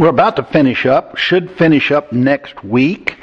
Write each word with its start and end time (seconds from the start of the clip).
we're 0.00 0.08
about 0.08 0.36
to 0.36 0.44
finish 0.44 0.86
up, 0.86 1.16
should 1.16 1.50
finish 1.52 1.90
up 1.90 2.12
next 2.12 2.62
week 2.62 3.16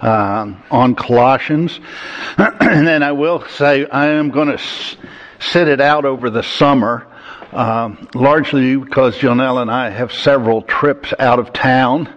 uh, 0.00 0.52
on 0.70 0.94
Colossians. 0.94 1.78
and 2.38 2.86
then 2.86 3.02
I 3.02 3.12
will 3.12 3.44
say 3.48 3.86
I 3.86 4.08
am 4.08 4.30
going 4.30 4.48
to 4.48 4.54
s- 4.54 4.96
sit 5.38 5.68
it 5.68 5.80
out 5.80 6.04
over 6.04 6.30
the 6.30 6.42
summer, 6.42 7.06
um, 7.52 8.08
largely 8.14 8.76
because 8.76 9.16
Jonelle 9.16 9.62
and 9.62 9.70
I 9.70 9.90
have 9.90 10.12
several 10.12 10.62
trips 10.62 11.14
out 11.18 11.38
of 11.38 11.52
town. 11.52 12.12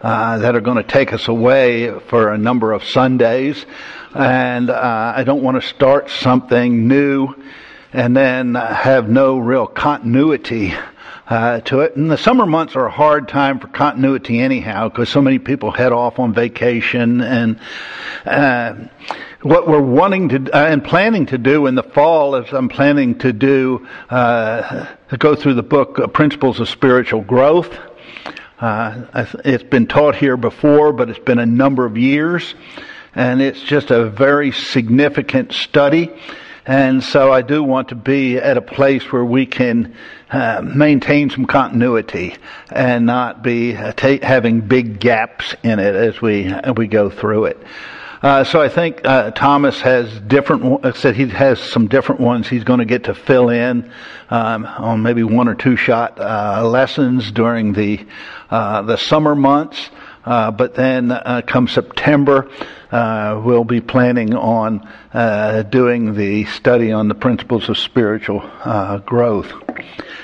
Uh, 0.00 0.38
that 0.38 0.54
are 0.54 0.60
going 0.60 0.76
to 0.76 0.84
take 0.84 1.12
us 1.12 1.26
away 1.26 1.90
for 2.08 2.32
a 2.32 2.38
number 2.38 2.72
of 2.72 2.84
Sundays, 2.84 3.66
and 4.14 4.70
uh, 4.70 5.12
I 5.16 5.24
don't 5.24 5.42
want 5.42 5.60
to 5.60 5.68
start 5.68 6.08
something 6.08 6.86
new 6.86 7.34
and 7.92 8.16
then 8.16 8.54
have 8.54 9.08
no 9.08 9.38
real 9.38 9.66
continuity 9.66 10.72
uh, 11.28 11.60
to 11.60 11.80
it. 11.80 11.94
And 11.96 12.10
the 12.10 12.16
summer 12.16 12.46
months 12.46 12.74
are 12.74 12.86
a 12.86 12.90
hard 12.90 13.28
time 13.28 13.58
for 13.60 13.68
continuity 13.68 14.40
anyhow, 14.40 14.88
because 14.88 15.08
so 15.08 15.20
many 15.20 15.38
people 15.38 15.70
head 15.70 15.92
off 15.92 16.18
on 16.18 16.32
vacation. 16.32 17.20
And 17.20 17.60
uh, 18.24 18.74
what 19.42 19.68
we're 19.68 19.80
wanting 19.80 20.30
to 20.30 20.56
uh, 20.56 20.66
and 20.66 20.82
planning 20.82 21.26
to 21.26 21.38
do 21.38 21.66
in 21.66 21.74
the 21.74 21.82
fall 21.82 22.34
is 22.36 22.52
I'm 22.52 22.68
planning 22.68 23.18
to 23.18 23.32
do 23.32 23.86
uh, 24.10 24.86
go 25.18 25.34
through 25.34 25.54
the 25.54 25.62
book 25.62 25.98
uh, 25.98 26.06
Principles 26.06 26.60
of 26.60 26.68
Spiritual 26.68 27.22
Growth. 27.22 27.76
Uh, 28.60 29.26
it's 29.44 29.62
been 29.62 29.86
taught 29.86 30.16
here 30.16 30.36
before, 30.36 30.92
but 30.92 31.08
it's 31.08 31.18
been 31.20 31.38
a 31.38 31.46
number 31.46 31.86
of 31.86 31.96
years, 31.96 32.56
and 33.14 33.40
it's 33.40 33.62
just 33.62 33.92
a 33.92 34.10
very 34.10 34.50
significant 34.50 35.52
study. 35.52 36.10
And 36.68 37.02
so 37.02 37.32
I 37.32 37.40
do 37.40 37.64
want 37.64 37.88
to 37.88 37.94
be 37.94 38.36
at 38.36 38.58
a 38.58 38.60
place 38.60 39.10
where 39.10 39.24
we 39.24 39.46
can 39.46 39.96
uh, 40.30 40.60
maintain 40.62 41.30
some 41.30 41.46
continuity 41.46 42.36
and 42.70 43.06
not 43.06 43.42
be 43.42 43.74
uh, 43.74 43.94
having 44.22 44.60
big 44.60 45.00
gaps 45.00 45.54
in 45.62 45.78
it 45.78 45.94
as 45.94 46.20
we 46.20 46.44
as 46.44 46.74
we 46.76 46.86
go 46.86 47.08
through 47.08 47.46
it. 47.46 47.58
Uh, 48.20 48.44
so 48.44 48.60
I 48.60 48.68
think 48.68 49.00
uh, 49.06 49.30
Thomas 49.30 49.80
has 49.80 50.20
different. 50.20 50.84
Uh, 50.84 50.92
said 50.92 51.16
he 51.16 51.26
has 51.28 51.58
some 51.58 51.86
different 51.86 52.20
ones 52.20 52.46
he's 52.48 52.64
going 52.64 52.80
to 52.80 52.84
get 52.84 53.04
to 53.04 53.14
fill 53.14 53.48
in 53.48 53.90
um, 54.28 54.66
on 54.66 55.02
maybe 55.02 55.22
one 55.22 55.48
or 55.48 55.54
two 55.54 55.76
shot 55.76 56.20
uh, 56.20 56.68
lessons 56.68 57.32
during 57.32 57.72
the 57.72 58.04
uh, 58.50 58.82
the 58.82 58.98
summer 58.98 59.34
months. 59.34 59.88
Uh, 60.22 60.50
but 60.50 60.74
then 60.74 61.08
come 61.46 61.66
September, 61.66 62.50
we'll 62.92 63.64
be 63.64 63.80
planning 63.80 64.34
on 64.34 64.88
doing 65.70 66.14
the 66.14 66.44
study 66.46 66.92
on 66.92 67.08
the 67.08 67.14
principles 67.14 67.68
of 67.68 67.78
spiritual 67.78 68.40
growth. 69.04 69.52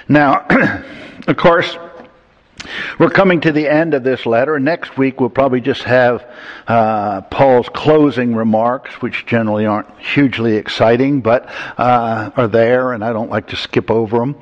Now, 0.09 0.47
of 1.27 1.37
course, 1.37 1.77
we're 2.99 3.11
coming 3.11 3.41
to 3.43 3.53
the 3.53 3.69
end 3.69 3.95
of 3.95 4.05
this 4.05 4.27
letter. 4.27 4.59
Next 4.59 4.97
week 4.97 5.21
we'll 5.21 5.31
probably 5.31 5.61
just 5.61 5.83
have 5.83 6.27
uh, 6.67 7.23
Paul's 7.23 7.69
closing 7.69 8.35
remarks, 8.35 8.95
which 9.03 9.27
generally 9.27 9.67
aren't 9.67 9.99
hugely 9.99 10.57
exciting, 10.57 11.21
but 11.21 11.47
uh, 11.77 12.31
are 12.37 12.49
there, 12.49 12.93
and 12.93 13.05
I 13.05 13.13
don't 13.13 13.31
like 13.31 13.49
to 13.49 13.57
skip 13.57 13.91
over 13.91 14.19
them 14.19 14.37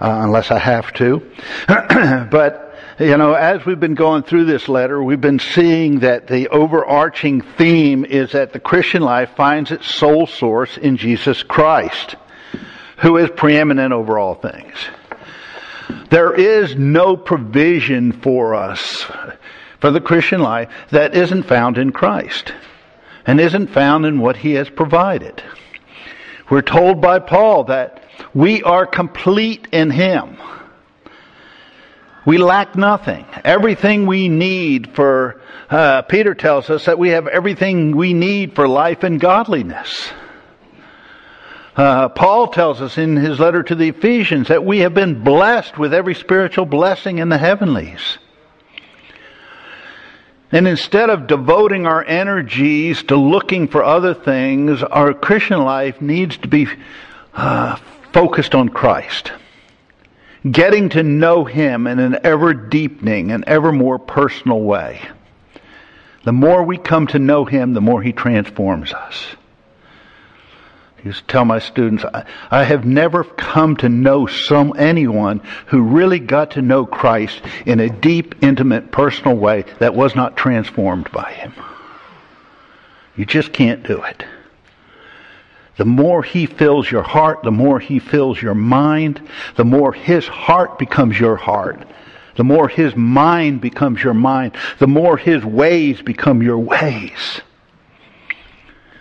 uh, 0.00 0.20
unless 0.22 0.50
I 0.50 0.58
have 0.58 0.92
to. 0.94 1.30
but 1.68 2.67
you 2.98 3.16
know, 3.16 3.34
as 3.34 3.64
we've 3.64 3.78
been 3.78 3.94
going 3.94 4.24
through 4.24 4.46
this 4.46 4.68
letter, 4.68 5.00
we've 5.00 5.20
been 5.20 5.38
seeing 5.38 6.00
that 6.00 6.26
the 6.26 6.48
overarching 6.48 7.42
theme 7.42 8.04
is 8.04 8.32
that 8.32 8.52
the 8.52 8.58
Christian 8.58 9.02
life 9.02 9.30
finds 9.36 9.70
its 9.70 9.86
sole 9.86 10.26
source 10.26 10.76
in 10.76 10.96
Jesus 10.96 11.44
Christ, 11.44 12.16
who 12.98 13.16
is 13.16 13.30
preeminent 13.36 13.92
over 13.92 14.18
all 14.18 14.34
things. 14.34 14.74
There 16.10 16.34
is 16.34 16.74
no 16.74 17.16
provision 17.16 18.12
for 18.12 18.56
us 18.56 19.06
for 19.80 19.92
the 19.92 20.00
Christian 20.00 20.40
life 20.40 20.68
that 20.90 21.14
isn't 21.14 21.44
found 21.44 21.78
in 21.78 21.92
Christ 21.92 22.52
and 23.24 23.38
isn't 23.38 23.68
found 23.68 24.06
in 24.06 24.18
what 24.18 24.36
He 24.38 24.54
has 24.54 24.68
provided. 24.68 25.40
We're 26.50 26.62
told 26.62 27.00
by 27.00 27.20
Paul 27.20 27.64
that 27.64 28.02
we 28.34 28.62
are 28.64 28.86
complete 28.86 29.68
in 29.70 29.90
Him. 29.90 30.38
We 32.28 32.36
lack 32.36 32.76
nothing. 32.76 33.24
Everything 33.42 34.04
we 34.04 34.28
need 34.28 34.94
for, 34.94 35.40
uh, 35.70 36.02
Peter 36.02 36.34
tells 36.34 36.68
us 36.68 36.84
that 36.84 36.98
we 36.98 37.08
have 37.08 37.26
everything 37.26 37.96
we 37.96 38.12
need 38.12 38.54
for 38.54 38.68
life 38.68 39.02
and 39.02 39.18
godliness. 39.18 40.10
Uh, 41.74 42.10
Paul 42.10 42.48
tells 42.48 42.82
us 42.82 42.98
in 42.98 43.16
his 43.16 43.40
letter 43.40 43.62
to 43.62 43.74
the 43.74 43.88
Ephesians 43.88 44.48
that 44.48 44.62
we 44.62 44.80
have 44.80 44.92
been 44.92 45.24
blessed 45.24 45.78
with 45.78 45.94
every 45.94 46.14
spiritual 46.14 46.66
blessing 46.66 47.16
in 47.16 47.30
the 47.30 47.38
heavenlies. 47.38 48.18
And 50.52 50.68
instead 50.68 51.08
of 51.08 51.28
devoting 51.28 51.86
our 51.86 52.04
energies 52.04 53.04
to 53.04 53.16
looking 53.16 53.68
for 53.68 53.82
other 53.82 54.12
things, 54.12 54.82
our 54.82 55.14
Christian 55.14 55.60
life 55.60 56.02
needs 56.02 56.36
to 56.36 56.48
be 56.48 56.68
uh, 57.32 57.76
focused 58.12 58.54
on 58.54 58.68
Christ. 58.68 59.32
Getting 60.48 60.90
to 60.90 61.02
know 61.02 61.44
Him 61.44 61.86
in 61.86 61.98
an 61.98 62.18
ever 62.22 62.54
deepening 62.54 63.32
and 63.32 63.44
ever 63.44 63.72
more 63.72 63.98
personal 63.98 64.60
way. 64.60 65.00
The 66.24 66.32
more 66.32 66.62
we 66.62 66.78
come 66.78 67.06
to 67.08 67.18
know 67.18 67.44
Him, 67.44 67.74
the 67.74 67.80
more 67.80 68.02
He 68.02 68.12
transforms 68.12 68.92
us. 68.92 69.26
I 70.98 71.06
used 71.06 71.20
to 71.20 71.26
tell 71.26 71.44
my 71.44 71.60
students, 71.60 72.04
I, 72.04 72.24
I, 72.50 72.64
have 72.64 72.84
never 72.84 73.22
come 73.22 73.76
to 73.76 73.88
know 73.88 74.26
some 74.26 74.74
anyone 74.76 75.40
who 75.66 75.82
really 75.82 76.18
got 76.18 76.52
to 76.52 76.62
know 76.62 76.86
Christ 76.86 77.40
in 77.66 77.78
a 77.78 77.88
deep, 77.88 78.34
intimate, 78.42 78.90
personal 78.90 79.36
way 79.36 79.64
that 79.78 79.94
was 79.94 80.16
not 80.16 80.36
transformed 80.36 81.10
by 81.12 81.32
him. 81.32 81.52
You 83.16 83.24
just 83.26 83.52
can't 83.52 83.84
do 83.84 84.02
it. 84.02 84.24
The 85.78 85.84
more 85.84 86.22
he 86.22 86.46
fills 86.46 86.90
your 86.90 87.02
heart, 87.02 87.42
the 87.42 87.50
more 87.50 87.80
he 87.80 87.98
fills 87.98 88.42
your 88.42 88.54
mind, 88.54 89.26
the 89.56 89.64
more 89.64 89.92
his 89.92 90.26
heart 90.26 90.78
becomes 90.78 91.18
your 91.18 91.36
heart. 91.36 91.88
The 92.36 92.44
more 92.44 92.68
his 92.68 92.94
mind 92.94 93.60
becomes 93.60 94.02
your 94.02 94.14
mind, 94.14 94.56
the 94.78 94.86
more 94.86 95.16
his 95.16 95.44
ways 95.44 96.02
become 96.02 96.42
your 96.42 96.58
ways. 96.58 97.40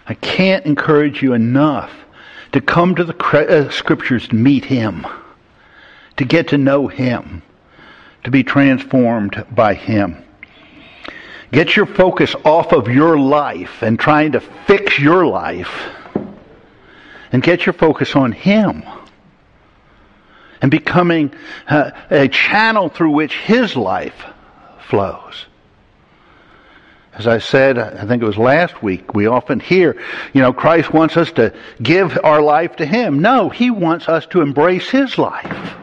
I 0.08 0.14
can't 0.14 0.66
encourage 0.66 1.22
you 1.22 1.34
enough 1.34 1.92
to 2.54 2.62
come 2.62 2.96
to 2.96 3.04
the 3.04 3.16
uh, 3.16 3.70
scriptures 3.70 4.28
to 4.30 4.36
meet 4.36 4.66
Him, 4.66 5.06
to 6.16 6.26
get 6.26 6.50
to 6.50 6.58
know 6.58 6.88
Him, 6.88 7.42
to 8.24 8.32
be 8.32 8.44
transformed 8.44 9.46
by 9.52 9.74
Him. 9.74 10.24
Get 11.52 11.76
your 11.76 11.86
focus 11.86 12.36
off 12.46 12.72
of 12.72 12.88
your 12.88 13.20
life 13.20 13.82
and 13.82 14.00
trying 14.00 14.34
to 14.34 14.40
fix 14.40 15.00
your 15.00 15.26
life 15.26 15.70
and 17.38 17.44
get 17.44 17.68
your 17.68 17.74
focus 17.74 18.16
on 18.16 18.32
Him 18.32 18.84
and 20.60 20.72
becoming 20.72 21.32
uh, 21.70 21.92
a 22.10 22.28
channel 22.28 22.90
through 22.90 23.12
which 23.12 23.36
His 23.36 23.76
life 23.76 24.26
flows. 24.90 25.46
As 27.14 27.28
I 27.28 27.38
said, 27.38 27.78
I 27.78 28.08
think 28.08 28.24
it 28.24 28.26
was 28.26 28.40
last 28.40 28.82
week, 28.82 29.14
we 29.14 29.28
often 29.28 29.60
hear, 29.60 30.02
you 30.34 30.42
know, 30.42 30.52
Christ 30.52 30.92
wants 30.92 31.16
us 31.16 31.32
to 31.34 31.56
give 31.80 32.18
our 32.24 32.42
life 32.42 32.78
to 32.78 32.88
Him. 32.88 33.20
No, 33.20 33.50
He 33.50 33.70
wants 33.70 34.10
us 34.10 34.26
to 34.32 34.42
embrace 34.42 34.90
His 34.90 35.20
life. 35.20 35.76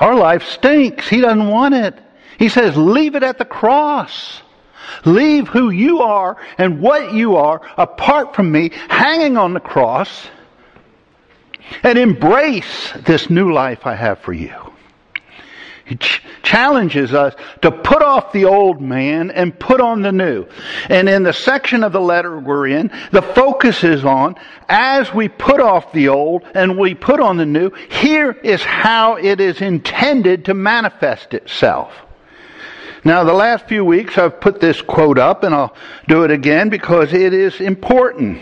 Our 0.00 0.14
life 0.14 0.44
stinks. 0.44 1.06
He 1.06 1.20
doesn't 1.20 1.48
want 1.48 1.74
it. 1.74 2.00
He 2.38 2.48
says, 2.48 2.78
leave 2.78 3.14
it 3.14 3.22
at 3.22 3.36
the 3.36 3.44
cross. 3.44 4.40
Leave 5.04 5.48
who 5.48 5.70
you 5.70 6.00
are 6.00 6.36
and 6.58 6.80
what 6.80 7.12
you 7.12 7.36
are 7.36 7.60
apart 7.76 8.34
from 8.34 8.50
me, 8.50 8.70
hanging 8.88 9.36
on 9.36 9.54
the 9.54 9.60
cross, 9.60 10.28
and 11.82 11.98
embrace 11.98 12.92
this 13.04 13.28
new 13.28 13.52
life 13.52 13.86
I 13.86 13.94
have 13.94 14.20
for 14.20 14.32
you. 14.32 14.54
He 15.86 15.94
ch- 15.94 16.20
challenges 16.42 17.14
us 17.14 17.34
to 17.62 17.70
put 17.70 18.02
off 18.02 18.32
the 18.32 18.46
old 18.46 18.80
man 18.80 19.30
and 19.30 19.56
put 19.56 19.80
on 19.80 20.02
the 20.02 20.10
new. 20.10 20.46
And 20.88 21.08
in 21.08 21.22
the 21.22 21.32
section 21.32 21.84
of 21.84 21.92
the 21.92 22.00
letter 22.00 22.38
we're 22.38 22.66
in, 22.66 22.90
the 23.12 23.22
focus 23.22 23.84
is 23.84 24.04
on 24.04 24.34
as 24.68 25.14
we 25.14 25.28
put 25.28 25.60
off 25.60 25.92
the 25.92 26.08
old 26.08 26.42
and 26.54 26.76
we 26.76 26.94
put 26.94 27.20
on 27.20 27.36
the 27.36 27.46
new, 27.46 27.70
here 27.70 28.32
is 28.32 28.62
how 28.62 29.14
it 29.14 29.40
is 29.40 29.60
intended 29.60 30.46
to 30.46 30.54
manifest 30.54 31.34
itself. 31.34 31.92
Now, 33.06 33.22
the 33.22 33.32
last 33.32 33.68
few 33.68 33.84
weeks 33.84 34.18
I've 34.18 34.40
put 34.40 34.60
this 34.60 34.82
quote 34.82 35.16
up 35.16 35.44
and 35.44 35.54
I'll 35.54 35.76
do 36.08 36.24
it 36.24 36.32
again 36.32 36.70
because 36.70 37.12
it 37.12 37.32
is 37.32 37.60
important. 37.60 38.40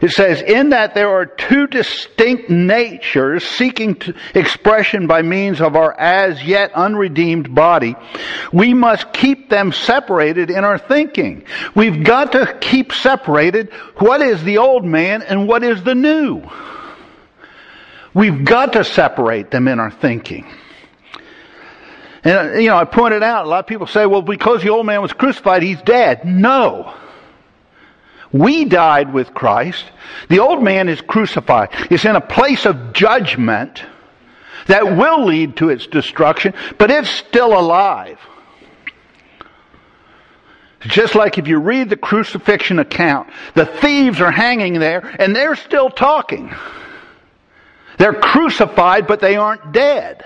It 0.00 0.12
says, 0.12 0.40
in 0.40 0.70
that 0.70 0.94
there 0.94 1.10
are 1.10 1.26
two 1.26 1.66
distinct 1.66 2.48
natures 2.48 3.44
seeking 3.44 4.00
expression 4.34 5.06
by 5.06 5.20
means 5.20 5.60
of 5.60 5.76
our 5.76 5.92
as 5.92 6.42
yet 6.42 6.72
unredeemed 6.72 7.54
body, 7.54 7.96
we 8.50 8.72
must 8.72 9.12
keep 9.12 9.50
them 9.50 9.72
separated 9.72 10.48
in 10.48 10.64
our 10.64 10.78
thinking. 10.78 11.44
We've 11.74 12.02
got 12.02 12.32
to 12.32 12.56
keep 12.62 12.94
separated 12.94 13.74
what 13.98 14.22
is 14.22 14.42
the 14.42 14.56
old 14.56 14.86
man 14.86 15.20
and 15.20 15.46
what 15.46 15.62
is 15.62 15.82
the 15.82 15.94
new. 15.94 16.42
We've 18.14 18.42
got 18.42 18.72
to 18.72 18.84
separate 18.84 19.50
them 19.50 19.68
in 19.68 19.80
our 19.80 19.90
thinking. 19.90 20.50
And, 22.24 22.50
uh, 22.50 22.58
you 22.58 22.68
know, 22.68 22.76
I 22.76 22.84
pointed 22.86 23.22
out, 23.22 23.44
a 23.44 23.48
lot 23.48 23.60
of 23.60 23.66
people 23.66 23.86
say, 23.86 24.06
well, 24.06 24.22
because 24.22 24.62
the 24.62 24.70
old 24.70 24.86
man 24.86 25.02
was 25.02 25.12
crucified, 25.12 25.62
he's 25.62 25.80
dead. 25.82 26.24
No. 26.24 26.94
We 28.32 28.64
died 28.64 29.12
with 29.12 29.34
Christ. 29.34 29.84
The 30.28 30.40
old 30.40 30.62
man 30.62 30.88
is 30.88 31.00
crucified. 31.00 31.68
It's 31.90 32.04
in 32.04 32.16
a 32.16 32.20
place 32.20 32.66
of 32.66 32.92
judgment 32.92 33.84
that 34.66 34.96
will 34.96 35.26
lead 35.26 35.58
to 35.58 35.68
its 35.68 35.86
destruction, 35.86 36.54
but 36.78 36.90
it's 36.90 37.10
still 37.10 37.58
alive. 37.58 38.18
Just 40.80 41.14
like 41.14 41.38
if 41.38 41.46
you 41.46 41.58
read 41.58 41.88
the 41.90 41.96
crucifixion 41.96 42.78
account, 42.78 43.30
the 43.54 43.66
thieves 43.66 44.20
are 44.20 44.30
hanging 44.30 44.80
there 44.80 45.00
and 45.18 45.34
they're 45.34 45.56
still 45.56 45.90
talking. 45.90 46.52
They're 47.98 48.14
crucified, 48.14 49.06
but 49.06 49.20
they 49.20 49.36
aren't 49.36 49.72
dead. 49.72 50.24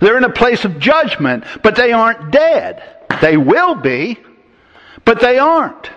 They're 0.00 0.16
in 0.16 0.24
a 0.24 0.32
place 0.32 0.64
of 0.64 0.78
judgment, 0.78 1.44
but 1.62 1.76
they 1.76 1.92
aren't 1.92 2.30
dead. 2.30 2.82
They 3.20 3.36
will 3.36 3.74
be, 3.74 4.18
but 5.04 5.20
they 5.20 5.38
aren't. 5.38 5.90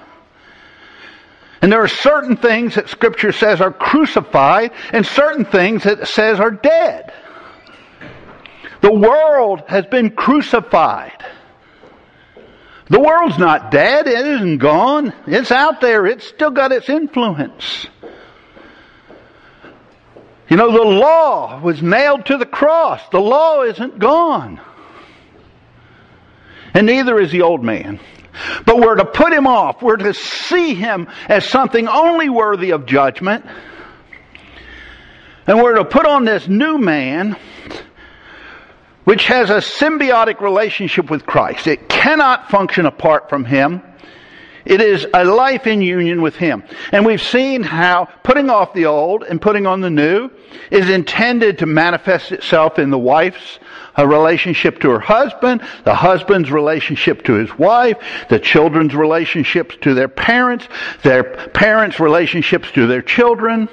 And 1.61 1.71
there 1.71 1.81
are 1.81 1.87
certain 1.87 2.35
things 2.35 2.75
that 2.75 2.89
Scripture 2.89 3.31
says 3.31 3.61
are 3.61 3.71
crucified 3.71 4.71
and 4.91 5.05
certain 5.05 5.45
things 5.45 5.83
that 5.83 6.01
it 6.01 6.07
says 6.07 6.39
are 6.39 6.51
dead. 6.51 7.13
The 8.81 8.93
world 8.93 9.63
has 9.67 9.85
been 9.85 10.09
crucified. 10.09 11.23
The 12.89 12.99
world's 12.99 13.37
not 13.37 13.71
dead. 13.71 14.07
It 14.07 14.27
isn't 14.27 14.57
gone. 14.57 15.13
It's 15.25 15.51
out 15.51 15.79
there. 15.79 16.05
It's 16.05 16.27
still 16.27 16.51
got 16.51 16.73
its 16.73 16.89
influence. 16.89 17.87
You 20.53 20.57
know, 20.57 20.71
the 20.71 20.83
law 20.83 21.59
was 21.61 21.81
nailed 21.81 22.27
to 22.27 22.37
the 22.37 22.45
cross. 22.45 23.01
The 23.09 23.19
law 23.19 23.63
isn't 23.63 23.97
gone. 23.97 24.61
And 26.75 26.85
neither 26.85 27.19
is 27.19 27.31
the 27.31 27.41
old 27.41 27.63
man. 27.63 27.99
But 28.63 28.77
we're 28.77 28.93
to 28.97 29.05
put 29.05 29.33
him 29.33 29.47
off. 29.47 29.81
We're 29.81 29.97
to 29.97 30.13
see 30.13 30.75
him 30.75 31.07
as 31.27 31.43
something 31.49 31.87
only 31.87 32.29
worthy 32.29 32.69
of 32.69 32.85
judgment. 32.85 33.47
And 35.47 35.57
we're 35.57 35.73
to 35.73 35.85
put 35.85 36.05
on 36.05 36.23
this 36.23 36.47
new 36.47 36.77
man, 36.77 37.35
which 39.05 39.25
has 39.25 39.49
a 39.49 39.57
symbiotic 39.57 40.39
relationship 40.39 41.09
with 41.09 41.25
Christ. 41.25 41.65
It 41.65 41.89
cannot 41.89 42.51
function 42.51 42.85
apart 42.85 43.27
from 43.27 43.43
him. 43.43 43.81
It 44.65 44.81
is 44.81 45.05
a 45.13 45.25
life 45.25 45.67
in 45.67 45.81
union 45.81 46.21
with 46.21 46.35
Him. 46.35 46.63
And 46.91 47.05
we've 47.05 47.21
seen 47.21 47.63
how 47.63 48.05
putting 48.23 48.49
off 48.49 48.73
the 48.73 48.85
old 48.85 49.23
and 49.23 49.41
putting 49.41 49.65
on 49.67 49.81
the 49.81 49.89
new 49.89 50.29
is 50.71 50.89
intended 50.89 51.59
to 51.59 51.65
manifest 51.65 52.31
itself 52.31 52.79
in 52.79 52.89
the 52.89 52.97
wife's 52.97 53.59
uh, 53.97 54.07
relationship 54.07 54.79
to 54.79 54.89
her 54.89 54.99
husband, 54.99 55.61
the 55.83 55.93
husband's 55.93 56.51
relationship 56.51 57.23
to 57.23 57.33
his 57.33 57.55
wife, 57.57 57.97
the 58.29 58.39
children's 58.39 58.95
relationships 58.95 59.75
to 59.81 59.93
their 59.93 60.07
parents, 60.07 60.67
their 61.03 61.23
parents' 61.23 61.99
relationships 61.99 62.71
to 62.71 62.87
their 62.87 63.01
children, 63.01 63.69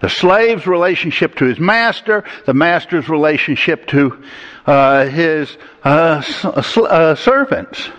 the 0.00 0.08
slave's 0.08 0.66
relationship 0.66 1.34
to 1.36 1.44
his 1.44 1.58
master, 1.58 2.24
the 2.46 2.54
master's 2.54 3.08
relationship 3.08 3.86
to 3.88 4.22
uh, 4.66 5.06
his 5.06 5.56
uh, 5.84 6.22
uh 6.44 7.14
servants. 7.14 7.90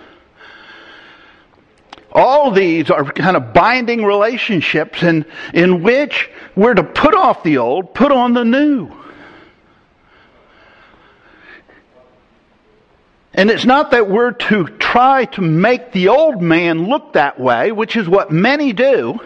All 2.12 2.50
these 2.50 2.90
are 2.90 3.04
kind 3.04 3.36
of 3.36 3.54
binding 3.54 4.04
relationships 4.04 5.02
in, 5.02 5.24
in 5.54 5.82
which 5.82 6.30
we're 6.54 6.74
to 6.74 6.82
put 6.82 7.14
off 7.14 7.42
the 7.42 7.58
old, 7.58 7.94
put 7.94 8.12
on 8.12 8.34
the 8.34 8.44
new. 8.44 8.90
And 13.34 13.50
it's 13.50 13.64
not 13.64 13.92
that 13.92 14.10
we're 14.10 14.32
to 14.32 14.66
try 14.66 15.24
to 15.24 15.40
make 15.40 15.92
the 15.92 16.08
old 16.08 16.42
man 16.42 16.86
look 16.86 17.14
that 17.14 17.40
way, 17.40 17.72
which 17.72 17.96
is 17.96 18.06
what 18.06 18.30
many 18.30 18.74
do 18.74 19.18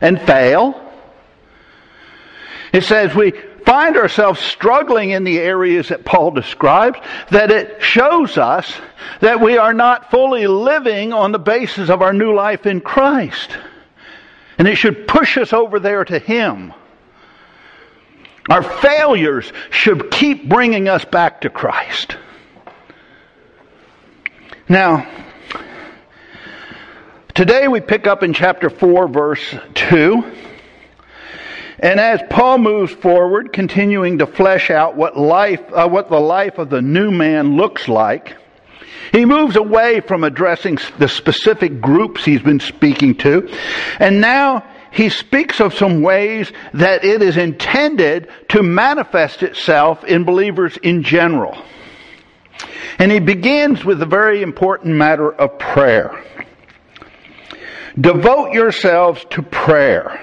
and 0.00 0.20
fail. 0.20 0.80
It 2.72 2.84
says 2.84 3.14
we 3.14 3.32
find 3.64 3.96
ourselves 3.96 4.40
struggling 4.40 5.10
in 5.10 5.24
the 5.24 5.38
areas 5.38 5.88
that 5.88 6.04
Paul 6.04 6.30
describes, 6.30 6.98
that 7.30 7.50
it 7.50 7.82
shows 7.82 8.36
us 8.36 8.72
that 9.20 9.40
we 9.40 9.56
are 9.56 9.72
not 9.72 10.10
fully 10.10 10.46
living 10.46 11.12
on 11.12 11.32
the 11.32 11.38
basis 11.38 11.88
of 11.88 12.02
our 12.02 12.12
new 12.12 12.34
life 12.34 12.66
in 12.66 12.80
Christ. 12.80 13.50
And 14.58 14.68
it 14.68 14.76
should 14.76 15.08
push 15.08 15.36
us 15.36 15.52
over 15.52 15.80
there 15.80 16.04
to 16.04 16.18
Him. 16.18 16.72
Our 18.50 18.62
failures 18.62 19.50
should 19.70 20.10
keep 20.10 20.48
bringing 20.48 20.88
us 20.88 21.04
back 21.04 21.40
to 21.42 21.50
Christ. 21.50 22.16
Now, 24.68 25.06
today 27.34 27.68
we 27.68 27.80
pick 27.80 28.06
up 28.06 28.22
in 28.22 28.34
chapter 28.34 28.68
4, 28.68 29.08
verse 29.08 29.54
2. 29.74 30.33
And 31.78 31.98
as 31.98 32.22
Paul 32.30 32.58
moves 32.58 32.92
forward, 32.92 33.52
continuing 33.52 34.18
to 34.18 34.26
flesh 34.26 34.70
out 34.70 34.96
what 34.96 35.18
life, 35.18 35.60
uh, 35.72 35.88
what 35.88 36.08
the 36.08 36.20
life 36.20 36.58
of 36.58 36.70
the 36.70 36.82
new 36.82 37.10
man 37.10 37.56
looks 37.56 37.88
like, 37.88 38.36
he 39.12 39.24
moves 39.24 39.56
away 39.56 40.00
from 40.00 40.24
addressing 40.24 40.78
the 40.98 41.08
specific 41.08 41.80
groups 41.80 42.24
he's 42.24 42.42
been 42.42 42.60
speaking 42.60 43.14
to, 43.16 43.48
and 43.98 44.20
now 44.20 44.64
he 44.92 45.08
speaks 45.08 45.60
of 45.60 45.74
some 45.74 46.02
ways 46.02 46.52
that 46.72 47.04
it 47.04 47.20
is 47.20 47.36
intended 47.36 48.28
to 48.48 48.62
manifest 48.62 49.42
itself 49.42 50.04
in 50.04 50.24
believers 50.24 50.76
in 50.78 51.02
general. 51.02 51.56
And 52.98 53.10
he 53.10 53.18
begins 53.18 53.84
with 53.84 53.98
the 53.98 54.06
very 54.06 54.42
important 54.42 54.94
matter 54.94 55.32
of 55.32 55.58
prayer. 55.58 56.24
Devote 58.00 58.52
yourselves 58.52 59.24
to 59.30 59.42
prayer 59.42 60.20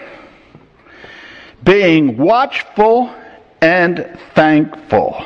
being 1.63 2.17
watchful 2.17 3.13
and 3.61 4.19
thankful. 4.33 5.25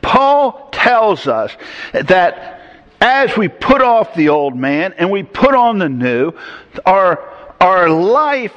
Paul 0.00 0.68
tells 0.72 1.26
us 1.26 1.56
that 1.92 2.60
as 3.00 3.36
we 3.36 3.48
put 3.48 3.82
off 3.82 4.14
the 4.14 4.28
old 4.28 4.56
man 4.56 4.94
and 4.96 5.10
we 5.10 5.22
put 5.22 5.54
on 5.54 5.78
the 5.78 5.88
new, 5.88 6.32
our, 6.86 7.18
our 7.60 7.88
life, 7.88 8.54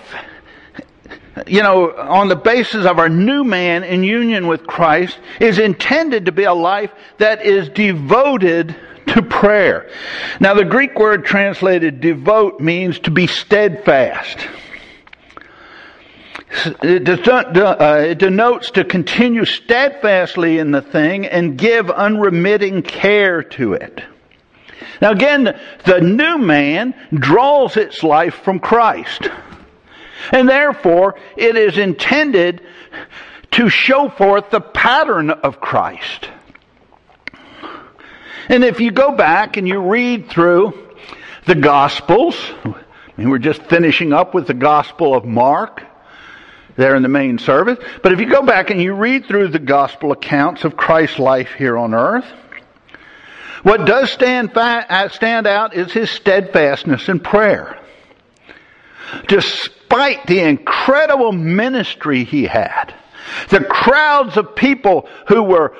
you 1.47 1.63
know, 1.63 1.91
on 1.91 2.27
the 2.27 2.35
basis 2.35 2.85
of 2.85 2.99
our 2.99 3.09
new 3.09 3.43
man 3.43 3.83
in 3.83 4.03
union 4.03 4.47
with 4.47 4.65
Christ 4.67 5.17
is 5.39 5.59
intended 5.59 6.25
to 6.25 6.31
be 6.31 6.43
a 6.43 6.53
life 6.53 6.91
that 7.17 7.43
is 7.43 7.69
devoted 7.69 8.75
to 9.07 9.21
prayer. 9.21 9.89
Now 10.39 10.53
the 10.53 10.65
Greek 10.65 10.97
word 10.97 11.25
translated 11.25 12.01
devote 12.01 12.59
means 12.59 12.99
to 12.99 13.11
be 13.11 13.27
steadfast. 13.27 14.47
Uh, 16.55 18.05
it 18.09 18.17
denotes 18.17 18.71
to 18.71 18.83
continue 18.83 19.45
steadfastly 19.45 20.57
in 20.57 20.71
the 20.71 20.81
thing 20.81 21.25
and 21.25 21.57
give 21.57 21.89
unremitting 21.89 22.81
care 22.81 23.43
to 23.43 23.73
it. 23.73 24.01
Now 25.01 25.11
again, 25.11 25.59
the 25.85 25.99
new 25.99 26.37
man 26.37 26.95
draws 27.13 27.77
its 27.77 28.03
life 28.03 28.35
from 28.35 28.59
Christ. 28.59 29.29
And 30.31 30.47
therefore, 30.47 31.15
it 31.35 31.55
is 31.55 31.77
intended 31.77 32.61
to 33.51 33.69
show 33.69 34.09
forth 34.09 34.49
the 34.49 34.61
pattern 34.61 35.29
of 35.29 35.59
Christ. 35.59 36.29
And 38.47 38.63
if 38.63 38.79
you 38.79 38.91
go 38.91 39.11
back 39.15 39.57
and 39.57 39.67
you 39.67 39.79
read 39.79 40.29
through 40.29 40.73
the 41.45 41.55
Gospels, 41.55 42.35
I 42.63 42.73
mean, 43.17 43.29
we're 43.29 43.39
just 43.39 43.63
finishing 43.63 44.13
up 44.13 44.33
with 44.33 44.47
the 44.47 44.53
Gospel 44.53 45.13
of 45.13 45.25
Mark, 45.25 45.83
there 46.75 46.95
in 46.95 47.03
the 47.03 47.09
main 47.09 47.37
service. 47.37 47.79
But 48.03 48.11
if 48.11 48.19
you 48.19 48.29
go 48.29 48.43
back 48.43 48.69
and 48.69 48.81
you 48.81 48.93
read 48.93 49.25
through 49.25 49.49
the 49.49 49.59
gospel 49.59 50.11
accounts 50.11 50.63
of 50.63 50.75
Christ's 50.75 51.19
life 51.19 51.51
here 51.57 51.77
on 51.77 51.93
earth, 51.93 52.25
what 53.63 53.85
does 53.85 54.11
stand, 54.11 54.53
fa- 54.53 54.85
uh, 54.87 55.09
stand 55.09 55.47
out 55.47 55.73
is 55.73 55.91
his 55.91 56.09
steadfastness 56.11 57.09
in 57.09 57.19
prayer. 57.19 57.79
Despite 59.27 60.27
the 60.27 60.41
incredible 60.41 61.31
ministry 61.31 62.23
he 62.23 62.43
had, 62.43 62.93
the 63.49 63.61
crowds 63.61 64.37
of 64.37 64.55
people 64.55 65.09
who 65.27 65.43
were 65.43 65.75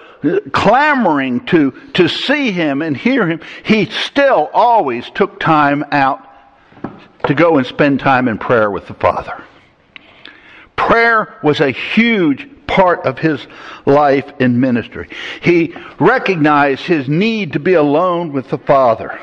clamoring 0.51 1.45
to, 1.45 1.71
to 1.93 2.07
see 2.07 2.51
him 2.51 2.81
and 2.81 2.97
hear 2.97 3.27
him, 3.27 3.41
he 3.63 3.85
still 3.85 4.49
always 4.53 5.09
took 5.11 5.39
time 5.39 5.83
out 5.91 6.27
to 7.27 7.33
go 7.33 7.57
and 7.57 7.67
spend 7.67 7.99
time 7.99 8.27
in 8.27 8.37
prayer 8.37 8.71
with 8.71 8.87
the 8.87 8.93
Father. 8.95 9.43
Prayer 10.75 11.37
was 11.43 11.59
a 11.59 11.71
huge 11.71 12.47
part 12.67 13.05
of 13.05 13.19
his 13.19 13.45
life 13.85 14.25
in 14.39 14.59
ministry. 14.59 15.09
He 15.41 15.75
recognized 15.99 16.83
his 16.83 17.07
need 17.07 17.53
to 17.53 17.59
be 17.59 17.73
alone 17.73 18.33
with 18.33 18.49
the 18.49 18.57
Father. 18.57 19.19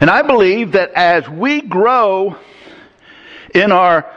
And 0.00 0.10
I 0.10 0.22
believe 0.22 0.72
that 0.72 0.92
as 0.94 1.28
we 1.28 1.60
grow 1.60 2.36
in 3.54 3.70
our 3.70 4.12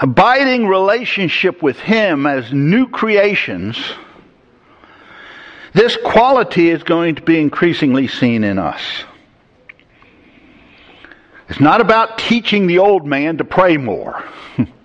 abiding 0.00 0.66
relationship 0.66 1.62
with 1.62 1.78
Him 1.78 2.26
as 2.26 2.52
new 2.52 2.88
creations, 2.88 3.76
this 5.72 5.96
quality 6.04 6.70
is 6.70 6.82
going 6.84 7.16
to 7.16 7.22
be 7.22 7.40
increasingly 7.40 8.06
seen 8.06 8.44
in 8.44 8.58
us. 8.60 8.80
It's 11.48 11.60
not 11.60 11.80
about 11.80 12.18
teaching 12.18 12.66
the 12.66 12.78
old 12.78 13.06
man 13.06 13.38
to 13.38 13.44
pray 13.44 13.76
more. 13.76 14.24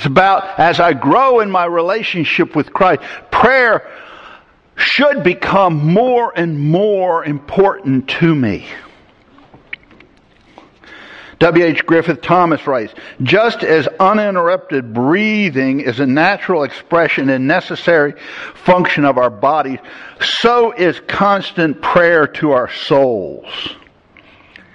it's 0.00 0.06
about 0.06 0.58
as 0.58 0.80
I 0.80 0.94
grow 0.94 1.40
in 1.40 1.50
my 1.50 1.66
relationship 1.66 2.56
with 2.56 2.72
Christ, 2.72 3.02
prayer 3.30 3.86
should 4.74 5.22
become 5.22 5.92
more 5.92 6.32
and 6.34 6.58
more 6.58 7.22
important 7.22 8.08
to 8.08 8.34
me. 8.34 8.66
W.H. 11.38 11.84
Griffith 11.84 12.22
Thomas 12.22 12.66
writes, 12.66 12.94
just 13.22 13.62
as 13.62 13.88
uninterrupted 13.88 14.94
breathing 14.94 15.80
is 15.80 16.00
a 16.00 16.06
natural 16.06 16.62
expression 16.62 17.28
and 17.28 17.46
necessary 17.46 18.14
function 18.54 19.04
of 19.04 19.18
our 19.18 19.28
bodies, 19.28 19.80
so 20.18 20.72
is 20.72 20.98
constant 21.08 21.82
prayer 21.82 22.26
to 22.26 22.52
our 22.52 22.70
souls. 22.72 23.76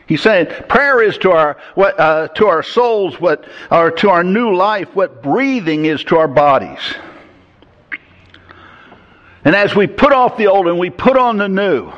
He's 0.08 0.22
saying 0.22 0.48
prayer 0.70 1.02
is 1.02 1.18
to 1.20 1.32
our 1.32 1.58
what, 1.74 2.00
uh, 2.00 2.28
to 2.30 2.48
our 2.48 2.62
souls 2.62 3.20
what 3.20 3.46
or 3.72 3.92
to 3.92 4.10
our 4.10 4.24
new 4.24 4.56
life 4.56 4.90
what 4.94 5.24
breathing 5.24 5.86
is 5.86 6.04
to 6.06 6.18
our 6.18 6.28
bodies. 6.28 6.80
And 9.44 9.56
as 9.56 9.76
we 9.76 9.88
put 9.88 10.12
off 10.12 10.38
the 10.38 10.48
old 10.48 10.68
and 10.68 10.80
we 10.80 10.90
put 10.90 11.18
on 11.18 11.38
the 11.38 11.48
new, 11.48 11.92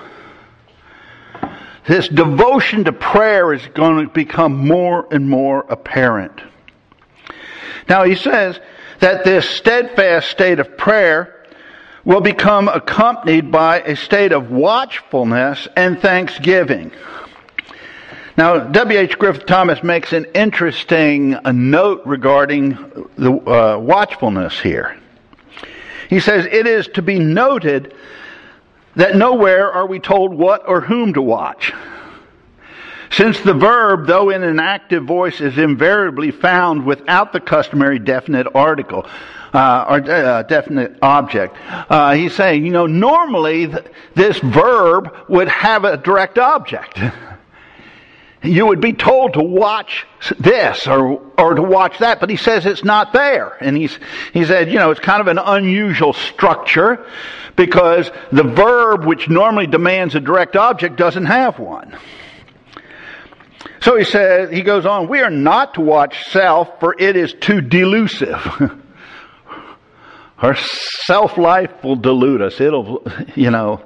this 1.87 2.07
devotion 2.09 2.83
to 2.85 2.93
prayer 2.93 3.53
is 3.53 3.65
going 3.67 4.05
to 4.05 4.11
become 4.11 4.67
more 4.67 5.07
and 5.11 5.29
more 5.29 5.65
apparent. 5.69 6.41
Now 7.87 8.03
he 8.03 8.15
says 8.15 8.59
that 8.99 9.23
this 9.23 9.49
steadfast 9.49 10.29
state 10.29 10.59
of 10.59 10.77
prayer 10.77 11.45
will 12.03 12.21
become 12.21 12.67
accompanied 12.67 13.51
by 13.51 13.81
a 13.81 13.95
state 13.95 14.31
of 14.31 14.49
watchfulness 14.49 15.67
and 15.75 15.99
thanksgiving. 15.99 16.91
Now, 18.38 18.60
W.H. 18.60 19.17
Griffith 19.17 19.48
Thomas 19.48 19.82
makes 19.82 20.13
an 20.13 20.25
interesting 20.36 21.34
uh, 21.34 21.51
note 21.51 22.03
regarding 22.06 22.74
the 23.17 23.32
uh, 23.32 23.79
watchfulness 23.79 24.60
here. 24.60 24.96
He 26.08 26.20
says, 26.20 26.46
It 26.46 26.67
is 26.67 26.88
to 26.89 27.01
be 27.01 27.17
noted 27.17 27.96
that 28.96 29.15
nowhere 29.15 29.72
are 29.72 29.88
we 29.88 30.00
told 30.00 30.36
what 30.36 30.70
or 30.70 30.82
whom 30.82 31.15
to 31.15 31.22
watch. 31.22 31.74
Since 33.10 33.39
the 33.39 33.56
verb, 33.56 34.06
though 34.06 34.29
in 34.29 34.44
an 34.44 34.60
active 34.60 35.06
voice, 35.06 35.41
is 35.41 35.58
invariably 35.58 36.29
found 36.29 36.86
without 36.86 37.34
the 37.34 37.39
customary 37.39 37.98
definite 37.98 38.46
article, 38.53 39.08
uh, 39.51 39.86
or 39.89 40.12
uh, 40.12 40.44
definite 40.44 41.00
object. 41.01 41.58
Uh, 41.89 42.13
he's 42.13 42.36
saying, 42.36 42.65
you 42.65 42.72
know, 42.72 42.86
normally 42.86 43.65
th- 43.65 43.86
this 44.13 44.38
verb 44.38 45.15
would 45.27 45.48
have 45.48 45.86
a 45.86 45.98
direct 45.98 46.38
object. 46.38 47.00
you 48.44 48.67
would 48.67 48.82
be 48.82 48.94
told 48.94 49.34
to 49.34 49.41
watch 49.41 50.06
this 50.39 50.88
or, 50.88 51.22
or 51.38 51.56
to 51.56 51.62
watch 51.62 52.00
that, 52.00 52.20
but 52.20 52.29
he 52.29 52.38
says 52.38 52.65
it's 52.65 52.84
not 52.84 53.13
there. 53.13 53.58
And 53.62 53.75
he's, 53.75 53.98
he 54.34 54.46
said, 54.46 54.72
you 54.72 54.77
know, 54.77 54.91
it's 54.91 55.00
kind 55.00 55.22
of 55.22 55.27
an 55.27 55.39
unusual 55.39 56.13
structure 56.13 57.06
because 57.56 58.12
the 58.32 58.44
verb 58.44 59.06
which 59.06 59.27
normally 59.27 59.67
demands 59.67 60.15
a 60.15 60.20
direct 60.20 60.56
object 60.56 60.98
doesn't 60.98 61.25
have 61.25 61.58
one. 61.58 61.98
So 63.82 63.98
he 63.98 64.03
says, 64.03 64.51
he 64.51 64.62
goes 64.62 64.86
on, 64.86 65.08
we 65.08 65.22
are 65.22 65.29
not 65.29 65.75
to 65.75 65.82
watch 65.82 66.29
self 66.29 66.79
for 66.79 66.96
it 66.98 67.15
is 67.15 67.34
too 67.34 67.62
delusive. 67.62 68.46
Our 70.38 70.56
self 70.56 71.38
life 71.38 71.84
will 71.84 71.96
delude 71.96 72.44
us. 72.44 72.62
It'll, 72.62 73.03
you 73.36 73.50
know, 73.50 73.82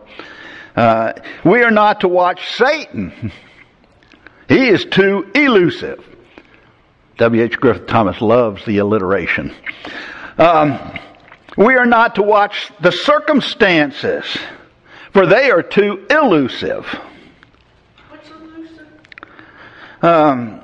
uh, 0.76 1.14
we 1.46 1.64
are 1.64 1.72
not 1.72 2.02
to 2.02 2.10
watch 2.10 2.56
Satan 2.56 3.32
he 4.52 4.68
is 4.68 4.84
too 4.84 5.32
elusive. 5.34 6.04
W.H. 7.18 7.58
Griffith 7.58 7.88
Thomas 7.88 8.20
loves 8.20 8.66
the 8.66 8.80
alliteration. 8.80 9.56
Um, 10.38 10.78
we 11.56 11.76
are 11.76 11.86
not 11.86 12.16
to 12.16 12.22
watch 12.22 12.70
the 12.82 12.92
circumstances, 12.92 14.26
for 15.14 15.26
they 15.26 15.52
are 15.52 15.64
too 15.64 16.06
elusive. 16.10 16.86
What's 18.10 18.30
elusive? 18.30 18.88
Um, 20.02 20.62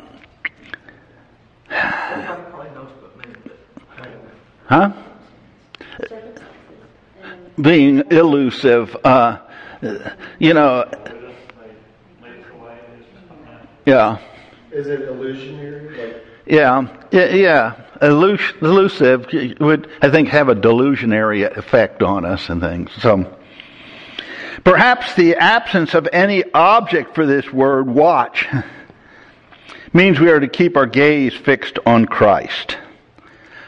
huh? 4.66 4.92
Being 7.62 8.12
elusive, 8.12 8.98
uh, 9.06 9.38
you 10.40 10.54
know, 10.54 10.90
yeah. 13.88 14.18
Is 14.72 14.88
it 14.88 15.02
illusionary? 15.04 15.98
Like 15.98 16.24
Yeah, 16.46 16.88
yeah, 17.12 17.30
yeah. 17.30 17.76
Elus- 18.02 18.62
elusive 18.62 19.28
would, 19.60 19.90
I 20.02 20.10
think, 20.12 20.28
have 20.28 20.50
a 20.50 20.56
delusionary 20.56 21.44
effect 21.58 22.04
on 22.04 22.26
us 22.26 22.50
and 22.50 22.62
things. 22.62 22.92
So, 23.02 23.38
perhaps 24.64 25.16
the 25.16 25.36
absence 25.36 25.94
of 25.94 26.08
any 26.12 26.44
object 26.54 27.16
for 27.16 27.26
this 27.26 27.52
word, 27.52 27.88
watch, 27.88 28.46
means 29.94 30.20
we 30.20 30.30
are 30.30 30.40
to 30.40 30.50
keep 30.50 30.76
our 30.76 30.86
gaze 30.86 31.34
fixed 31.34 31.80
on 31.86 32.06
Christ, 32.06 32.78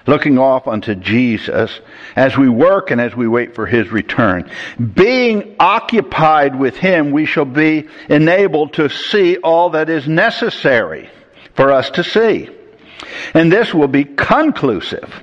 looking 0.07 0.37
off 0.37 0.67
unto 0.67 0.95
Jesus 0.95 1.79
as 2.15 2.37
we 2.37 2.49
work 2.49 2.91
and 2.91 2.99
as 2.99 3.15
we 3.15 3.27
wait 3.27 3.55
for 3.55 3.65
His 3.65 3.91
return. 3.91 4.49
Being 4.93 5.55
occupied 5.59 6.57
with 6.57 6.75
Him, 6.75 7.11
we 7.11 7.25
shall 7.25 7.45
be 7.45 7.87
enabled 8.09 8.73
to 8.73 8.89
see 8.89 9.37
all 9.37 9.71
that 9.71 9.89
is 9.89 10.07
necessary 10.07 11.09
for 11.55 11.71
us 11.71 11.89
to 11.91 12.03
see. 12.03 12.49
And 13.33 13.51
this 13.51 13.73
will 13.73 13.87
be 13.87 14.05
conclusive. 14.05 15.13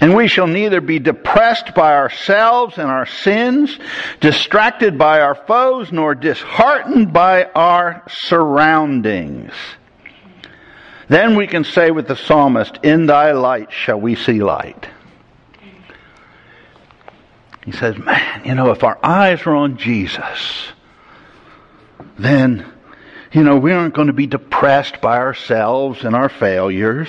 And 0.00 0.14
we 0.14 0.28
shall 0.28 0.46
neither 0.46 0.80
be 0.80 0.98
depressed 0.98 1.74
by 1.74 1.94
ourselves 1.94 2.78
and 2.78 2.88
our 2.88 3.06
sins, 3.06 3.78
distracted 4.20 4.98
by 4.98 5.20
our 5.20 5.34
foes, 5.34 5.90
nor 5.90 6.14
disheartened 6.14 7.12
by 7.12 7.44
our 7.44 8.02
surroundings. 8.08 9.52
Then 11.08 11.36
we 11.36 11.46
can 11.46 11.64
say 11.64 11.90
with 11.90 12.08
the 12.08 12.16
psalmist, 12.16 12.78
In 12.82 13.06
thy 13.06 13.32
light 13.32 13.72
shall 13.72 14.00
we 14.00 14.16
see 14.16 14.42
light. 14.42 14.88
He 17.64 17.72
says, 17.72 17.96
Man, 17.98 18.42
you 18.44 18.54
know, 18.54 18.70
if 18.70 18.82
our 18.84 18.98
eyes 19.02 19.42
are 19.46 19.54
on 19.54 19.76
Jesus, 19.76 20.68
then, 22.18 22.66
you 23.32 23.42
know, 23.42 23.56
we 23.56 23.72
aren't 23.72 23.94
going 23.94 24.06
to 24.08 24.12
be 24.12 24.26
depressed 24.26 25.00
by 25.00 25.18
ourselves 25.18 26.04
and 26.04 26.14
our 26.14 26.28
failures 26.28 27.08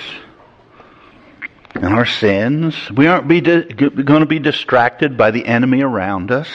and 1.74 1.86
our 1.86 2.06
sins. 2.06 2.90
We 2.90 3.06
aren't 3.06 3.28
di- 3.28 3.62
going 3.62 4.20
to 4.20 4.26
be 4.26 4.38
distracted 4.38 5.16
by 5.16 5.30
the 5.30 5.44
enemy 5.44 5.82
around 5.82 6.30
us. 6.30 6.48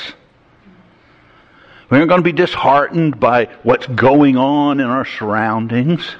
We 1.90 1.98
aren't 1.98 2.10
going 2.10 2.22
to 2.22 2.26
be 2.26 2.34
disheartened 2.34 3.20
by 3.20 3.46
what's 3.64 3.88
going 3.88 4.38
on 4.38 4.80
in 4.80 4.88
our 4.88 5.06
surroundings. 5.06 6.16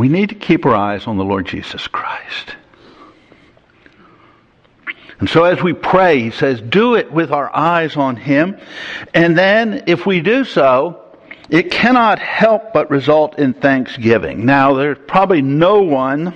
We 0.00 0.08
need 0.08 0.30
to 0.30 0.34
keep 0.34 0.64
our 0.64 0.74
eyes 0.74 1.06
on 1.06 1.18
the 1.18 1.24
Lord 1.24 1.44
Jesus 1.44 1.86
Christ. 1.86 2.56
And 5.18 5.28
so 5.28 5.44
as 5.44 5.62
we 5.62 5.74
pray, 5.74 6.20
he 6.20 6.30
says, 6.30 6.58
do 6.62 6.94
it 6.94 7.12
with 7.12 7.30
our 7.30 7.54
eyes 7.54 7.98
on 7.98 8.16
him. 8.16 8.56
And 9.12 9.36
then 9.36 9.84
if 9.88 10.06
we 10.06 10.22
do 10.22 10.46
so, 10.46 11.02
it 11.50 11.70
cannot 11.70 12.18
help 12.18 12.72
but 12.72 12.90
result 12.90 13.38
in 13.38 13.52
thanksgiving. 13.52 14.46
Now, 14.46 14.72
there's 14.72 14.96
probably 15.06 15.42
no 15.42 15.82
one 15.82 16.32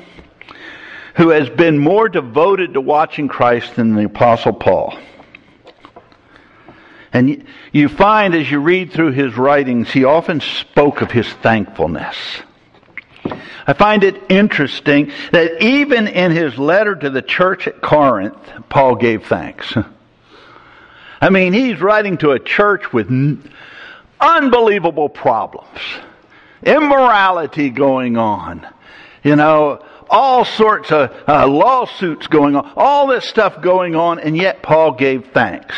who 1.16 1.30
has 1.30 1.48
been 1.48 1.78
more 1.78 2.10
devoted 2.10 2.74
to 2.74 2.82
watching 2.82 3.28
Christ 3.28 3.76
than 3.76 3.94
the 3.94 4.04
Apostle 4.04 4.52
Paul. 4.52 4.98
And 7.14 7.46
you 7.72 7.88
find 7.88 8.34
as 8.34 8.50
you 8.50 8.60
read 8.60 8.92
through 8.92 9.12
his 9.12 9.38
writings, 9.38 9.90
he 9.90 10.04
often 10.04 10.42
spoke 10.42 11.00
of 11.00 11.10
his 11.10 11.32
thankfulness. 11.32 12.42
I 13.66 13.72
find 13.72 14.04
it 14.04 14.22
interesting 14.28 15.12
that 15.32 15.62
even 15.62 16.06
in 16.08 16.32
his 16.32 16.58
letter 16.58 16.94
to 16.94 17.10
the 17.10 17.22
church 17.22 17.66
at 17.66 17.80
Corinth, 17.80 18.36
Paul 18.68 18.96
gave 18.96 19.26
thanks. 19.26 19.74
I 21.20 21.30
mean, 21.30 21.52
he's 21.52 21.80
writing 21.80 22.18
to 22.18 22.32
a 22.32 22.38
church 22.38 22.92
with 22.92 23.08
unbelievable 24.20 25.08
problems, 25.08 25.80
immorality 26.62 27.70
going 27.70 28.16
on, 28.16 28.66
you 29.22 29.36
know, 29.36 29.82
all 30.10 30.44
sorts 30.44 30.92
of 30.92 31.10
uh, 31.26 31.46
lawsuits 31.48 32.26
going 32.26 32.56
on, 32.56 32.70
all 32.76 33.06
this 33.06 33.24
stuff 33.24 33.62
going 33.62 33.96
on, 33.96 34.18
and 34.18 34.36
yet 34.36 34.62
Paul 34.62 34.92
gave 34.92 35.28
thanks. 35.28 35.74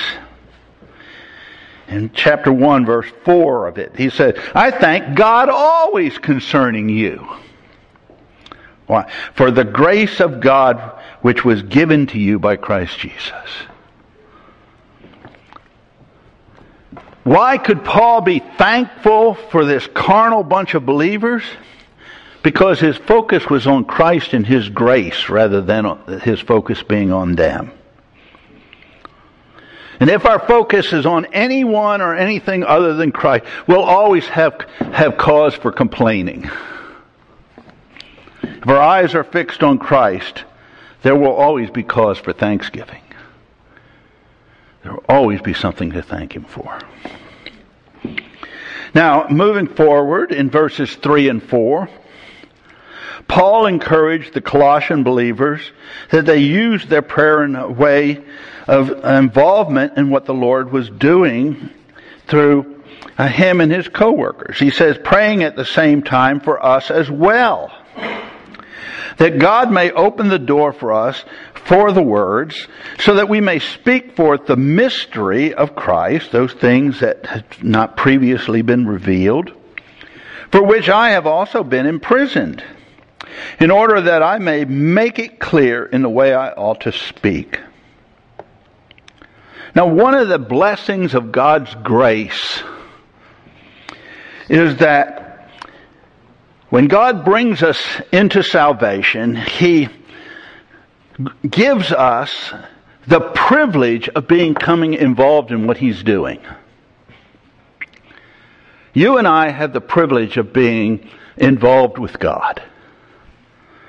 In 1.89 2.11
chapter 2.13 2.53
1, 2.53 2.85
verse 2.85 3.11
4 3.25 3.69
of 3.69 3.79
it, 3.79 3.95
he 3.97 4.11
said, 4.11 4.39
I 4.55 4.71
thank 4.71 5.17
God 5.17 5.49
always 5.49 6.19
concerning 6.19 6.89
you. 6.89 7.29
Why? 8.87 9.11
For 9.35 9.51
the 9.51 9.65
grace 9.65 10.21
of 10.21 10.41
God 10.41 11.01
which 11.23 11.45
was 11.45 11.63
given 11.63 12.07
to 12.09 12.19
you 12.19 12.39
by 12.39 12.57
Christ 12.57 12.99
Jesus. 12.99 13.33
Why 17.25 17.59
could 17.59 17.85
Paul 17.85 18.21
be 18.21 18.39
thankful 18.39 19.35
for 19.35 19.65
this 19.65 19.87
carnal 19.89 20.45
bunch 20.45 20.75
of 20.75 20.87
believers? 20.87 21.43
Because 22.45 22.79
his 22.79 22.97
focus 22.97 23.51
was 23.51 23.67
on 23.67 23.85
Christ 23.85 24.33
and 24.33 24.47
his 24.47 24.69
grace 24.69 25.29
rather 25.29 25.61
than 25.61 26.21
his 26.23 26.39
focus 26.39 26.85
being 26.85 27.11
on 27.11 27.35
them. 27.35 27.73
And 30.01 30.11
if 30.11 30.27
our 30.27 30.39
focus 30.39 30.93
is 30.93 31.07
on 31.07 31.27
anyone 31.27 32.01
or 32.01 32.15
anything 32.15 32.65
other 32.65 32.95
than 32.95 33.13
Christ, 33.13 33.45
we'll 33.67 33.83
always 33.83 34.27
have, 34.29 34.61
have 34.93 35.17
cause 35.17 35.55
for 35.55 35.73
complaining. 35.73 36.51
If 38.43 38.69
our 38.69 38.81
eyes 38.81 39.15
are 39.15 39.25
fixed 39.25 39.63
on 39.63 39.79
Christ, 39.79 40.45
there 41.03 41.17
will 41.17 41.33
always 41.33 41.71
be 41.71 41.83
cause 41.83 42.19
for 42.19 42.33
thanksgiving. 42.33 43.03
There 44.83 44.93
will 44.93 45.05
always 45.09 45.41
be 45.41 45.55
something 45.55 45.93
to 45.93 46.03
thank 46.03 46.35
Him 46.35 46.45
for. 46.45 46.79
Now, 48.95 49.29
moving 49.29 49.67
forward 49.67 50.33
in 50.33 50.51
verses 50.51 50.95
3 50.97 51.29
and 51.29 51.43
4, 51.43 51.89
Paul 53.29 53.67
encouraged 53.67 54.35
the 54.35 54.41
Colossian 54.41 55.03
believers 55.03 55.73
that 56.11 56.27
they 56.27 56.39
use 56.39 56.87
their 56.87 57.03
prayer 57.03 57.45
in 57.45 57.57
a 57.57 57.69
way 57.69 58.25
of 58.67 58.91
involvement 59.05 59.97
in 59.97 60.11
what 60.11 60.25
the 60.25 60.35
Lord 60.35 60.73
was 60.73 60.89
doing 60.91 61.71
through 62.27 62.83
uh, 63.17 63.29
him 63.29 63.61
and 63.61 63.73
his 63.73 63.89
co-workers. 63.89 64.59
He 64.59 64.71
says, 64.71 64.99
praying 65.03 65.43
at 65.43 65.57
the 65.57 65.65
same 65.65 66.03
time 66.03 66.41
for 66.41 66.65
us 66.65 66.91
as 66.91 67.11
well. 67.11 67.73
That 69.19 69.39
God 69.39 69.73
may 69.73 69.91
open 69.91 70.29
the 70.29 70.39
door 70.39 70.73
for 70.73 70.93
us 70.93 71.25
for 71.55 71.91
the 71.91 72.03
words, 72.03 72.69
so 72.99 73.15
that 73.15 73.29
we 73.29 73.41
may 73.41 73.59
speak 73.59 74.15
forth 74.15 74.47
the 74.47 74.57
mystery 74.57 75.53
of 75.53 75.75
Christ, 75.75 76.31
those 76.31 76.53
things 76.53 77.01
that 77.01 77.27
had 77.27 77.45
not 77.63 77.97
previously 77.97 78.63
been 78.63 78.87
revealed, 78.87 79.53
for 80.53 80.63
which 80.63 80.89
I 80.89 81.11
have 81.11 81.27
also 81.27 81.65
been 81.65 81.87
imprisoned, 81.87 82.63
in 83.59 83.71
order 83.71 84.03
that 84.03 84.23
I 84.23 84.39
may 84.39 84.65
make 84.65 85.19
it 85.19 85.41
clear 85.41 85.85
in 85.85 86.03
the 86.03 86.11
way 86.11 86.33
I 86.33 86.51
ought 86.51 86.83
to 86.83 86.93
speak. 86.93 87.59
Now, 89.77 89.89
one 89.89 90.15
of 90.15 90.29
the 90.29 90.39
blessings 90.39 91.13
of 91.13 91.31
God's 91.31 91.75
grace 91.75 92.63
is 94.49 94.79
that 94.79 95.51
when 96.71 96.89
God 96.89 97.27
brings 97.27 97.63
us 97.63 97.79
into 98.11 98.43
salvation, 98.43 99.37
He 99.37 99.91
gives 101.47 101.93
us 101.93 102.55
the 103.07 103.21
privilege 103.21 104.09
of 104.09 104.27
becoming 104.27 104.95
involved 104.95 105.51
in 105.51 105.67
what 105.67 105.77
He's 105.77 106.03
doing. 106.03 106.41
You 108.95 109.19
and 109.19 109.29
I 109.29 109.51
have 109.51 109.75
the 109.75 109.83
privilege 109.83 110.39
of 110.39 110.55
being 110.55 111.11
involved 111.37 111.99
with 111.99 112.19
God. 112.19 112.63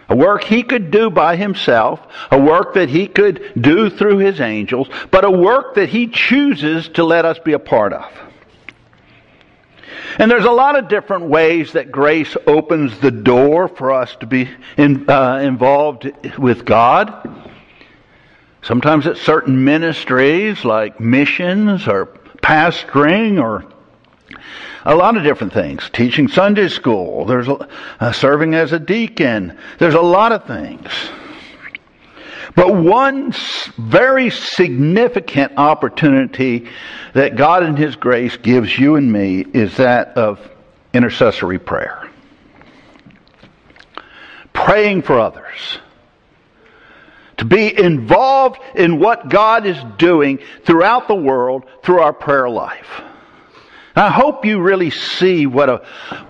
A 0.09 0.15
work 0.15 0.43
he 0.43 0.63
could 0.63 0.89
do 0.89 1.09
by 1.09 1.35
himself, 1.35 1.99
a 2.31 2.39
work 2.39 2.75
that 2.75 2.89
he 2.89 3.07
could 3.07 3.51
do 3.59 3.89
through 3.89 4.19
his 4.19 4.39
angels, 4.39 4.87
but 5.11 5.25
a 5.25 5.31
work 5.31 5.75
that 5.75 5.89
he 5.89 6.07
chooses 6.07 6.87
to 6.89 7.03
let 7.03 7.25
us 7.25 7.39
be 7.39 7.53
a 7.53 7.59
part 7.59 7.93
of. 7.93 8.09
And 10.19 10.31
there's 10.31 10.45
a 10.45 10.51
lot 10.51 10.77
of 10.77 10.87
different 10.87 11.25
ways 11.25 11.73
that 11.73 11.91
grace 11.91 12.35
opens 12.47 12.97
the 12.99 13.11
door 13.11 13.67
for 13.67 13.91
us 13.91 14.15
to 14.21 14.25
be 14.25 14.49
in, 14.77 15.09
uh, 15.09 15.39
involved 15.43 16.09
with 16.37 16.65
God. 16.65 17.13
Sometimes 18.61 19.05
it's 19.05 19.21
certain 19.21 19.63
ministries 19.63 20.65
like 20.65 20.99
missions 20.99 21.87
or 21.87 22.07
pastoring 22.41 23.41
or 23.41 23.65
a 24.87 24.95
lot 24.95 25.17
of 25.17 25.23
different 25.23 25.51
things. 25.51 25.89
Teaching 25.91 26.29
Sunday 26.29 26.69
school. 26.69 27.25
There's 27.25 27.47
uh, 27.49 28.11
serving 28.13 28.55
as 28.55 28.71
a 28.71 28.79
deacon. 28.79 29.57
There's 29.79 29.93
a 29.93 30.01
lot 30.01 30.31
of 30.31 30.45
things. 30.45 30.87
But 32.55 32.73
one 32.73 33.33
very 33.77 34.29
significant 34.29 35.57
opportunity 35.57 36.69
that 37.13 37.35
God 37.35 37.63
in 37.63 37.75
His 37.75 37.97
grace 37.97 38.37
gives 38.37 38.79
you 38.79 38.95
and 38.95 39.11
me 39.11 39.41
is 39.41 39.75
that 39.77 40.17
of 40.17 40.39
intercessory 40.93 41.59
prayer. 41.59 42.09
Praying 44.53 45.01
for 45.01 45.19
others. 45.19 45.79
To 47.37 47.45
be 47.45 47.77
involved 47.77 48.59
in 48.73 48.99
what 48.99 49.29
God 49.29 49.67
is 49.67 49.77
doing 49.97 50.39
throughout 50.63 51.09
the 51.09 51.15
world 51.15 51.65
through 51.83 51.99
our 51.99 52.13
prayer 52.13 52.49
life. 52.49 53.01
I 53.97 54.11
hope 54.11 54.45
you 54.45 54.61
really 54.61 54.91
see 54.91 55.47
what 55.47 55.69
a 55.69 55.83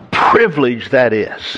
privilege 0.09 0.91
that 0.91 1.11
is. 1.11 1.57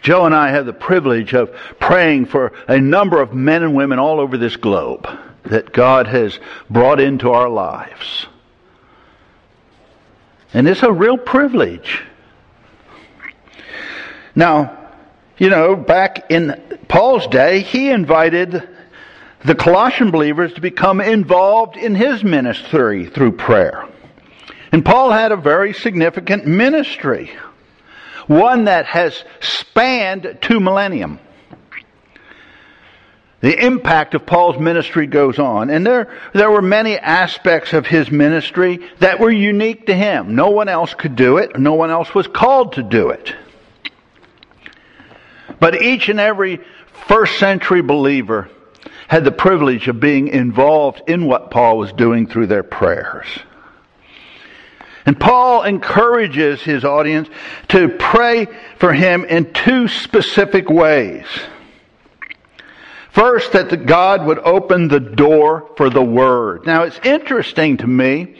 Joe 0.00 0.24
and 0.24 0.34
I 0.34 0.48
have 0.48 0.64
the 0.64 0.72
privilege 0.72 1.34
of 1.34 1.52
praying 1.80 2.26
for 2.26 2.52
a 2.66 2.80
number 2.80 3.20
of 3.20 3.34
men 3.34 3.62
and 3.62 3.74
women 3.74 3.98
all 3.98 4.18
over 4.18 4.38
this 4.38 4.56
globe 4.56 5.06
that 5.44 5.70
God 5.70 6.06
has 6.06 6.38
brought 6.70 6.98
into 6.98 7.32
our 7.32 7.50
lives. 7.50 8.26
And 10.54 10.66
it's 10.66 10.82
a 10.82 10.92
real 10.92 11.18
privilege. 11.18 12.02
Now, 14.34 14.92
you 15.36 15.50
know, 15.50 15.76
back 15.76 16.30
in 16.30 16.78
Paul's 16.88 17.26
day, 17.26 17.60
he 17.60 17.90
invited 17.90 18.66
the 19.44 19.54
Colossian 19.54 20.10
believers 20.10 20.54
to 20.54 20.62
become 20.62 21.02
involved 21.02 21.76
in 21.76 21.94
his 21.94 22.24
ministry 22.24 23.06
through 23.06 23.32
prayer. 23.32 23.86
And 24.76 24.84
Paul 24.84 25.10
had 25.10 25.32
a 25.32 25.36
very 25.36 25.72
significant 25.72 26.46
ministry 26.46 27.30
one 28.26 28.64
that 28.64 28.84
has 28.84 29.24
spanned 29.40 30.36
two 30.42 30.60
millennium. 30.60 31.18
The 33.40 33.58
impact 33.58 34.14
of 34.14 34.26
Paul's 34.26 34.58
ministry 34.58 35.06
goes 35.06 35.38
on. 35.38 35.70
And 35.70 35.86
there, 35.86 36.14
there 36.34 36.50
were 36.50 36.60
many 36.60 36.98
aspects 36.98 37.72
of 37.72 37.86
his 37.86 38.10
ministry 38.10 38.86
that 38.98 39.18
were 39.18 39.30
unique 39.30 39.86
to 39.86 39.94
him. 39.94 40.34
No 40.34 40.50
one 40.50 40.68
else 40.68 40.92
could 40.92 41.16
do 41.16 41.38
it. 41.38 41.58
No 41.58 41.72
one 41.72 41.90
else 41.90 42.14
was 42.14 42.26
called 42.26 42.74
to 42.74 42.82
do 42.82 43.08
it. 43.08 43.34
But 45.58 45.80
each 45.80 46.10
and 46.10 46.20
every 46.20 46.60
first 47.08 47.38
century 47.38 47.80
believer 47.80 48.50
had 49.08 49.24
the 49.24 49.32
privilege 49.32 49.88
of 49.88 50.00
being 50.00 50.28
involved 50.28 51.00
in 51.06 51.24
what 51.24 51.50
Paul 51.50 51.78
was 51.78 51.94
doing 51.94 52.26
through 52.26 52.48
their 52.48 52.62
prayers. 52.62 53.24
And 55.06 55.18
Paul 55.18 55.62
encourages 55.62 56.60
his 56.60 56.84
audience 56.84 57.28
to 57.68 57.88
pray 57.88 58.48
for 58.78 58.92
him 58.92 59.24
in 59.24 59.52
two 59.52 59.86
specific 59.86 60.68
ways. 60.68 61.26
First, 63.12 63.52
that 63.52 63.86
God 63.86 64.26
would 64.26 64.40
open 64.40 64.88
the 64.88 65.00
door 65.00 65.70
for 65.76 65.88
the 65.88 66.02
Word. 66.02 66.66
Now, 66.66 66.82
it's 66.82 67.00
interesting 67.04 67.78
to 67.78 67.86
me 67.86 68.36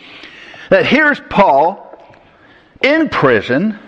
that 0.69 0.85
here's 0.85 1.21
Paul 1.31 1.83
in 2.83 3.09
prison, 3.09 3.79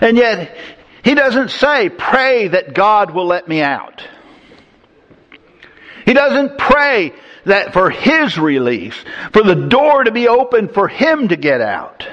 and 0.00 0.16
yet 0.16 0.56
he 1.04 1.14
doesn't 1.14 1.50
say, 1.50 1.90
pray 1.90 2.48
that 2.48 2.72
God 2.72 3.10
will 3.10 3.26
let 3.26 3.48
me 3.48 3.60
out. 3.60 4.02
He 6.06 6.14
doesn't 6.14 6.56
pray 6.56 7.12
that 7.44 7.72
for 7.72 7.90
his 7.90 8.38
release, 8.38 8.96
for 9.32 9.42
the 9.42 9.54
door 9.54 10.04
to 10.04 10.12
be 10.12 10.28
open 10.28 10.68
for 10.68 10.88
him 10.88 11.28
to 11.28 11.36
get 11.36 11.60
out. 11.60 12.06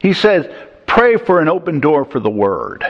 He 0.00 0.12
says, 0.12 0.46
pray 0.86 1.16
for 1.16 1.40
an 1.40 1.48
open 1.48 1.80
door 1.80 2.04
for 2.04 2.20
the 2.20 2.30
word. 2.30 2.84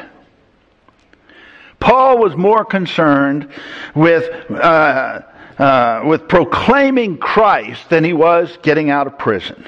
Paul 1.79 2.19
was 2.19 2.37
more 2.37 2.65
concerned 2.65 3.51
with 3.95 4.51
uh, 4.51 5.23
uh, 5.59 6.03
with 6.05 6.29
proclaiming 6.29 7.17
Christ 7.19 7.89
than 7.89 8.05
he 8.05 8.13
was 8.13 8.59
getting 8.63 8.91
out 8.91 9.07
of 9.07 9.19
prison. 9.19 9.65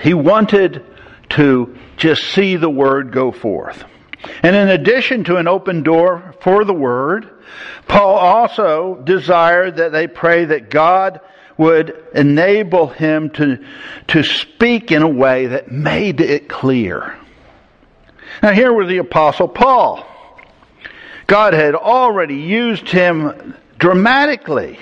He 0.00 0.14
wanted 0.14 0.84
to 1.30 1.76
just 1.96 2.22
see 2.32 2.56
the 2.56 2.70
word 2.70 3.12
go 3.12 3.32
forth. 3.32 3.84
And 4.42 4.54
in 4.54 4.68
addition 4.68 5.24
to 5.24 5.36
an 5.36 5.48
open 5.48 5.82
door 5.82 6.34
for 6.42 6.64
the 6.64 6.74
word, 6.74 7.39
Paul 7.88 8.16
also 8.16 9.00
desired 9.02 9.76
that 9.76 9.92
they 9.92 10.06
pray 10.06 10.46
that 10.46 10.70
God 10.70 11.20
would 11.56 11.94
enable 12.14 12.86
him 12.86 13.30
to, 13.30 13.58
to 14.08 14.22
speak 14.22 14.92
in 14.92 15.02
a 15.02 15.08
way 15.08 15.48
that 15.48 15.70
made 15.70 16.20
it 16.20 16.48
clear. 16.48 17.16
Now 18.42 18.52
here 18.52 18.72
was 18.72 18.88
the 18.88 18.98
apostle 18.98 19.48
Paul. 19.48 20.06
God 21.26 21.52
had 21.52 21.74
already 21.74 22.36
used 22.36 22.88
him 22.88 23.54
dramatically. 23.78 24.78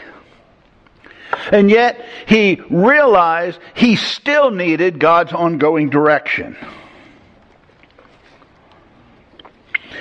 And 1.53 1.71
yet 1.71 2.05
he 2.27 2.61
realized 2.71 3.59
he 3.75 3.97
still 3.97 4.51
needed 4.51 4.99
God's 4.99 5.33
ongoing 5.33 5.91
direction. 5.91 6.57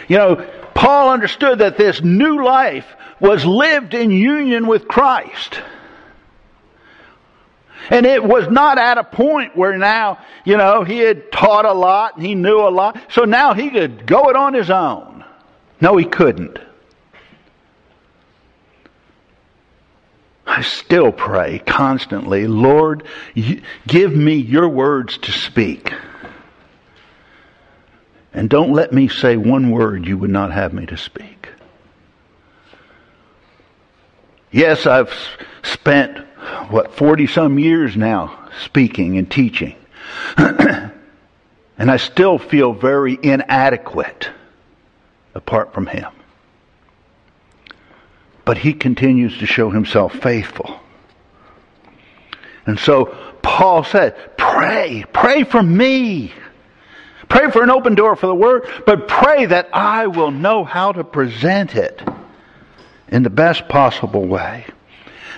You 0.08 0.18
know, 0.18 0.50
Paul 0.78 1.10
understood 1.10 1.58
that 1.60 1.76
this 1.76 2.04
new 2.04 2.46
life 2.46 2.86
was 3.20 3.44
lived 3.44 3.96
in 3.96 4.12
union 4.12 4.68
with 4.68 4.88
Christ. 4.88 5.60
And 7.90 8.06
it 8.06 8.24
was 8.24 8.48
not 8.48 8.78
at 8.78 9.00
a 9.00 9.04
point 9.04 9.58
where 9.58 9.76
now, 9.76 10.20
you 10.46 10.56
know, 10.56 10.84
he 10.84 11.00
had 11.00 11.32
taught 11.32 11.66
a 11.66 11.74
lot 11.74 12.18
and 12.18 12.24
he 12.24 12.36
knew 12.36 12.60
a 12.60 12.70
lot, 12.70 12.96
so 13.10 13.24
now 13.24 13.56
he 13.56 13.72
could 13.72 14.06
go 14.06 14.30
it 14.30 14.36
on 14.36 14.54
his 14.54 14.70
own. 14.70 15.26
No, 15.82 15.98
he 15.98 16.06
couldn't. 16.06 16.60
I 20.46 20.62
still 20.62 21.12
pray 21.12 21.58
constantly, 21.58 22.46
Lord, 22.46 23.04
give 23.88 24.16
me 24.16 24.36
your 24.36 24.70
words 24.70 25.18
to 25.18 25.32
speak. 25.32 25.92
And 28.38 28.52
don't 28.52 28.72
let 28.72 28.94
me 28.94 29.08
say 29.08 29.36
one 29.36 29.72
word 29.72 30.06
you 30.06 30.16
would 30.16 30.30
not 30.30 30.52
have 30.52 30.72
me 30.72 30.86
to 30.86 30.96
speak. 30.96 31.50
Yes, 34.52 34.86
I've 34.86 35.12
spent, 35.64 36.20
what, 36.70 36.94
40 36.96 37.26
some 37.26 37.58
years 37.58 37.98
now 37.98 38.48
speaking 38.62 39.18
and 39.18 39.30
teaching. 39.30 39.76
and 40.38 40.92
I 41.80 41.98
still 41.98 42.38
feel 42.38 42.74
very 42.74 43.18
inadequate 43.24 44.30
apart 45.34 45.74
from 45.74 45.88
Him. 45.88 46.12
But 48.46 48.60
He 48.60 48.74
continues 48.74 49.40
to 49.40 49.48
show 49.48 49.72
Himself 49.72 50.14
faithful. 50.14 50.80
And 52.68 52.78
so 52.78 53.06
Paul 53.42 53.84
said, 53.84 54.38
pray, 54.38 55.06
pray 55.12 55.44
for 55.44 55.64
me. 55.64 56.34
Pray 57.30 57.52
for 57.52 57.62
an 57.62 57.70
open 57.70 57.96
door 57.96 58.16
for 58.16 58.28
the 58.28 58.36
Word, 58.36 58.68
but 58.86 59.08
pray 59.08 59.46
that 59.46 59.70
I 59.74 60.08
will 60.08 60.32
know 60.32 60.64
how 60.64 60.92
to 60.92 61.04
present 61.04 61.76
it 61.76 62.02
in 63.10 63.24
the 63.24 63.30
best 63.30 63.68
possible 63.68 64.26
way. 64.26 64.66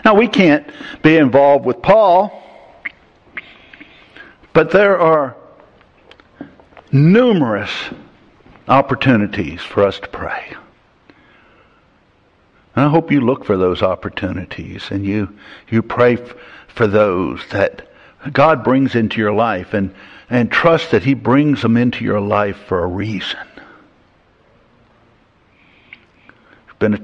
Now, 0.06 0.16
we 0.16 0.28
can't 0.28 0.70
be 1.02 1.18
involved 1.18 1.66
with 1.66 1.82
Paul, 1.82 2.44
but 4.54 4.72
there 4.72 5.00
are 5.00 5.36
numerous 6.92 7.72
opportunities 8.68 9.62
for 9.62 9.84
us 9.84 10.00
to 10.00 10.08
pray. 10.08 10.56
And 12.76 12.86
I 12.86 12.90
hope 12.90 13.12
you 13.12 13.22
look 13.22 13.46
for 13.46 13.58
those 13.58 13.82
opportunities 13.82 14.90
and 14.92 15.06
you, 15.06 15.38
you 15.70 15.82
pray 15.82 16.14
f- 16.14 16.34
for 16.68 16.88
those 16.88 17.42
that 17.50 17.88
God 18.32 18.64
brings 18.64 18.96
into 18.96 19.20
your 19.20 19.34
life 19.34 19.74
and, 19.74 19.94
and 20.30 20.52
trust 20.52 20.92
that 20.92 21.04
He 21.04 21.14
brings 21.14 21.62
them 21.62 21.78
into 21.78 22.04
your 22.04 22.22
life 22.22 22.58
for 22.68 22.84
a 22.84 22.88
reason. 22.88 23.40
It's 26.68 26.78
been 26.80 26.94
a 26.94 27.02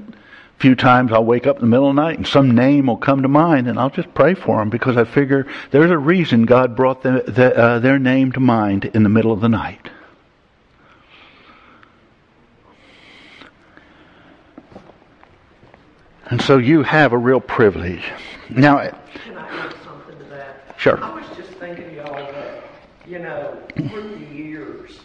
few 0.58 0.74
times 0.74 1.12
I'll 1.12 1.24
wake 1.24 1.46
up 1.46 1.56
in 1.56 1.62
the 1.62 1.68
middle 1.68 1.90
of 1.90 1.96
the 1.96 2.02
night 2.02 2.16
and 2.16 2.26
some 2.26 2.52
name 2.52 2.86
will 2.86 2.96
come 2.96 3.22
to 3.22 3.28
mind 3.28 3.68
and 3.68 3.78
I'll 3.78 3.90
just 3.90 4.12
pray 4.14 4.34
for 4.34 4.58
them 4.58 4.70
because 4.70 4.96
I 4.96 5.04
figure 5.04 5.46
there's 5.70 5.90
a 5.90 5.98
reason 5.98 6.46
God 6.46 6.76
brought 6.76 7.02
the, 7.02 7.24
the, 7.26 7.56
uh, 7.56 7.78
their 7.78 7.98
name 7.98 8.32
to 8.32 8.40
mind 8.40 8.86
in 8.86 9.02
the 9.02 9.08
middle 9.08 9.32
of 9.32 9.40
the 9.40 9.48
night. 9.48 9.90
And 16.28 16.42
so 16.42 16.58
you 16.58 16.82
have 16.82 17.12
a 17.12 17.18
real 17.18 17.40
privilege. 17.40 18.02
Now, 18.50 18.78
Can 18.78 19.36
I 19.36 19.48
add 19.48 19.74
something 19.84 20.18
to 20.18 20.24
that? 20.24 20.74
Sure. 20.76 21.02
I 21.02 21.14
was 21.14 21.36
just 21.36 21.50
thinking, 21.52 21.94
y'all, 21.94 22.14
that, 22.14 22.64
you 23.06 23.18
know, 23.18 23.62
through 23.76 24.18
the 24.18 24.34
years, 24.34 25.00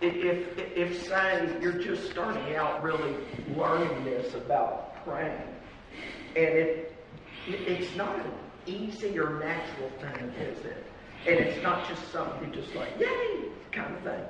if, 0.00 0.58
if, 0.58 1.06
say 1.06 1.56
you're 1.60 1.80
just 1.82 2.10
starting 2.10 2.54
out 2.56 2.82
really 2.82 3.14
learning 3.56 4.04
this 4.04 4.34
about 4.34 5.04
praying, 5.04 5.48
and 6.34 6.46
it, 6.46 6.94
it's 7.46 7.94
not 7.96 8.18
an 8.18 8.32
easy 8.66 9.18
or 9.18 9.38
natural 9.38 9.90
thing, 10.00 10.28
is 10.40 10.64
it? 10.64 10.84
And 11.26 11.38
it's 11.38 11.62
not 11.62 11.88
just 11.88 12.10
something 12.12 12.52
just 12.52 12.74
like, 12.74 12.90
yay, 12.98 13.44
kind 13.72 13.94
of 13.94 14.02
thing. 14.02 14.24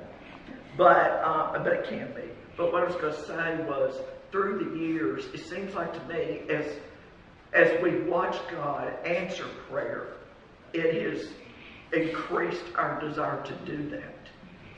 But, 0.76 1.22
uh, 1.24 1.58
but 1.62 1.72
it 1.72 1.88
can 1.88 2.12
be. 2.14 2.30
But 2.56 2.72
what 2.72 2.82
I 2.82 2.86
was 2.86 2.96
going 2.96 3.14
to 3.14 3.26
say 3.26 3.64
was, 3.64 4.00
through 4.30 4.58
the 4.64 4.78
years, 4.78 5.26
it 5.32 5.40
seems 5.46 5.74
like 5.74 5.92
to 5.92 6.14
me, 6.14 6.42
as 6.50 6.66
as 7.52 7.80
we 7.82 8.02
watch 8.02 8.36
God 8.50 8.92
answer 9.06 9.46
prayer, 9.70 10.16
it 10.74 11.02
has 11.02 11.28
increased 11.92 12.64
our 12.76 13.00
desire 13.00 13.42
to 13.44 13.52
do 13.64 13.88
that. 13.90 14.14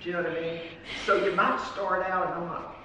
Do 0.00 0.10
you 0.10 0.12
know 0.12 0.22
what 0.22 0.32
I 0.32 0.40
mean? 0.40 0.60
So 1.06 1.24
you 1.24 1.32
might 1.32 1.60
start 1.72 2.06
out, 2.08 2.26
and 2.26 2.34
I'm 2.34 2.46
not 2.46 2.76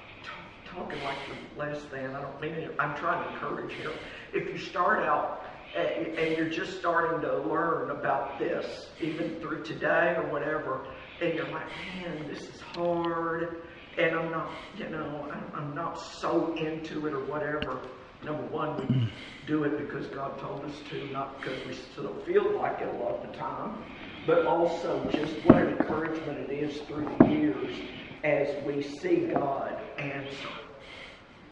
talking 0.66 1.04
like 1.04 1.18
the 1.28 1.60
less 1.60 1.84
than. 1.92 2.16
I 2.16 2.22
don't 2.22 2.42
mean 2.42 2.54
it. 2.54 2.76
I'm 2.80 2.96
trying 2.98 3.24
to 3.24 3.34
encourage 3.34 3.74
you. 3.82 3.92
If 4.34 4.50
you 4.50 4.58
start 4.58 5.04
out 5.04 5.44
and 5.76 6.08
and 6.18 6.38
you're 6.38 6.50
just 6.50 6.80
starting 6.80 7.22
to 7.22 7.38
learn 7.40 7.92
about 7.92 8.40
this, 8.40 8.88
even 9.02 9.40
through 9.40 9.64
today 9.64 10.16
or 10.18 10.28
whatever, 10.32 10.86
and 11.22 11.34
you're 11.34 11.50
like, 11.50 11.68
man, 11.96 12.28
this 12.28 12.42
is 12.42 12.62
hard, 12.62 13.62
and 13.98 14.16
I'm 14.16 14.32
not, 14.32 14.50
you 14.78 14.90
know, 14.90 15.30
I'm, 15.32 15.52
I'm 15.54 15.76
not 15.76 16.00
so 16.00 16.56
into 16.56 17.08
it 17.08 17.14
or 17.14 17.24
whatever. 17.26 17.80
Number 18.24 18.44
one, 18.44 18.78
we 18.78 18.84
mm. 18.84 19.10
do 19.48 19.66
it 19.66 19.78
because 19.78 20.08
God 20.08 20.40
told 20.40 20.64
us 20.64 20.76
to, 20.90 21.08
not 21.12 21.42
because 21.42 21.60
we 21.68 21.74
still 21.74 22.16
feel 22.26 22.58
like 22.58 22.80
it 22.80 22.88
a 22.88 22.98
lot 22.98 23.16
of 23.16 23.32
the 23.32 23.38
time, 23.38 23.84
but 24.26 24.46
also 24.46 25.04
just 25.12 25.34
what 25.46 25.58
an 25.58 25.70
encouragement 25.70 26.50
it 26.50 26.52
is 26.52 26.82
through 26.82 27.10
the 27.20 27.26
years 27.26 27.76
as 28.24 28.64
we 28.66 28.82
see 28.82 29.28
God 29.34 29.78
answer. 29.98 30.50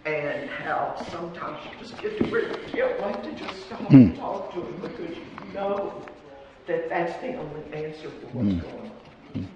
And 0.05 0.49
how 0.49 0.95
sometimes 1.11 1.59
you 1.65 1.79
just 1.79 2.01
get 2.01 2.17
to 2.17 2.31
where 2.31 2.47
you 2.47 2.57
can't 2.67 2.99
wait 3.03 3.23
to 3.23 3.45
just 3.45 3.65
stop 3.65 3.91
and 3.91 4.13
hmm. 4.13 4.19
talk 4.19 4.53
to 4.53 4.61
Him 4.61 4.81
because 4.81 5.15
you 5.15 5.53
know 5.53 6.01
that 6.65 6.89
that's 6.89 7.21
the 7.21 7.35
only 7.35 7.61
answer 7.73 8.09
for 8.09 8.27
what's 8.37 8.49
hmm. 8.49 8.59
going 8.59 8.91
on. 9.35 9.47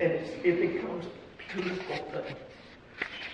And 0.00 0.12
it's, 0.12 0.30
it 0.44 0.60
becomes 0.60 1.06
a 1.06 1.54
beautiful 1.54 1.96
thing 1.96 2.36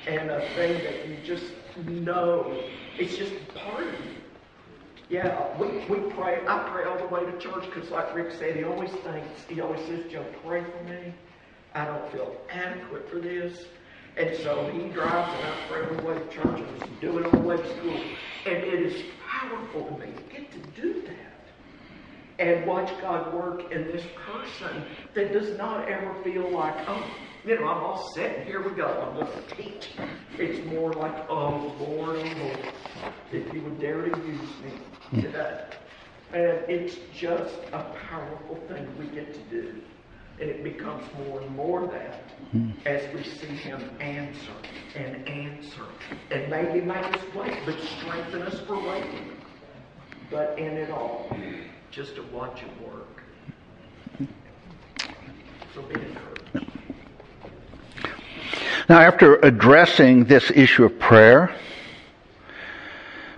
and 0.08 0.30
a 0.30 0.40
thing 0.54 0.82
that 0.84 1.08
you 1.08 1.16
just 1.24 1.44
know 1.84 2.60
it's 2.98 3.16
just 3.16 3.32
part 3.54 3.82
of 3.82 3.92
you. 3.92 4.12
Yeah, 5.08 5.56
we, 5.56 5.68
we 5.88 6.10
pray. 6.14 6.40
I 6.48 6.68
pray 6.70 6.84
all 6.84 6.98
the 6.98 7.06
way 7.06 7.24
to 7.24 7.38
church 7.38 7.64
because, 7.72 7.90
like 7.90 8.12
Rick 8.12 8.32
said, 8.32 8.56
he 8.56 8.64
always 8.64 8.90
thinks, 8.90 9.44
he 9.48 9.60
always 9.60 9.80
says, 9.86 10.04
Joe, 10.10 10.24
pray 10.44 10.64
for 10.64 10.84
me. 10.84 11.14
I 11.74 11.84
don't 11.84 12.10
feel 12.10 12.34
adequate 12.50 13.08
for 13.08 13.20
this. 13.20 13.66
And 14.16 14.36
so 14.38 14.68
he 14.72 14.88
drives 14.88 15.32
and 15.38 15.46
I 15.46 15.56
pray 15.68 15.86
on 15.86 15.96
the 15.96 16.02
way 16.02 16.14
to 16.14 16.28
church 16.28 16.60
and 16.60 17.00
do 17.00 17.18
it 17.18 17.26
on 17.26 17.42
the 17.42 17.48
way 17.48 17.56
to 17.56 17.76
school. 17.76 18.00
And 18.46 18.56
it 18.56 18.82
is 18.82 19.04
powerful 19.28 19.84
to 19.84 19.92
me 19.98 20.12
to 20.12 20.22
get 20.34 20.50
to 20.52 20.58
do 20.80 21.02
that 21.02 21.36
and 22.38 22.66
watch 22.66 22.90
God 23.00 23.32
work 23.32 23.70
in 23.70 23.84
this 23.86 24.04
person 24.26 24.84
that 25.14 25.32
does 25.32 25.56
not 25.56 25.88
ever 25.88 26.14
feel 26.24 26.50
like, 26.50 26.74
oh, 26.88 27.04
you 27.44 27.60
know, 27.60 27.66
I'm 27.68 27.84
all 27.84 28.10
set 28.14 28.38
and 28.38 28.44
here 28.46 28.66
we 28.66 28.74
go. 28.74 28.86
I'm 28.86 29.14
going 29.14 29.26
to 29.26 29.54
teach. 29.54 29.90
It's 30.38 30.66
more 30.66 30.92
like, 30.94 31.30
oh, 31.30 31.74
Lord, 31.78 32.16
oh, 32.18 32.38
Lord, 32.42 32.72
if 33.32 33.54
you 33.54 33.62
would 33.62 33.78
dare 33.78 34.02
to 34.02 34.18
use 34.18 34.40
me 34.64 34.72
Hmm. 35.10 35.20
today. 35.20 35.64
And 36.32 36.58
it's 36.68 36.96
just 37.14 37.54
a 37.72 37.84
powerful 38.08 38.58
thing 38.68 38.86
we 38.98 39.06
get 39.06 39.32
to 39.32 39.40
do. 39.50 39.80
And 40.40 40.50
it 40.50 40.64
becomes 40.64 41.04
more 41.18 41.40
and 41.40 41.56
more 41.56 41.86
that 41.86 42.30
hmm. 42.50 42.70
as 42.84 43.02
we 43.14 43.22
see 43.22 43.46
him 43.46 43.80
answer 44.00 44.52
and 44.94 45.26
answer. 45.28 45.86
And 46.30 46.50
maybe 46.50 46.80
make 46.80 47.04
us 47.04 47.22
wait, 47.34 47.56
but 47.64 47.80
strengthen 47.98 48.42
us 48.42 48.60
for 48.66 48.76
waiting. 48.76 49.30
But 50.30 50.58
in 50.58 50.72
it 50.72 50.90
all, 50.90 51.34
just 51.90 52.16
to 52.16 52.22
watch 52.24 52.58
him 52.58 52.70
work. 52.84 53.22
So 55.74 55.82
be 55.82 55.94
encouraged. 55.94 56.72
Now, 58.88 59.00
after 59.00 59.36
addressing 59.36 60.24
this 60.24 60.50
issue 60.50 60.84
of 60.84 60.98
prayer, 60.98 61.54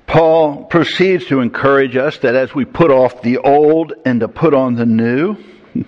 Paul 0.07 0.48
proceeds 0.71 1.27
to 1.27 1.41
encourage 1.41 1.97
us 1.97 2.19
that 2.19 2.35
as 2.35 2.55
we 2.55 2.65
put 2.65 2.91
off 2.91 3.23
the 3.23 3.39
old 3.39 3.93
and 4.05 4.21
to 4.21 4.29
put 4.29 4.55
on 4.55 4.75
the 4.75 4.87
new, 4.87 5.37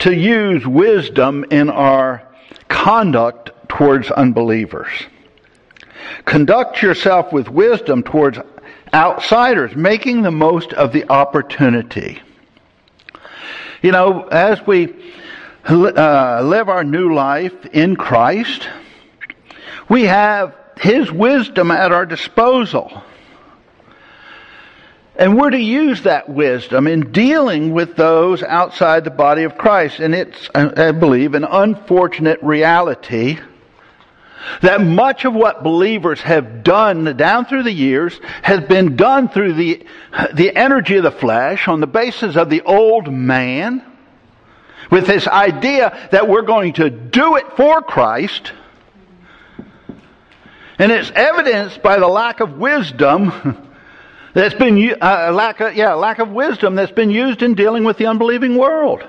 to 0.00 0.14
use 0.14 0.66
wisdom 0.66 1.44
in 1.50 1.70
our 1.70 2.26
conduct 2.68 3.50
towards 3.68 4.10
unbelievers. 4.10 4.88
Conduct 6.24 6.82
yourself 6.82 7.32
with 7.32 7.48
wisdom 7.48 8.02
towards 8.02 8.38
outsiders, 8.92 9.74
making 9.74 10.22
the 10.22 10.30
most 10.30 10.72
of 10.72 10.92
the 10.92 11.10
opportunity. 11.10 12.20
You 13.82 13.92
know, 13.92 14.24
as 14.28 14.64
we 14.66 14.94
uh, 15.66 16.42
live 16.42 16.68
our 16.68 16.84
new 16.84 17.14
life 17.14 17.66
in 17.66 17.96
Christ, 17.96 18.68
we 19.88 20.04
have 20.04 20.54
His 20.78 21.10
wisdom 21.10 21.70
at 21.70 21.92
our 21.92 22.06
disposal. 22.06 23.02
And 25.16 25.38
we're 25.38 25.50
to 25.50 25.58
use 25.58 26.02
that 26.02 26.28
wisdom 26.28 26.88
in 26.88 27.12
dealing 27.12 27.72
with 27.72 27.94
those 27.94 28.42
outside 28.42 29.04
the 29.04 29.10
body 29.10 29.44
of 29.44 29.56
Christ. 29.56 30.00
And 30.00 30.14
it's, 30.14 30.50
I 30.54 30.90
believe, 30.90 31.34
an 31.34 31.44
unfortunate 31.44 32.42
reality 32.42 33.38
that 34.60 34.80
much 34.80 35.24
of 35.24 35.34
what 35.34 35.62
believers 35.62 36.20
have 36.20 36.62
done 36.62 37.16
down 37.16 37.46
through 37.46 37.62
the 37.62 37.72
years 37.72 38.18
has 38.42 38.60
been 38.60 38.96
done 38.96 39.28
through 39.28 39.54
the, 39.54 39.86
the 40.34 40.54
energy 40.54 40.96
of 40.96 41.02
the 41.02 41.10
flesh 41.10 41.68
on 41.68 41.80
the 41.80 41.86
basis 41.86 42.36
of 42.36 42.50
the 42.50 42.62
old 42.62 43.12
man 43.12 43.82
with 44.90 45.06
this 45.06 45.26
idea 45.26 46.08
that 46.10 46.28
we're 46.28 46.42
going 46.42 46.74
to 46.74 46.90
do 46.90 47.36
it 47.36 47.46
for 47.56 47.82
Christ. 47.82 48.52
And 50.78 50.90
it's 50.90 51.10
evidenced 51.14 51.82
by 51.82 51.98
the 51.98 52.08
lack 52.08 52.40
of 52.40 52.58
wisdom 52.58 53.68
that's 54.34 54.54
been, 54.54 54.96
uh, 55.00 55.30
lack 55.32 55.60
of, 55.60 55.74
yeah, 55.74 55.94
lack 55.94 56.18
of 56.18 56.30
wisdom 56.30 56.74
that's 56.74 56.92
been 56.92 57.10
used 57.10 57.42
in 57.42 57.54
dealing 57.54 57.84
with 57.84 57.96
the 57.98 58.06
unbelieving 58.06 58.56
world. 58.56 59.06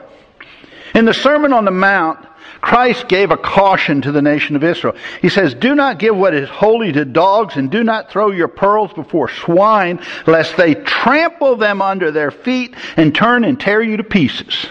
In 0.94 1.06
the 1.06 1.14
Sermon 1.14 1.54
on 1.54 1.66
the 1.66 1.72
Mount, 1.72 2.26
Christ 2.62 3.08
gave 3.08 3.32
a 3.32 3.38
caution 3.38 4.02
to 4.04 4.12
the 4.12 4.22
nation 4.22 4.56
of 4.56 4.64
Israel. 4.64 4.96
He 5.22 5.30
says, 5.30 5.54
Do 5.54 5.76
not 5.76 6.00
give 6.00 6.16
what 6.16 6.34
is 6.34 6.50
holy 6.50 6.92
to 6.94 7.06
dogs, 7.06 7.58
and 7.58 7.70
do 7.70 7.84
not 7.84 8.10
throw 8.10 8.32
your 8.32 8.48
pearls 8.48 8.94
before 8.94 9.30
swine, 9.30 10.00
lest 10.26 10.58
they 10.58 10.74
trample 10.74 11.58
them 11.58 11.82
under 11.82 12.12
their 12.12 12.32
feet 12.32 12.76
and 12.96 13.14
turn 13.14 13.44
and 13.44 13.60
tear 13.60 13.82
you 13.82 13.98
to 13.98 14.04
pieces. 14.04 14.66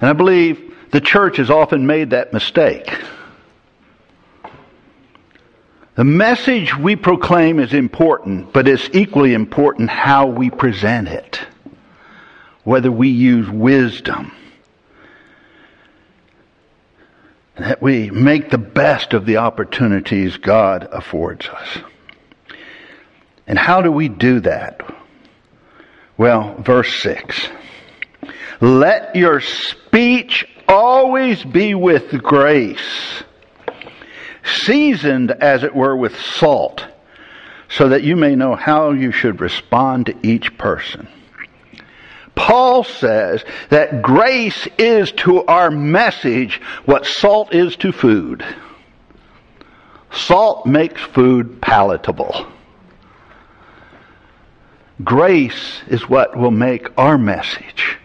And 0.00 0.10
I 0.10 0.12
believe 0.12 0.74
the 0.90 1.00
church 1.00 1.38
has 1.38 1.50
often 1.50 1.86
made 1.86 2.10
that 2.10 2.32
mistake. 2.32 2.92
The 5.96 6.04
message 6.04 6.76
we 6.76 6.96
proclaim 6.96 7.60
is 7.60 7.72
important, 7.72 8.52
but 8.52 8.66
it's 8.66 8.88
equally 8.92 9.32
important 9.32 9.90
how 9.90 10.26
we 10.26 10.50
present 10.50 11.08
it. 11.08 11.40
Whether 12.64 12.90
we 12.90 13.08
use 13.08 13.48
wisdom 13.48 14.32
that 17.56 17.80
we 17.80 18.10
make 18.10 18.50
the 18.50 18.58
best 18.58 19.12
of 19.12 19.26
the 19.26 19.36
opportunities 19.36 20.36
God 20.36 20.88
affords 20.90 21.46
us. 21.46 21.78
And 23.46 23.58
how 23.58 23.82
do 23.82 23.92
we 23.92 24.08
do 24.08 24.40
that? 24.40 24.80
Well, 26.16 26.54
verse 26.54 27.00
6. 27.02 27.48
Let 28.60 29.14
your 29.14 29.40
speech 29.40 30.46
always 30.66 31.44
be 31.44 31.74
with 31.74 32.10
grace, 32.22 33.22
seasoned 34.44 35.30
as 35.30 35.62
it 35.64 35.74
were 35.74 35.96
with 35.96 36.20
salt, 36.20 36.86
so 37.68 37.88
that 37.88 38.04
you 38.04 38.16
may 38.16 38.36
know 38.36 38.54
how 38.54 38.90
you 38.92 39.10
should 39.10 39.40
respond 39.40 40.06
to 40.06 40.14
each 40.22 40.56
person. 40.58 41.08
Paul 42.34 42.84
says 42.84 43.44
that 43.68 44.02
grace 44.02 44.66
is 44.78 45.12
to 45.12 45.44
our 45.44 45.70
message 45.70 46.60
what 46.84 47.06
salt 47.06 47.54
is 47.54 47.76
to 47.76 47.92
food. 47.92 48.44
Salt 50.12 50.66
makes 50.66 51.00
food 51.00 51.60
palatable. 51.60 52.46
Grace 55.02 55.82
is 55.88 56.08
what 56.08 56.36
will 56.36 56.52
make 56.52 56.88
our 56.96 57.18
message 57.18 57.98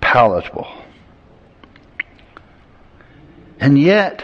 palatable. 0.00 0.68
And 3.60 3.78
yet, 3.78 4.22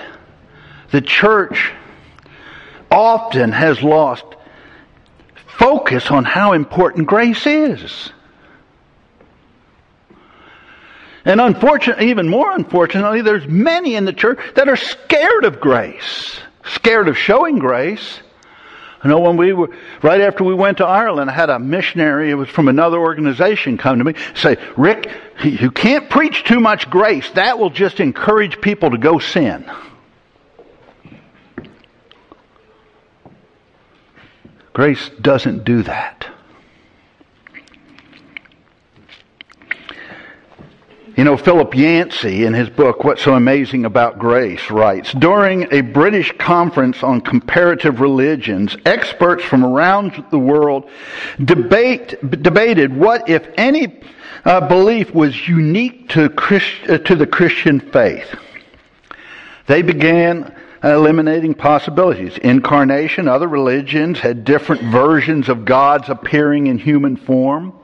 the 0.93 1.01
church 1.01 1.73
often 2.91 3.51
has 3.51 3.83
lost 3.83 4.25
focus 5.47 6.11
on 6.11 6.25
how 6.25 6.53
important 6.53 7.07
grace 7.07 7.47
is. 7.47 8.11
And 11.25 11.41
unfortunately, 11.41 12.11
even 12.11 12.29
more 12.29 12.51
unfortunately, 12.53 13.23
there's 13.23 13.47
many 13.47 13.95
in 13.95 14.05
the 14.05 14.13
church 14.13 14.39
that 14.55 14.69
are 14.69 14.77
scared 14.77 15.45
of 15.45 15.61
grace, 15.61 16.39
scared 16.65 17.09
of 17.09 17.17
showing 17.17 17.59
grace. 17.59 18.21
I 19.05 19.09
know 19.09 19.21
when 19.21 19.37
we 19.37 19.53
were, 19.53 19.71
right 20.03 20.21
after 20.21 20.45
we 20.45 20.55
went 20.55 20.79
to 20.79 20.87
Ireland, 20.87 21.31
I 21.31 21.35
had 21.35 21.51
a 21.51 21.59
missionary, 21.59 22.31
it 22.31 22.35
was 22.35 22.49
from 22.49 22.69
another 22.69 22.99
organization, 22.99 23.79
come 23.79 23.99
to 23.99 24.05
me, 24.05 24.15
say, 24.35 24.57
Rick, 24.77 25.11
you 25.43 25.71
can't 25.71 26.09
preach 26.09 26.45
too 26.45 26.61
much 26.61 26.89
grace. 26.89 27.29
That 27.31 27.59
will 27.59 27.71
just 27.71 27.99
encourage 28.01 28.61
people 28.61 28.91
to 28.91 28.99
go 28.99 29.19
sin. 29.19 29.69
Grace 34.73 35.11
doesn't 35.21 35.65
do 35.65 35.83
that. 35.83 36.27
You 41.17 41.25
know, 41.25 41.37
Philip 41.37 41.75
Yancey, 41.75 42.47
in 42.47 42.55
his 42.55 42.71
book, 42.71 43.05
What's 43.05 43.23
So 43.23 43.35
Amazing 43.35 43.85
About 43.85 44.19
Grace, 44.19 44.71
writes 44.71 45.13
During 45.13 45.71
a 45.71 45.83
British 45.83 46.33
conference 46.39 47.03
on 47.03 47.21
comparative 47.21 48.01
religions, 48.01 48.79
experts 48.87 49.45
from 49.45 49.63
around 49.63 50.25
the 50.31 50.39
world 50.39 50.89
debate, 51.45 52.15
debated 52.43 52.97
what, 52.97 53.29
if 53.29 53.47
any, 53.59 54.01
uh, 54.47 54.67
belief 54.67 55.13
was 55.13 55.47
unique 55.47 56.09
to, 56.09 56.31
Christ, 56.31 56.89
uh, 56.89 56.97
to 56.99 57.15
the 57.15 57.27
Christian 57.27 57.79
faith. 57.79 58.35
They 59.67 59.83
began 59.83 60.57
eliminating 60.83 61.55
possibilities. 61.55 62.38
Incarnation, 62.38 63.29
other 63.29 63.49
religions 63.49 64.18
had 64.21 64.45
different 64.45 64.83
versions 64.83 65.49
of 65.49 65.64
God's 65.64 66.09
appearing 66.09 66.66
in 66.66 66.79
human 66.79 67.16
form 67.16 67.75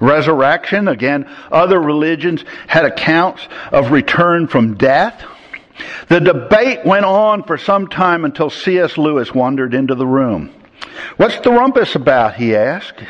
resurrection. 0.00 0.88
Again, 0.88 1.30
other 1.50 1.80
religions 1.80 2.44
had 2.66 2.84
accounts 2.84 3.46
of 3.70 3.92
return 3.92 4.48
from 4.48 4.74
death. 4.74 5.24
The 6.08 6.20
debate 6.20 6.84
went 6.84 7.04
on 7.04 7.44
for 7.44 7.56
some 7.56 7.86
time 7.86 8.24
until 8.24 8.50
C.S. 8.50 8.98
Lewis 8.98 9.32
wandered 9.32 9.74
into 9.74 9.94
the 9.94 10.06
room. 10.06 10.52
What's 11.16 11.38
the 11.40 11.50
rumpus 11.50 11.94
about? 11.94 12.34
he 12.34 12.54
asked. 12.54 13.02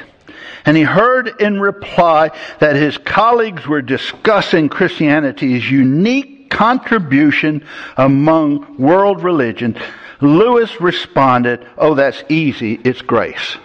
And 0.65 0.77
he 0.77 0.85
heard 0.85 1.41
in 1.41 1.61
reply 1.61 2.31
that 2.61 2.77
his 2.77 2.97
colleagues 2.99 3.67
were 3.67 3.83
discussing 3.83 4.69
Christianity's 4.69 5.69
unique 5.69 6.32
contribution 6.53 7.67
among 7.97 8.77
world 8.79 9.23
religions. 9.23 9.77
Lewis 10.21 10.81
responded, 10.81 11.67
Oh, 11.77 11.95
that's 11.95 12.23
easy. 12.29 12.75
It's 12.85 13.03
grace. 13.03 13.57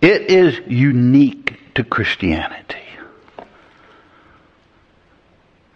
It 0.00 0.22
is 0.22 0.58
unique 0.66 1.58
to 1.74 1.84
Christianity. 1.84 2.78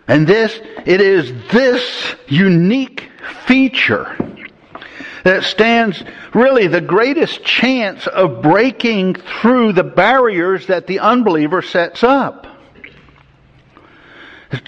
And 0.08 0.26
this, 0.26 0.58
it 0.86 1.00
is 1.00 1.32
this 1.52 2.16
unique 2.26 3.08
feature 3.46 4.16
that 5.22 5.44
stands 5.44 6.02
really 6.34 6.66
the 6.66 6.80
greatest 6.80 7.44
chance 7.44 8.06
of 8.06 8.42
breaking 8.42 9.14
through 9.14 9.72
the 9.72 9.84
barriers 9.84 10.66
that 10.66 10.86
the 10.86 10.98
unbeliever 10.98 11.62
sets 11.62 12.02
up. 12.02 12.49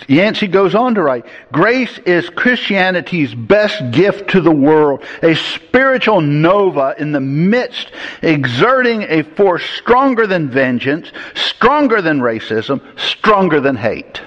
Yancey 0.06 0.46
goes 0.46 0.74
on 0.74 0.94
to 0.94 1.02
write, 1.02 1.26
grace 1.50 1.98
is 1.98 2.30
Christianity's 2.30 3.34
best 3.34 3.90
gift 3.90 4.30
to 4.30 4.40
the 4.40 4.52
world, 4.52 5.04
a 5.22 5.34
spiritual 5.34 6.20
nova 6.20 6.94
in 6.98 7.10
the 7.10 7.20
midst, 7.20 7.90
exerting 8.22 9.02
a 9.02 9.22
force 9.22 9.64
stronger 9.64 10.26
than 10.26 10.50
vengeance, 10.50 11.10
stronger 11.34 12.00
than 12.00 12.20
racism, 12.20 12.80
stronger 12.98 13.60
than 13.60 13.76
hate. 13.76 14.20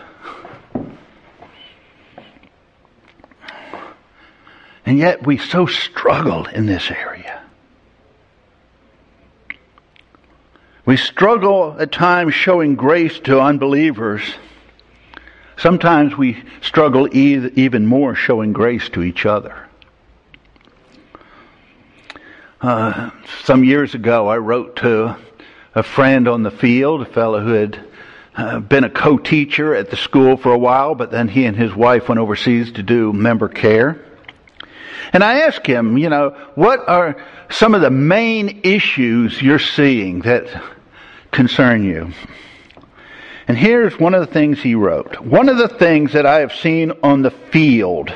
And 4.85 4.99
yet 4.99 5.25
we 5.25 5.37
so 5.37 5.65
struggle 5.65 6.45
in 6.47 6.65
this 6.65 6.91
area. 6.91 7.41
We 10.85 10.97
struggle 10.97 11.75
at 11.79 11.91
times 11.91 12.35
showing 12.35 12.75
grace 12.75 13.19
to 13.21 13.39
unbelievers 13.39 14.21
Sometimes 15.57 16.17
we 16.17 16.43
struggle 16.61 17.07
even 17.13 17.85
more 17.85 18.15
showing 18.15 18.53
grace 18.53 18.89
to 18.89 19.03
each 19.03 19.25
other. 19.25 19.67
Uh, 22.61 23.11
some 23.43 23.63
years 23.63 23.93
ago, 23.93 24.27
I 24.27 24.37
wrote 24.37 24.77
to 24.77 25.15
a 25.73 25.83
friend 25.83 26.27
on 26.27 26.43
the 26.43 26.51
field, 26.51 27.01
a 27.01 27.05
fellow 27.05 27.39
who 27.39 27.51
had 27.51 27.85
uh, 28.35 28.59
been 28.59 28.83
a 28.83 28.89
co-teacher 28.89 29.75
at 29.75 29.91
the 29.91 29.97
school 29.97 30.35
for 30.35 30.51
a 30.51 30.57
while, 30.57 30.95
but 30.95 31.11
then 31.11 31.27
he 31.27 31.45
and 31.45 31.55
his 31.55 31.73
wife 31.73 32.09
went 32.09 32.19
overseas 32.19 32.71
to 32.73 32.83
do 32.83 33.13
member 33.13 33.47
care. 33.47 34.03
And 35.13 35.23
I 35.23 35.41
asked 35.41 35.65
him, 35.65 35.97
you 35.97 36.09
know, 36.09 36.31
what 36.55 36.79
are 36.89 37.15
some 37.49 37.75
of 37.75 37.81
the 37.81 37.91
main 37.91 38.61
issues 38.63 39.41
you're 39.41 39.59
seeing 39.59 40.19
that 40.21 40.63
concern 41.31 41.83
you? 41.83 42.11
And 43.47 43.57
here's 43.57 43.99
one 43.99 44.13
of 44.13 44.25
the 44.25 44.33
things 44.33 44.61
he 44.61 44.75
wrote. 44.75 45.21
One 45.21 45.49
of 45.49 45.57
the 45.57 45.67
things 45.67 46.13
that 46.13 46.25
I 46.25 46.39
have 46.39 46.53
seen 46.53 46.91
on 47.03 47.21
the 47.21 47.31
field 47.31 48.13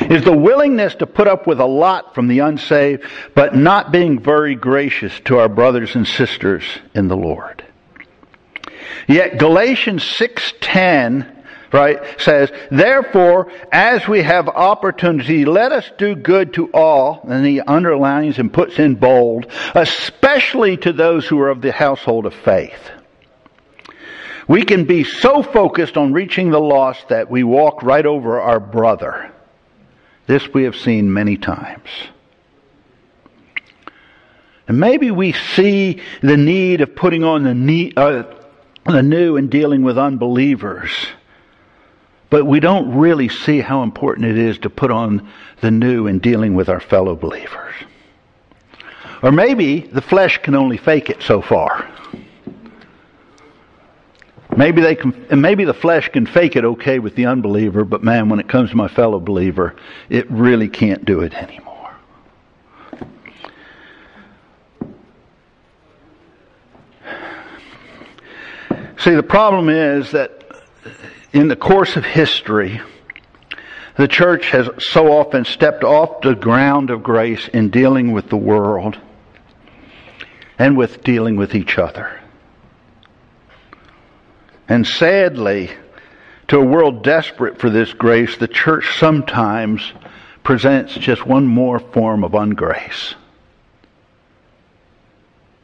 is 0.00 0.24
the 0.24 0.36
willingness 0.36 0.94
to 0.96 1.06
put 1.06 1.28
up 1.28 1.46
with 1.46 1.60
a 1.60 1.66
lot 1.66 2.14
from 2.14 2.26
the 2.26 2.40
unsaved, 2.40 3.04
but 3.34 3.54
not 3.54 3.92
being 3.92 4.18
very 4.18 4.54
gracious 4.54 5.18
to 5.26 5.38
our 5.38 5.48
brothers 5.48 5.94
and 5.94 6.06
sisters 6.06 6.64
in 6.94 7.08
the 7.08 7.16
Lord. 7.16 7.64
Yet 9.06 9.38
Galatians 9.38 10.02
6:10 10.02 11.30
right, 11.74 12.20
says, 12.20 12.52
Therefore, 12.70 13.50
as 13.72 14.06
we 14.06 14.22
have 14.22 14.48
opportunity, 14.48 15.44
let 15.44 15.72
us 15.72 15.90
do 15.98 16.14
good 16.14 16.54
to 16.54 16.70
all, 16.72 17.20
and 17.28 17.44
he 17.44 17.60
underlines 17.60 18.38
and 18.38 18.52
puts 18.52 18.78
in 18.78 18.94
bold, 18.94 19.46
especially 19.74 20.76
to 20.78 20.92
those 20.92 21.26
who 21.26 21.40
are 21.40 21.50
of 21.50 21.62
the 21.62 21.72
household 21.72 22.26
of 22.26 22.34
faith. 22.34 22.90
We 24.46 24.62
can 24.62 24.84
be 24.84 25.04
so 25.04 25.42
focused 25.42 25.96
on 25.96 26.12
reaching 26.12 26.50
the 26.50 26.60
lost 26.60 27.08
that 27.08 27.30
we 27.30 27.44
walk 27.44 27.82
right 27.82 28.04
over 28.04 28.40
our 28.40 28.60
brother. 28.60 29.32
This 30.26 30.52
we 30.52 30.64
have 30.64 30.76
seen 30.76 31.12
many 31.12 31.36
times. 31.36 31.88
And 34.66 34.78
maybe 34.78 35.10
we 35.10 35.32
see 35.32 36.00
the 36.22 36.36
need 36.36 36.80
of 36.80 36.96
putting 36.96 37.24
on 37.24 37.42
the, 37.42 37.54
need, 37.54 37.98
uh, 37.98 38.24
the 38.86 39.02
new 39.02 39.36
and 39.36 39.50
dealing 39.50 39.82
with 39.82 39.98
unbelievers. 39.98 40.90
But 42.30 42.46
we 42.46 42.60
don't 42.60 42.96
really 42.96 43.28
see 43.28 43.60
how 43.60 43.82
important 43.82 44.26
it 44.26 44.38
is 44.38 44.58
to 44.60 44.70
put 44.70 44.90
on 44.90 45.28
the 45.60 45.70
new 45.70 46.06
in 46.06 46.18
dealing 46.18 46.54
with 46.54 46.68
our 46.68 46.80
fellow 46.80 47.14
believers. 47.14 47.74
Or 49.22 49.32
maybe 49.32 49.80
the 49.80 50.02
flesh 50.02 50.38
can 50.38 50.54
only 50.54 50.76
fake 50.76 51.10
it 51.10 51.22
so 51.22 51.40
far. 51.40 51.88
Maybe 54.56 54.82
they 54.82 54.94
can, 54.94 55.26
and 55.30 55.42
maybe 55.42 55.64
the 55.64 55.74
flesh 55.74 56.08
can 56.10 56.26
fake 56.26 56.54
it 56.54 56.64
okay 56.64 57.00
with 57.00 57.16
the 57.16 57.26
unbeliever, 57.26 57.84
but 57.84 58.04
man, 58.04 58.28
when 58.28 58.38
it 58.38 58.48
comes 58.48 58.70
to 58.70 58.76
my 58.76 58.86
fellow 58.86 59.18
believer, 59.18 59.74
it 60.08 60.30
really 60.30 60.68
can't 60.68 61.04
do 61.04 61.20
it 61.20 61.34
anymore. 61.34 61.74
See, 68.98 69.14
the 69.14 69.24
problem 69.24 69.68
is 69.68 70.12
that 70.12 70.44
in 71.32 71.48
the 71.48 71.56
course 71.56 71.96
of 71.96 72.04
history, 72.04 72.80
the 73.96 74.08
church 74.08 74.50
has 74.50 74.70
so 74.78 75.12
often 75.12 75.44
stepped 75.44 75.82
off 75.84 76.20
the 76.22 76.34
ground 76.34 76.90
of 76.90 77.02
grace 77.02 77.48
in 77.48 77.70
dealing 77.70 78.12
with 78.12 78.28
the 78.28 78.36
world 78.36 78.98
and 80.58 80.76
with 80.76 81.02
dealing 81.02 81.36
with 81.36 81.54
each 81.54 81.76
other. 81.76 82.20
And 84.68 84.86
sadly, 84.86 85.70
to 86.48 86.58
a 86.58 86.64
world 86.64 87.02
desperate 87.02 87.58
for 87.58 87.70
this 87.70 87.92
grace, 87.92 88.36
the 88.36 88.48
church 88.48 88.98
sometimes 88.98 89.92
presents 90.42 90.94
just 90.94 91.26
one 91.26 91.46
more 91.46 91.78
form 91.78 92.24
of 92.24 92.32
ungrace 92.32 93.14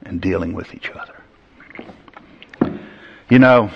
in 0.06 0.18
dealing 0.18 0.52
with 0.52 0.74
each 0.74 0.90
other. 0.90 1.16
You 3.28 3.38
know, 3.38 3.70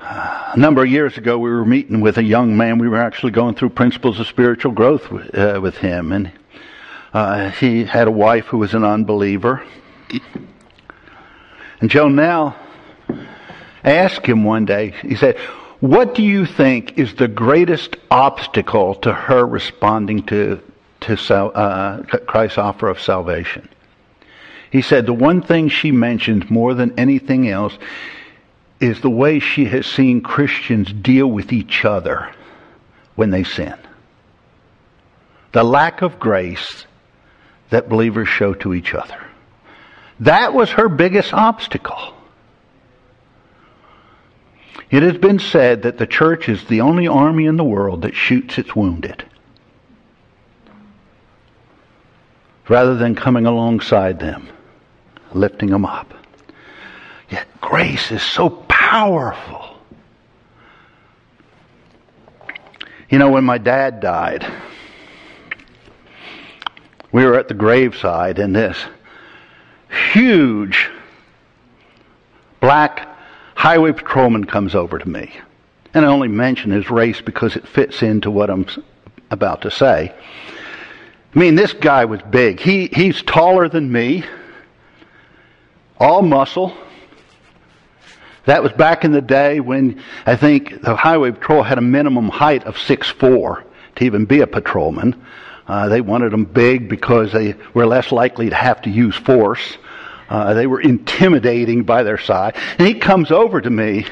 a 0.00 0.56
number 0.56 0.82
of 0.82 0.90
years 0.90 1.16
ago, 1.16 1.38
we 1.38 1.50
were 1.50 1.64
meeting 1.64 2.00
with 2.00 2.18
a 2.18 2.22
young 2.22 2.56
man. 2.56 2.78
We 2.78 2.88
were 2.88 3.00
actually 3.00 3.32
going 3.32 3.54
through 3.54 3.70
principles 3.70 4.20
of 4.20 4.26
spiritual 4.26 4.72
growth 4.72 5.10
with, 5.10 5.34
uh, 5.34 5.60
with 5.62 5.76
him, 5.76 6.12
and 6.12 6.32
uh, 7.12 7.50
he 7.50 7.84
had 7.84 8.08
a 8.08 8.10
wife 8.10 8.46
who 8.46 8.58
was 8.58 8.74
an 8.74 8.84
unbeliever. 8.84 9.62
And 11.80 11.90
Jonelle 11.90 12.54
asked 13.84 14.26
him 14.26 14.44
one 14.44 14.64
day. 14.64 14.94
He 15.02 15.16
said, 15.16 15.36
"What 15.80 16.14
do 16.14 16.22
you 16.22 16.46
think 16.46 16.98
is 16.98 17.14
the 17.14 17.28
greatest 17.28 17.96
obstacle 18.10 18.94
to 18.96 19.12
her 19.12 19.46
responding 19.46 20.22
to 20.24 20.60
to 21.00 21.34
uh, 21.34 22.02
Christ's 22.26 22.58
offer 22.58 22.88
of 22.88 23.00
salvation?" 23.00 23.68
He 24.70 24.82
said 24.82 25.06
the 25.06 25.12
one 25.12 25.42
thing 25.42 25.68
she 25.68 25.92
mentions 25.92 26.50
more 26.50 26.74
than 26.74 26.98
anything 26.98 27.48
else 27.48 27.78
is 28.80 29.00
the 29.00 29.10
way 29.10 29.38
she 29.38 29.66
has 29.66 29.86
seen 29.86 30.20
Christians 30.20 30.92
deal 30.92 31.28
with 31.28 31.52
each 31.52 31.84
other 31.84 32.30
when 33.14 33.30
they 33.30 33.44
sin. 33.44 33.74
The 35.52 35.62
lack 35.62 36.02
of 36.02 36.18
grace 36.18 36.86
that 37.70 37.88
believers 37.88 38.28
show 38.28 38.54
to 38.54 38.74
each 38.74 38.94
other. 38.94 39.24
That 40.20 40.54
was 40.54 40.70
her 40.70 40.88
biggest 40.88 41.32
obstacle. 41.32 42.14
It 44.90 45.02
has 45.02 45.16
been 45.16 45.38
said 45.38 45.82
that 45.82 45.98
the 45.98 46.06
church 46.06 46.48
is 46.48 46.64
the 46.66 46.80
only 46.80 47.08
army 47.08 47.46
in 47.46 47.56
the 47.56 47.64
world 47.64 48.02
that 48.02 48.14
shoots 48.14 48.58
its 48.58 48.76
wounded. 48.76 49.24
Rather 52.68 52.94
than 52.94 53.14
coming 53.14 53.46
alongside 53.46 54.20
them 54.20 54.48
lifting 55.34 55.70
them 55.70 55.84
up. 55.84 56.14
Yet 57.28 57.46
grace 57.60 58.10
is 58.10 58.22
so 58.22 58.50
powerful. 58.50 59.76
You 63.10 63.18
know, 63.18 63.30
when 63.30 63.44
my 63.44 63.58
dad 63.58 64.00
died, 64.00 64.46
we 67.12 67.24
were 67.24 67.38
at 67.38 67.48
the 67.48 67.54
graveside 67.54 68.38
and 68.38 68.54
this 68.54 68.78
huge 69.94 70.90
black 72.60 73.08
highway 73.54 73.92
patrolman 73.92 74.44
comes 74.44 74.74
over 74.74 74.98
to 74.98 75.08
me. 75.08 75.32
And 75.92 76.04
I 76.04 76.08
only 76.08 76.28
mention 76.28 76.70
his 76.70 76.90
race 76.90 77.20
because 77.20 77.56
it 77.56 77.68
fits 77.68 78.02
into 78.02 78.30
what 78.30 78.50
I'm 78.50 78.66
about 79.30 79.62
to 79.62 79.70
say. 79.70 80.12
I 81.34 81.38
mean, 81.38 81.54
this 81.54 81.72
guy 81.72 82.04
was 82.04 82.20
big. 82.30 82.60
He, 82.60 82.88
he's 82.88 83.22
taller 83.22 83.68
than 83.68 83.90
me 83.90 84.24
all 85.98 86.22
muscle. 86.22 86.76
That 88.46 88.62
was 88.62 88.72
back 88.72 89.04
in 89.04 89.12
the 89.12 89.22
day 89.22 89.60
when 89.60 90.02
I 90.26 90.36
think 90.36 90.82
the 90.82 90.94
highway 90.94 91.30
patrol 91.30 91.62
had 91.62 91.78
a 91.78 91.82
minimum 91.82 92.28
height 92.28 92.64
of 92.64 92.78
six 92.78 93.08
four 93.08 93.64
to 93.96 94.04
even 94.04 94.26
be 94.26 94.40
a 94.40 94.46
patrolman. 94.46 95.24
Uh, 95.66 95.88
they 95.88 96.02
wanted 96.02 96.30
them 96.30 96.44
big 96.44 96.90
because 96.90 97.32
they 97.32 97.54
were 97.72 97.86
less 97.86 98.12
likely 98.12 98.50
to 98.50 98.54
have 98.54 98.82
to 98.82 98.90
use 98.90 99.16
force. 99.16 99.78
Uh, 100.34 100.52
they 100.52 100.66
were 100.66 100.80
intimidating 100.80 101.84
by 101.84 102.02
their 102.02 102.18
size. 102.18 102.56
And 102.76 102.88
he 102.88 102.94
comes 102.94 103.30
over 103.30 103.60
to 103.60 103.70
me 103.70 104.04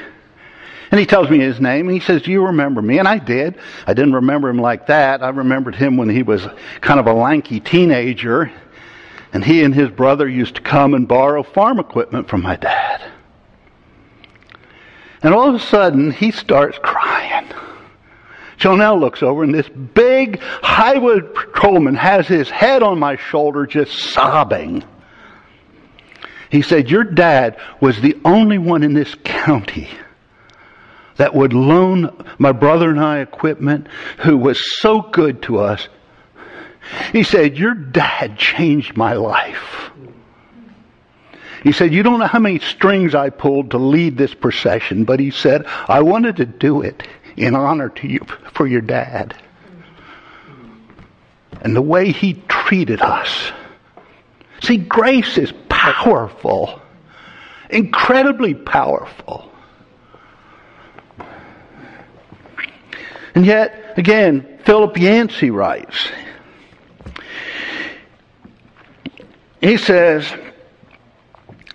and 0.89 0.97
he 0.97 1.05
tells 1.05 1.29
me 1.29 1.37
his 1.37 1.59
name 1.59 1.89
and 1.89 1.93
he 1.93 1.99
says, 1.99 2.21
Do 2.21 2.31
you 2.31 2.45
remember 2.45 2.81
me? 2.81 2.97
And 2.97 3.09
I 3.09 3.17
did. 3.17 3.59
I 3.85 3.93
didn't 3.93 4.13
remember 4.13 4.47
him 4.47 4.57
like 4.57 4.87
that. 4.87 5.21
I 5.21 5.27
remembered 5.27 5.75
him 5.75 5.97
when 5.97 6.07
he 6.07 6.23
was 6.23 6.47
kind 6.79 6.97
of 6.97 7.07
a 7.07 7.13
lanky 7.13 7.59
teenager 7.59 8.49
and 9.33 9.43
he 9.43 9.65
and 9.65 9.75
his 9.75 9.89
brother 9.89 10.25
used 10.25 10.55
to 10.55 10.61
come 10.61 10.93
and 10.93 11.09
borrow 11.09 11.43
farm 11.43 11.77
equipment 11.77 12.29
from 12.29 12.41
my 12.41 12.55
dad. 12.55 13.01
And 15.23 15.33
all 15.33 15.49
of 15.49 15.55
a 15.55 15.65
sudden, 15.65 16.11
he 16.11 16.31
starts 16.31 16.79
crying. 16.81 17.49
Jonelle 18.57 18.97
looks 18.97 19.21
over, 19.21 19.43
and 19.43 19.53
this 19.53 19.67
big 19.67 20.39
highway 20.39 21.19
patrolman 21.19 21.95
has 21.95 22.27
his 22.27 22.49
head 22.49 22.81
on 22.81 22.97
my 22.97 23.17
shoulder 23.17 23.65
just 23.65 23.91
sobbing. 23.91 24.85
He 26.53 26.61
said, 26.61 26.91
Your 26.91 27.03
dad 27.03 27.57
was 27.81 27.99
the 27.99 28.15
only 28.23 28.59
one 28.59 28.83
in 28.83 28.93
this 28.93 29.15
county 29.23 29.89
that 31.17 31.33
would 31.33 31.51
loan 31.51 32.23
my 32.37 32.51
brother 32.51 32.91
and 32.91 32.99
I 32.99 33.21
equipment, 33.21 33.87
who 34.19 34.37
was 34.37 34.79
so 34.79 35.01
good 35.01 35.41
to 35.43 35.57
us, 35.57 35.89
he 37.11 37.23
said, 37.23 37.57
Your 37.57 37.73
dad 37.73 38.37
changed 38.37 38.95
my 38.95 39.13
life. 39.13 39.89
He 41.63 41.71
said, 41.71 41.91
You 41.91 42.03
don't 42.03 42.19
know 42.19 42.27
how 42.27 42.37
many 42.37 42.59
strings 42.59 43.15
I 43.15 43.31
pulled 43.31 43.71
to 43.71 43.79
lead 43.79 44.15
this 44.15 44.35
procession, 44.35 45.05
but 45.05 45.19
he 45.19 45.31
said, 45.31 45.65
I 45.65 46.03
wanted 46.03 46.35
to 46.35 46.45
do 46.45 46.83
it 46.83 47.01
in 47.35 47.55
honor 47.55 47.89
to 47.89 48.07
you 48.07 48.19
for 48.53 48.67
your 48.67 48.81
dad. 48.81 49.35
And 51.61 51.75
the 51.75 51.81
way 51.81 52.11
he 52.11 52.33
treated 52.47 53.01
us. 53.01 53.51
See, 54.61 54.77
grace 54.77 55.37
is 55.37 55.51
powerful, 55.83 56.81
incredibly 57.69 58.53
powerful. 58.53 59.51
And 63.35 63.45
yet, 63.45 63.95
again, 63.97 64.59
Philip 64.63 64.95
Yancey 64.97 65.51
writes, 65.51 66.07
he 69.59 69.75
says, 69.75 70.31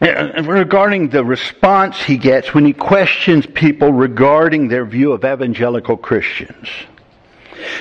uh, 0.01 0.43
regarding 0.45 1.09
the 1.09 1.25
response 1.25 2.03
he 2.03 2.17
gets 2.17 2.55
when 2.55 2.65
he 2.65 2.73
questions 2.73 3.45
people 3.45 3.93
regarding 3.93 4.69
their 4.69 4.87
view 4.87 5.13
of 5.13 5.25
evangelical 5.25 5.99
Christians. 5.99 6.69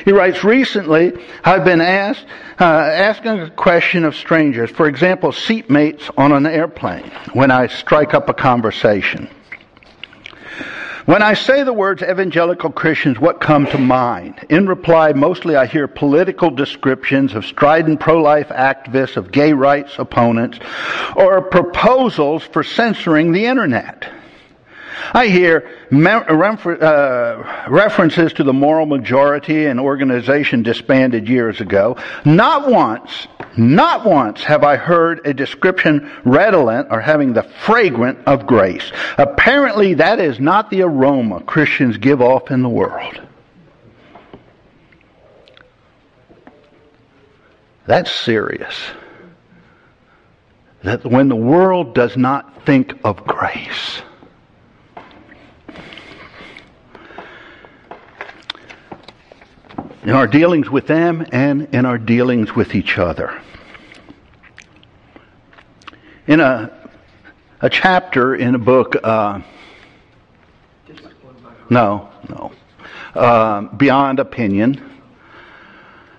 He 0.05 0.11
writes, 0.11 0.43
recently 0.43 1.13
I've 1.43 1.65
been 1.65 1.81
asked, 1.81 2.25
uh, 2.59 2.63
asking 2.63 3.39
a 3.39 3.49
question 3.49 4.05
of 4.05 4.15
strangers, 4.15 4.69
for 4.71 4.87
example, 4.87 5.31
seatmates 5.31 6.09
on 6.17 6.31
an 6.31 6.45
airplane, 6.45 7.11
when 7.33 7.51
I 7.51 7.67
strike 7.67 8.13
up 8.13 8.29
a 8.29 8.33
conversation. 8.33 9.29
When 11.07 11.21
I 11.21 11.35
say 11.35 11.63
the 11.63 11.71
words 11.71 12.03
evangelical 12.03 12.69
Christians, 12.69 13.17
what 13.17 13.39
come 13.39 13.65
to 13.67 13.77
mind? 13.77 14.45
In 14.49 14.67
reply, 14.67 15.13
mostly 15.13 15.55
I 15.55 15.65
hear 15.65 15.87
political 15.87 16.51
descriptions 16.51 17.33
of 17.33 17.45
strident 17.45 18.01
pro-life 18.01 18.49
activists, 18.49 19.15
of 19.15 19.31
gay 19.31 19.53
rights 19.53 19.93
opponents, 19.99 20.59
or 21.15 21.41
proposals 21.43 22.43
for 22.43 22.61
censoring 22.61 23.31
the 23.31 23.45
internet. 23.45 24.05
I 25.13 25.27
hear 25.27 25.69
uh, 25.91 27.65
references 27.69 28.33
to 28.33 28.43
the 28.43 28.53
moral 28.53 28.85
majority 28.85 29.65
and 29.65 29.79
organization 29.79 30.63
disbanded 30.63 31.27
years 31.27 31.61
ago. 31.61 31.97
Not 32.25 32.69
once, 32.69 33.27
not 33.57 34.05
once 34.05 34.43
have 34.43 34.63
I 34.63 34.75
heard 34.75 35.25
a 35.25 35.33
description 35.33 36.11
redolent 36.23 36.87
or 36.91 37.01
having 37.01 37.33
the 37.33 37.43
fragrant 37.43 38.19
of 38.27 38.45
grace. 38.45 38.91
Apparently 39.17 39.95
that 39.95 40.19
is 40.19 40.39
not 40.39 40.69
the 40.69 40.81
aroma 40.81 41.41
Christians 41.41 41.97
give 41.97 42.21
off 42.21 42.51
in 42.51 42.61
the 42.61 42.69
world. 42.69 43.21
That's 47.87 48.13
serious. 48.13 48.75
That 50.83 51.05
when 51.05 51.29
the 51.29 51.35
world 51.35 51.95
does 51.95 52.15
not 52.15 52.65
think 52.65 52.93
of 53.03 53.25
grace, 53.25 54.01
in 60.03 60.11
our 60.11 60.27
dealings 60.27 60.69
with 60.69 60.87
them 60.87 61.25
and 61.31 61.73
in 61.73 61.85
our 61.85 61.97
dealings 61.97 62.55
with 62.55 62.75
each 62.75 62.97
other. 62.97 63.41
In 66.27 66.39
a, 66.39 66.89
a 67.61 67.69
chapter 67.69 68.35
in 68.35 68.55
a 68.55 68.59
book, 68.59 68.95
uh, 69.03 69.41
no, 71.69 72.09
no, 72.29 72.51
uh, 73.15 73.61
Beyond 73.61 74.19
Opinion, 74.19 75.01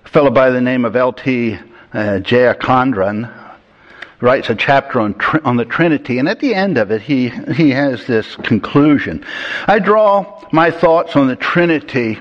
a 0.05 0.07
fellow 0.09 0.31
by 0.31 0.49
the 0.49 0.61
name 0.61 0.85
of 0.85 0.95
L.T. 0.95 1.57
Uh, 1.93 2.19
writes 4.21 4.49
a 4.49 4.55
chapter 4.55 4.99
on, 4.99 5.15
on 5.45 5.55
the 5.55 5.65
Trinity, 5.65 6.19
and 6.19 6.27
at 6.27 6.39
the 6.39 6.53
end 6.53 6.77
of 6.77 6.91
it, 6.91 7.01
he, 7.01 7.29
he 7.55 7.69
has 7.69 8.05
this 8.05 8.35
conclusion. 8.35 9.25
I 9.67 9.79
draw 9.79 10.45
my 10.51 10.71
thoughts 10.71 11.15
on 11.15 11.27
the 11.27 11.35
Trinity 11.35 12.19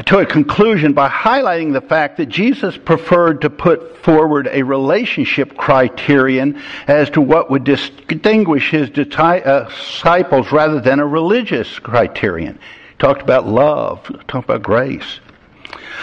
to 0.00 0.18
a 0.18 0.26
conclusion 0.26 0.94
by 0.94 1.08
highlighting 1.08 1.74
the 1.74 1.82
fact 1.82 2.16
that 2.16 2.26
Jesus 2.26 2.78
preferred 2.78 3.42
to 3.42 3.50
put 3.50 3.98
forward 3.98 4.48
a 4.50 4.62
relationship 4.62 5.54
criterion 5.56 6.58
as 6.86 7.10
to 7.10 7.20
what 7.20 7.50
would 7.50 7.64
distinguish 7.64 8.70
his 8.70 8.88
uh, 8.88 9.68
disciples 9.68 10.50
rather 10.50 10.80
than 10.80 10.98
a 10.98 11.06
religious 11.06 11.78
criterion. 11.78 12.58
He 12.90 12.96
talked 12.98 13.20
about 13.20 13.46
love, 13.46 14.04
talked 14.28 14.48
about 14.48 14.62
grace. 14.62 15.20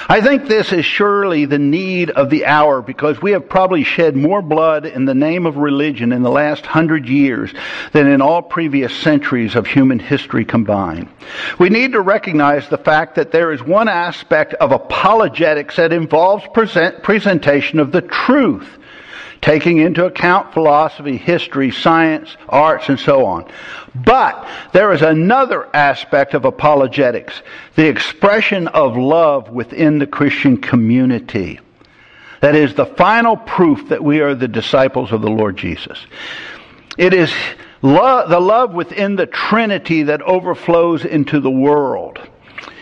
I 0.07 0.21
think 0.21 0.47
this 0.47 0.73
is 0.73 0.85
surely 0.85 1.45
the 1.45 1.59
need 1.59 2.09
of 2.09 2.31
the 2.31 2.47
hour 2.47 2.81
because 2.81 3.21
we 3.21 3.31
have 3.33 3.47
probably 3.47 3.83
shed 3.83 4.15
more 4.15 4.41
blood 4.41 4.87
in 4.87 5.05
the 5.05 5.13
name 5.13 5.45
of 5.45 5.57
religion 5.57 6.11
in 6.11 6.23
the 6.23 6.31
last 6.31 6.65
hundred 6.65 7.07
years 7.07 7.53
than 7.91 8.07
in 8.07 8.19
all 8.19 8.41
previous 8.41 8.95
centuries 8.95 9.55
of 9.55 9.67
human 9.67 9.99
history 9.99 10.45
combined. 10.45 11.09
We 11.59 11.69
need 11.69 11.91
to 11.91 12.01
recognize 12.01 12.67
the 12.67 12.77
fact 12.79 13.15
that 13.15 13.31
there 13.31 13.51
is 13.51 13.61
one 13.61 13.87
aspect 13.87 14.55
of 14.55 14.71
apologetics 14.71 15.75
that 15.75 15.93
involves 15.93 16.43
present, 16.53 17.03
presentation 17.03 17.79
of 17.79 17.91
the 17.91 18.01
truth 18.01 18.78
taking 19.41 19.77
into 19.77 20.05
account 20.05 20.53
philosophy, 20.53 21.17
history, 21.17 21.71
science, 21.71 22.35
arts, 22.47 22.89
and 22.89 22.99
so 22.99 23.25
on. 23.25 23.45
But 23.95 24.47
there 24.73 24.91
is 24.91 25.01
another 25.01 25.67
aspect 25.75 26.33
of 26.33 26.45
apologetics, 26.45 27.41
the 27.75 27.87
expression 27.87 28.67
of 28.67 28.97
love 28.97 29.49
within 29.49 29.99
the 29.99 30.07
Christian 30.07 30.57
community. 30.57 31.59
That 32.41 32.55
is 32.55 32.73
the 32.73 32.85
final 32.85 33.35
proof 33.35 33.89
that 33.89 34.03
we 34.03 34.21
are 34.21 34.35
the 34.35 34.47
disciples 34.47 35.11
of 35.11 35.21
the 35.21 35.29
Lord 35.29 35.57
Jesus. 35.57 35.99
It 36.97 37.13
is 37.13 37.33
love, 37.81 38.29
the 38.29 38.39
love 38.39 38.73
within 38.73 39.15
the 39.15 39.25
Trinity 39.25 40.03
that 40.03 40.21
overflows 40.21 41.05
into 41.05 41.39
the 41.39 41.51
world. 41.51 42.19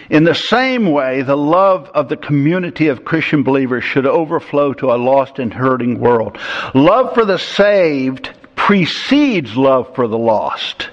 In 0.09 0.23
the 0.23 0.35
same 0.35 0.91
way, 0.91 1.21
the 1.21 1.37
love 1.37 1.89
of 1.93 2.07
the 2.07 2.17
community 2.17 2.87
of 2.87 3.03
Christian 3.03 3.43
believers 3.43 3.83
should 3.83 4.05
overflow 4.05 4.73
to 4.73 4.91
a 4.91 4.95
lost 4.95 5.39
and 5.39 5.53
hurting 5.53 5.99
world. 5.99 6.37
Love 6.73 7.13
for 7.13 7.25
the 7.25 7.37
saved 7.37 8.31
precedes 8.55 9.55
love 9.55 9.93
for 9.95 10.07
the 10.07 10.17
lost. 10.17 10.89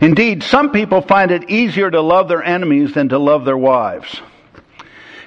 Indeed, 0.00 0.42
some 0.42 0.70
people 0.70 1.02
find 1.02 1.30
it 1.30 1.50
easier 1.50 1.90
to 1.90 2.00
love 2.00 2.28
their 2.28 2.42
enemies 2.42 2.94
than 2.94 3.10
to 3.10 3.18
love 3.18 3.44
their 3.44 3.58
wives 3.58 4.20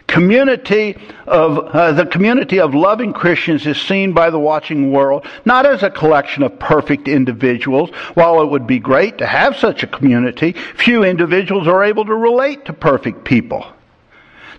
community 0.07 0.97
of 1.27 1.57
uh, 1.57 1.91
the 1.91 2.05
community 2.05 2.59
of 2.59 2.73
loving 2.73 3.13
Christians 3.13 3.65
is 3.65 3.81
seen 3.81 4.13
by 4.13 4.29
the 4.29 4.39
watching 4.39 4.91
world 4.91 5.25
not 5.45 5.65
as 5.65 5.83
a 5.83 5.89
collection 5.89 6.43
of 6.43 6.57
perfect 6.59 7.07
individuals. 7.07 7.89
While 8.13 8.41
it 8.41 8.49
would 8.49 8.67
be 8.67 8.79
great 8.79 9.17
to 9.17 9.25
have 9.25 9.57
such 9.57 9.83
a 9.83 9.87
community, 9.87 10.53
few 10.77 11.03
individuals 11.03 11.67
are 11.67 11.83
able 11.83 12.05
to 12.05 12.15
relate 12.15 12.65
to 12.65 12.73
perfect 12.73 13.25
people. 13.25 13.65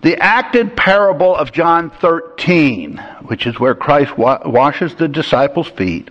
The 0.03 0.17
acted 0.19 0.77
parable 0.77 1.35
of 1.35 1.53
John 1.53 1.91
13, 1.91 2.99
which 3.27 3.47
is 3.47 3.59
where 3.59 3.75
Christ 3.75 4.17
wa- 4.17 4.41
washes 4.45 4.95
the 4.95 5.09
disciples' 5.09 5.69
feet, 5.69 6.11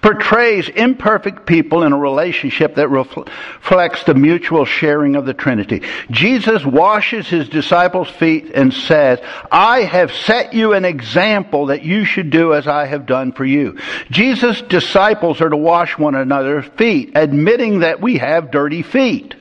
portrays 0.00 0.68
imperfect 0.68 1.46
people 1.46 1.82
in 1.82 1.92
a 1.92 1.98
relationship 1.98 2.74
that 2.76 2.88
reflects 2.88 4.04
the 4.04 4.14
mutual 4.14 4.64
sharing 4.64 5.14
of 5.14 5.26
the 5.26 5.34
Trinity. 5.34 5.82
Jesus 6.10 6.64
washes 6.64 7.28
his 7.28 7.48
disciples' 7.48 8.10
feet 8.10 8.50
and 8.54 8.72
says, 8.72 9.20
I 9.52 9.82
have 9.82 10.12
set 10.12 10.54
you 10.54 10.72
an 10.72 10.84
example 10.84 11.66
that 11.66 11.84
you 11.84 12.04
should 12.04 12.30
do 12.30 12.54
as 12.54 12.66
I 12.66 12.86
have 12.86 13.06
done 13.06 13.32
for 13.32 13.44
you. 13.44 13.78
Jesus' 14.10 14.62
disciples 14.62 15.40
are 15.40 15.50
to 15.50 15.56
wash 15.56 15.98
one 15.98 16.14
another's 16.14 16.66
feet, 16.76 17.12
admitting 17.14 17.80
that 17.80 18.00
we 18.00 18.18
have 18.18 18.50
dirty 18.50 18.82
feet. 18.82 19.34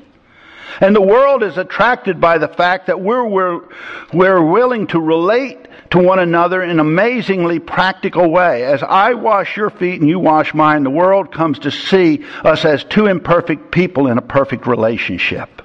And 0.80 0.96
the 0.96 1.02
world 1.02 1.44
is 1.44 1.58
attracted 1.58 2.22
by 2.22 2.38
the 2.38 2.48
fact 2.48 2.88
that 2.88 3.00
we're, 3.00 3.26
we're, 3.26 3.62
we're 4.14 4.42
willing 4.42 4.88
to 4.88 5.00
relate 5.00 5.68
to 5.92 6.00
one 6.00 6.20
another 6.20 6.62
in 6.62 6.70
an 6.70 6.80
amazingly 6.80 7.60
practical 7.60 8.30
way. 8.30 8.64
As 8.66 8.84
I 8.84 9.14
wash 9.14 9.56
your 9.56 9.70
feet 9.70 10.02
and 10.02 10.10
you 10.10 10.20
wash 10.20 10.54
mine, 10.54 10.84
the 10.84 10.90
world 10.90 11.32
comes 11.32 11.60
to 11.60 11.72
see 11.72 12.26
us 12.44 12.66
as 12.66 12.84
two 12.84 13.08
imperfect 13.08 13.72
people 13.72 14.08
in 14.08 14.18
a 14.18 14.22
perfect 14.22 14.68
relationship. 14.68 15.62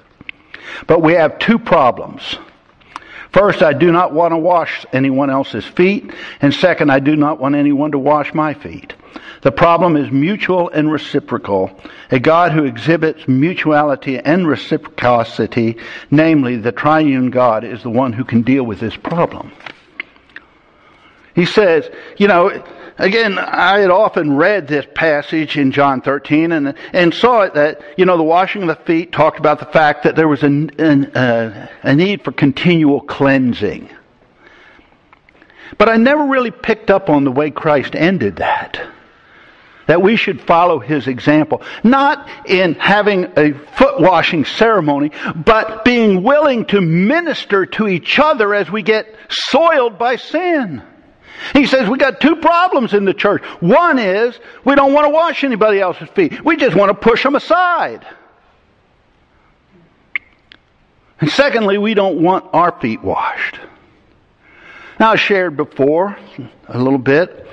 But 0.87 1.03
we 1.03 1.15
have 1.15 1.39
two 1.39 1.59
problems. 1.59 2.37
First, 3.33 3.63
I 3.63 3.73
do 3.73 3.91
not 3.91 4.13
want 4.13 4.33
to 4.33 4.39
wash 4.39 4.85
anyone 4.93 5.31
else's 5.31 5.65
feet. 5.65 6.13
And 6.41 6.53
second, 6.53 6.91
I 6.91 7.01
do 7.01 7.17
not 7.17 7.41
want 7.41 7.55
anyone 7.55 7.93
to 7.93 7.99
wash 7.99 8.35
my 8.35 8.53
feet. 8.53 8.95
The 9.41 9.53
problem 9.53 9.97
is 9.97 10.11
mutual 10.11 10.69
and 10.69 10.93
reciprocal. 10.93 11.77
A 12.11 12.21
God 12.21 12.53
who 12.53 12.65
exhibits 12.65 13.27
mutuality 13.27 14.19
and 14.19 14.47
reciprocity, 14.47 15.79
namely 16.11 16.57
the 16.57 16.73
triune 16.73 17.31
God, 17.31 17.65
is 17.65 17.83
the 17.83 17.91
one 17.91 18.13
who 18.13 18.25
can 18.25 18.43
deal 18.43 18.65
with 18.65 18.81
this 18.81 18.97
problem. 18.97 19.51
He 21.35 21.47
says, 21.47 21.91
you 22.19 22.29
know, 22.29 22.63
again, 22.99 23.39
I 23.39 23.81
had 23.81 23.91
often 23.91 24.37
read 24.37 24.67
this 24.69 24.87
passage 24.95 25.57
in 25.57 25.73
John 25.73 26.01
13 26.01 26.53
and, 26.53 26.75
and 26.93 27.15
saw 27.15 27.43
it 27.43 27.55
that, 27.55 27.83
you 27.97 28.05
know, 28.05 28.17
the 28.17 28.23
washing 28.23 28.63
of 28.63 28.69
the 28.69 28.85
feet 28.85 29.13
talked 29.13 29.39
about 29.39 29.59
the 29.59 29.67
fact 29.67 30.05
that 30.05 30.17
there 30.17 30.29
was 30.29 30.43
a, 30.43 31.19
uh, 31.19 31.67
a 31.83 31.95
need 31.95 32.25
for 32.25 32.33
continual 32.33 33.01
cleansing. 33.01 33.91
But 35.79 35.89
I 35.89 35.97
never 35.97 36.27
really 36.27 36.51
picked 36.51 36.91
up 36.91 37.09
on 37.09 37.25
the 37.25 37.33
way 37.33 37.51
Christ 37.51 37.95
ended 37.95 38.37
that 38.37 38.81
that 39.87 40.01
we 40.01 40.17
should 40.17 40.41
follow 40.41 40.79
his 40.79 41.07
example. 41.07 41.63
Not 41.83 42.29
in 42.47 42.75
having 42.75 43.33
a 43.37 43.53
foot 43.53 44.01
washing 44.01 44.45
ceremony, 44.45 45.11
but 45.35 45.85
being 45.85 46.23
willing 46.23 46.65
to 46.67 46.81
minister 46.81 47.67
to 47.67 47.89
each 47.89 48.19
other 48.19 48.55
as 48.55 48.71
we 48.71 48.83
get 48.83 49.15
soiled 49.29 49.99
by 49.99 50.17
sin. 50.17 50.83
He 51.53 51.67
says 51.67 51.89
we 51.89 51.99
got 51.99 52.21
two 52.21 52.37
problems 52.37 52.95
in 52.95 53.05
the 53.05 53.15
church. 53.15 53.43
One 53.61 53.99
is 53.99 54.39
we 54.65 54.75
don't 54.75 54.93
want 54.93 55.07
to 55.07 55.11
wash 55.11 55.45
anybody 55.45 55.81
else's 55.81 56.09
feet. 56.11 56.45
We 56.45 56.57
just 56.57 56.77
want 56.77 56.91
to 56.91 56.95
push 56.95 57.23
them 57.23 57.35
aside. 57.35 58.07
And 61.21 61.31
secondly, 61.31 61.79
we 61.79 61.95
don't 61.95 62.21
want 62.21 62.47
our 62.53 62.73
feet 62.81 63.03
washed. 63.03 63.61
Now, 64.99 65.13
I 65.13 65.17
shared 65.17 65.57
before 65.57 66.19
a 66.69 66.79
little 66.79 66.99
bit 66.99 67.47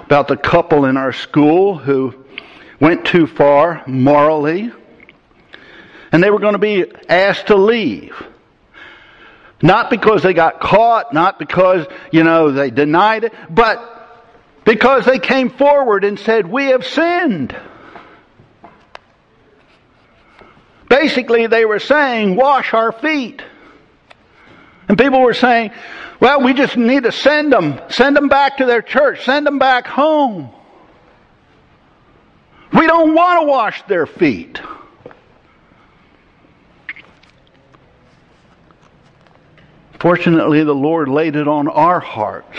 about 0.00 0.28
the 0.28 0.36
couple 0.36 0.84
in 0.84 0.96
our 0.96 1.12
school 1.12 1.76
who 1.78 2.14
went 2.80 3.04
too 3.04 3.26
far 3.26 3.82
morally, 3.86 4.72
and 6.10 6.22
they 6.22 6.30
were 6.30 6.40
going 6.40 6.54
to 6.54 6.58
be 6.58 6.84
asked 7.08 7.46
to 7.46 7.56
leave. 7.56 8.14
Not 9.62 9.90
because 9.90 10.22
they 10.22 10.34
got 10.34 10.60
caught, 10.60 11.14
not 11.14 11.38
because, 11.38 11.86
you 12.10 12.24
know, 12.24 12.50
they 12.50 12.70
denied 12.70 13.24
it, 13.24 13.32
but 13.48 13.88
because 14.64 15.04
they 15.04 15.18
came 15.18 15.50
forward 15.50 16.04
and 16.04 16.18
said, 16.18 16.50
We 16.50 16.66
have 16.66 16.84
sinned. 16.84 17.56
Basically, 20.88 21.46
they 21.46 21.64
were 21.64 21.78
saying, 21.78 22.36
Wash 22.36 22.74
our 22.74 22.92
feet. 22.92 23.42
And 24.88 24.98
people 24.98 25.22
were 25.22 25.32
saying, 25.32 25.70
well, 26.20 26.40
we 26.42 26.54
just 26.54 26.76
need 26.76 27.02
to 27.02 27.10
send 27.10 27.52
them, 27.52 27.80
send 27.88 28.14
them 28.14 28.28
back 28.28 28.58
to 28.58 28.64
their 28.64 28.80
church, 28.80 29.24
send 29.24 29.44
them 29.44 29.58
back 29.58 29.88
home. 29.88 30.50
We 32.72 32.86
don't 32.86 33.12
want 33.12 33.40
to 33.40 33.46
wash 33.46 33.82
their 33.88 34.06
feet. 34.06 34.60
Fortunately, 40.02 40.64
the 40.64 40.74
Lord 40.74 41.08
laid 41.08 41.36
it 41.36 41.46
on 41.46 41.68
our 41.68 42.00
hearts 42.00 42.58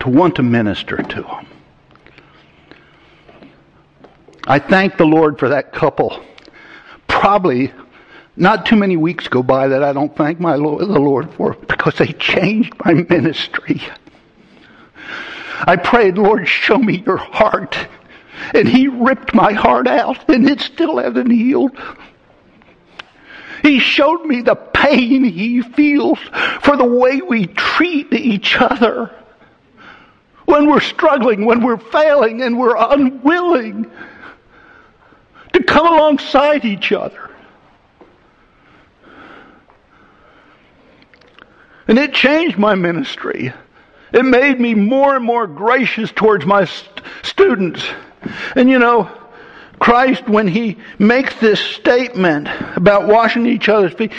to 0.00 0.08
want 0.08 0.34
to 0.34 0.42
minister 0.42 0.96
to 0.96 1.22
them. 1.22 1.46
I 4.48 4.58
thank 4.58 4.96
the 4.96 5.04
Lord 5.04 5.38
for 5.38 5.50
that 5.50 5.72
couple. 5.72 6.20
Probably 7.06 7.72
not 8.34 8.66
too 8.66 8.74
many 8.74 8.96
weeks 8.96 9.28
go 9.28 9.44
by 9.44 9.68
that 9.68 9.84
I 9.84 9.92
don't 9.92 10.16
thank 10.16 10.40
my 10.40 10.56
Lord, 10.56 10.80
the 10.80 10.98
Lord 10.98 11.32
for 11.34 11.54
because 11.54 11.94
they 11.98 12.08
changed 12.08 12.72
my 12.84 12.94
ministry. 12.94 13.80
I 15.60 15.76
prayed, 15.76 16.18
Lord, 16.18 16.48
show 16.48 16.78
me 16.78 17.04
your 17.06 17.18
heart. 17.18 17.78
And 18.52 18.68
he 18.68 18.88
ripped 18.88 19.32
my 19.32 19.52
heart 19.52 19.86
out 19.86 20.28
and 20.28 20.50
it 20.50 20.60
still 20.60 20.98
hasn't 20.98 21.30
healed. 21.30 21.78
He 23.62 23.78
showed 23.78 24.24
me 24.24 24.42
the 24.42 24.56
pain 24.56 25.24
he 25.24 25.62
feels 25.62 26.18
for 26.62 26.76
the 26.76 26.84
way 26.84 27.20
we 27.20 27.46
treat 27.46 28.12
each 28.12 28.56
other. 28.60 29.14
When 30.46 30.68
we're 30.68 30.80
struggling, 30.80 31.46
when 31.46 31.62
we're 31.62 31.78
failing, 31.78 32.42
and 32.42 32.58
we're 32.58 32.76
unwilling 32.76 33.90
to 35.52 35.62
come 35.62 35.86
alongside 35.86 36.64
each 36.64 36.90
other. 36.90 37.30
And 41.86 41.98
it 41.98 42.12
changed 42.14 42.58
my 42.58 42.74
ministry. 42.74 43.52
It 44.12 44.24
made 44.24 44.60
me 44.60 44.74
more 44.74 45.16
and 45.16 45.24
more 45.24 45.46
gracious 45.46 46.10
towards 46.10 46.44
my 46.44 46.64
st- 46.64 47.02
students. 47.22 47.84
And 48.56 48.68
you 48.68 48.78
know, 48.78 49.10
Christ, 49.82 50.28
when 50.28 50.46
he 50.46 50.76
makes 51.00 51.34
this 51.40 51.58
statement 51.58 52.48
about 52.76 53.08
washing 53.08 53.46
each 53.46 53.68
other's 53.68 53.92
feet, 53.92 54.12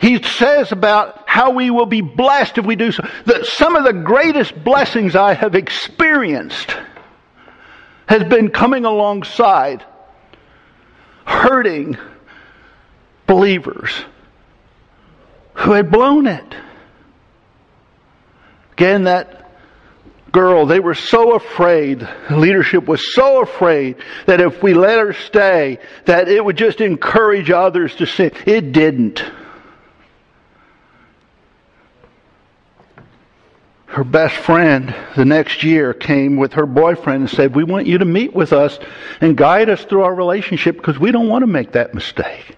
he 0.00 0.22
says 0.22 0.70
about 0.70 1.24
how 1.28 1.50
we 1.50 1.68
will 1.68 1.86
be 1.86 2.00
blessed 2.00 2.58
if 2.58 2.64
we 2.64 2.76
do 2.76 2.92
so. 2.92 3.02
That 3.26 3.44
some 3.44 3.74
of 3.74 3.82
the 3.82 3.92
greatest 3.92 4.62
blessings 4.62 5.16
I 5.16 5.34
have 5.34 5.56
experienced 5.56 6.76
has 8.06 8.22
been 8.22 8.50
coming 8.50 8.84
alongside 8.84 9.84
hurting 11.24 11.98
believers 13.26 13.90
who 15.54 15.72
had 15.72 15.90
blown 15.90 16.28
it. 16.28 16.54
Again, 18.74 19.02
that 19.04 19.39
girl, 20.32 20.66
they 20.66 20.80
were 20.80 20.94
so 20.94 21.34
afraid, 21.34 22.06
leadership 22.30 22.86
was 22.86 23.14
so 23.14 23.42
afraid 23.42 23.96
that 24.26 24.40
if 24.40 24.62
we 24.62 24.74
let 24.74 24.98
her 24.98 25.12
stay, 25.12 25.78
that 26.06 26.28
it 26.28 26.44
would 26.44 26.56
just 26.56 26.80
encourage 26.80 27.50
others 27.50 27.94
to 27.96 28.06
sin. 28.06 28.32
It 28.46 28.72
didn't. 28.72 29.24
Her 33.86 34.04
best 34.04 34.36
friend 34.36 34.94
the 35.16 35.24
next 35.24 35.64
year 35.64 35.92
came 35.92 36.36
with 36.36 36.52
her 36.52 36.66
boyfriend 36.66 37.22
and 37.22 37.30
said, 37.30 37.56
We 37.56 37.64
want 37.64 37.88
you 37.88 37.98
to 37.98 38.04
meet 38.04 38.32
with 38.32 38.52
us 38.52 38.78
and 39.20 39.36
guide 39.36 39.68
us 39.68 39.84
through 39.84 40.02
our 40.02 40.14
relationship 40.14 40.76
because 40.76 40.98
we 40.98 41.10
don't 41.10 41.28
want 41.28 41.42
to 41.42 41.48
make 41.48 41.72
that 41.72 41.92
mistake 41.92 42.56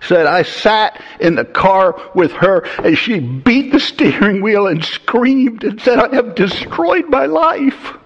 said 0.00 0.26
I 0.26 0.42
sat 0.42 1.02
in 1.20 1.34
the 1.34 1.44
car 1.44 2.10
with 2.14 2.32
her 2.32 2.60
and 2.60 2.96
she 2.96 3.18
beat 3.18 3.72
the 3.72 3.80
steering 3.80 4.42
wheel 4.42 4.66
and 4.66 4.84
screamed 4.84 5.64
and 5.64 5.80
said, 5.80 5.98
I 5.98 6.14
have 6.14 6.34
destroyed 6.34 7.08
my 7.08 7.26
life. 7.26 7.96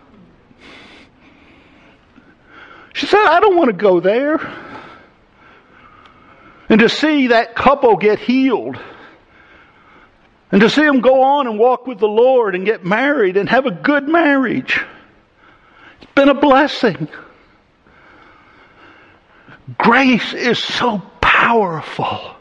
She 2.94 3.06
said, 3.06 3.24
I 3.24 3.40
don't 3.40 3.56
want 3.56 3.68
to 3.68 3.76
go 3.76 4.00
there. 4.00 4.38
And 6.68 6.80
to 6.80 6.88
see 6.88 7.28
that 7.28 7.54
couple 7.54 7.96
get 7.96 8.18
healed. 8.18 8.78
And 10.50 10.60
to 10.60 10.68
see 10.68 10.82
them 10.82 11.00
go 11.00 11.22
on 11.22 11.46
and 11.46 11.58
walk 11.58 11.86
with 11.86 11.98
the 11.98 12.08
Lord 12.08 12.54
and 12.54 12.64
get 12.64 12.84
married 12.84 13.36
and 13.36 13.48
have 13.48 13.66
a 13.66 13.70
good 13.70 14.08
marriage. 14.08 14.80
It's 16.00 16.12
been 16.14 16.28
a 16.28 16.34
blessing. 16.34 17.08
Grace 19.78 20.34
is 20.34 20.58
so 20.58 21.02
powerful. 21.42 22.36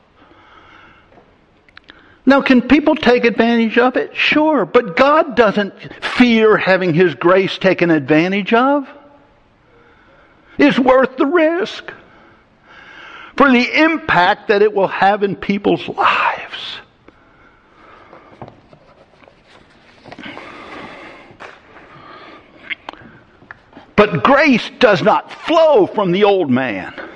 Now, 2.24 2.42
can 2.42 2.62
people 2.62 2.96
take 2.96 3.26
advantage 3.26 3.80
of 3.80 3.98
it? 3.98 4.16
Sure, 4.16 4.64
but 4.64 4.96
God 4.96 5.36
doesn't 5.36 5.74
fear 6.04 6.56
having 6.56 6.94
His 6.94 7.16
grace 7.16 7.58
taken 7.58 7.90
advantage 7.90 8.54
of. 8.54 8.88
It's 10.60 10.78
worth 10.78 11.18
the 11.18 11.26
risk 11.26 11.92
for 13.38 13.52
the 13.52 13.82
impact 13.82 14.50
that 14.50 14.62
it 14.62 14.72
will 14.72 14.88
have 14.88 15.24
in 15.24 15.36
people's 15.36 15.88
lives. 15.88 16.78
But 23.96 24.24
grace 24.24 24.70
does 24.80 25.02
not 25.02 25.32
flow 25.32 25.88
from 25.88 26.12
the 26.12 26.24
old 26.24 26.52
man. 26.52 27.11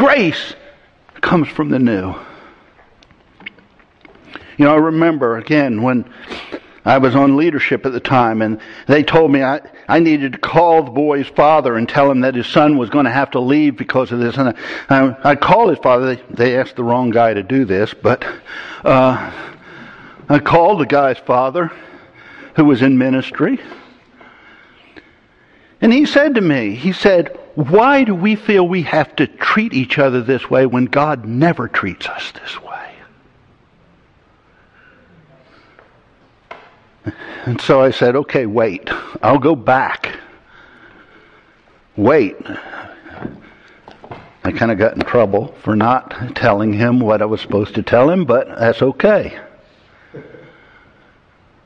Grace 0.00 0.54
comes 1.20 1.46
from 1.48 1.68
the 1.68 1.78
new. 1.78 2.14
You 4.56 4.64
know, 4.64 4.72
I 4.72 4.78
remember 4.78 5.36
again 5.36 5.82
when 5.82 6.10
I 6.86 6.96
was 6.96 7.14
on 7.14 7.36
leadership 7.36 7.84
at 7.84 7.92
the 7.92 8.00
time, 8.00 8.40
and 8.40 8.62
they 8.86 9.02
told 9.02 9.30
me 9.30 9.42
I, 9.42 9.60
I 9.86 9.98
needed 9.98 10.32
to 10.32 10.38
call 10.38 10.84
the 10.84 10.90
boy's 10.90 11.26
father 11.26 11.76
and 11.76 11.86
tell 11.86 12.10
him 12.10 12.20
that 12.22 12.34
his 12.34 12.46
son 12.46 12.78
was 12.78 12.88
going 12.88 13.04
to 13.04 13.10
have 13.10 13.32
to 13.32 13.40
leave 13.40 13.76
because 13.76 14.10
of 14.10 14.20
this. 14.20 14.38
And 14.38 14.56
I, 14.88 15.16
I 15.22 15.36
called 15.36 15.68
his 15.68 15.78
father. 15.80 16.16
They, 16.16 16.22
they 16.30 16.56
asked 16.56 16.76
the 16.76 16.84
wrong 16.84 17.10
guy 17.10 17.34
to 17.34 17.42
do 17.42 17.66
this, 17.66 17.92
but 17.92 18.24
uh, 18.82 19.30
I 20.30 20.38
called 20.38 20.80
the 20.80 20.86
guy's 20.86 21.18
father, 21.18 21.70
who 22.56 22.64
was 22.64 22.80
in 22.80 22.96
ministry, 22.96 23.60
and 25.82 25.92
he 25.92 26.06
said 26.06 26.36
to 26.36 26.40
me, 26.40 26.74
he 26.74 26.94
said, 26.94 27.38
why 27.54 28.04
do 28.04 28.14
we 28.14 28.36
feel 28.36 28.66
we 28.66 28.82
have 28.82 29.14
to 29.16 29.26
treat 29.26 29.72
each 29.72 29.98
other 29.98 30.22
this 30.22 30.48
way 30.48 30.66
when 30.66 30.84
God 30.86 31.24
never 31.24 31.68
treats 31.68 32.06
us 32.06 32.32
this 32.32 32.60
way? 32.62 32.70
And 37.46 37.60
so 37.60 37.80
I 37.80 37.90
said, 37.90 38.16
okay, 38.16 38.46
wait. 38.46 38.90
I'll 39.22 39.38
go 39.38 39.56
back. 39.56 40.18
Wait. 41.96 42.36
I 44.44 44.52
kind 44.52 44.70
of 44.70 44.78
got 44.78 44.94
in 44.94 45.00
trouble 45.00 45.54
for 45.62 45.74
not 45.74 46.36
telling 46.36 46.72
him 46.72 47.00
what 47.00 47.22
I 47.22 47.26
was 47.26 47.40
supposed 47.40 47.74
to 47.74 47.82
tell 47.82 48.10
him, 48.10 48.24
but 48.24 48.48
that's 48.58 48.82
okay. 48.82 49.38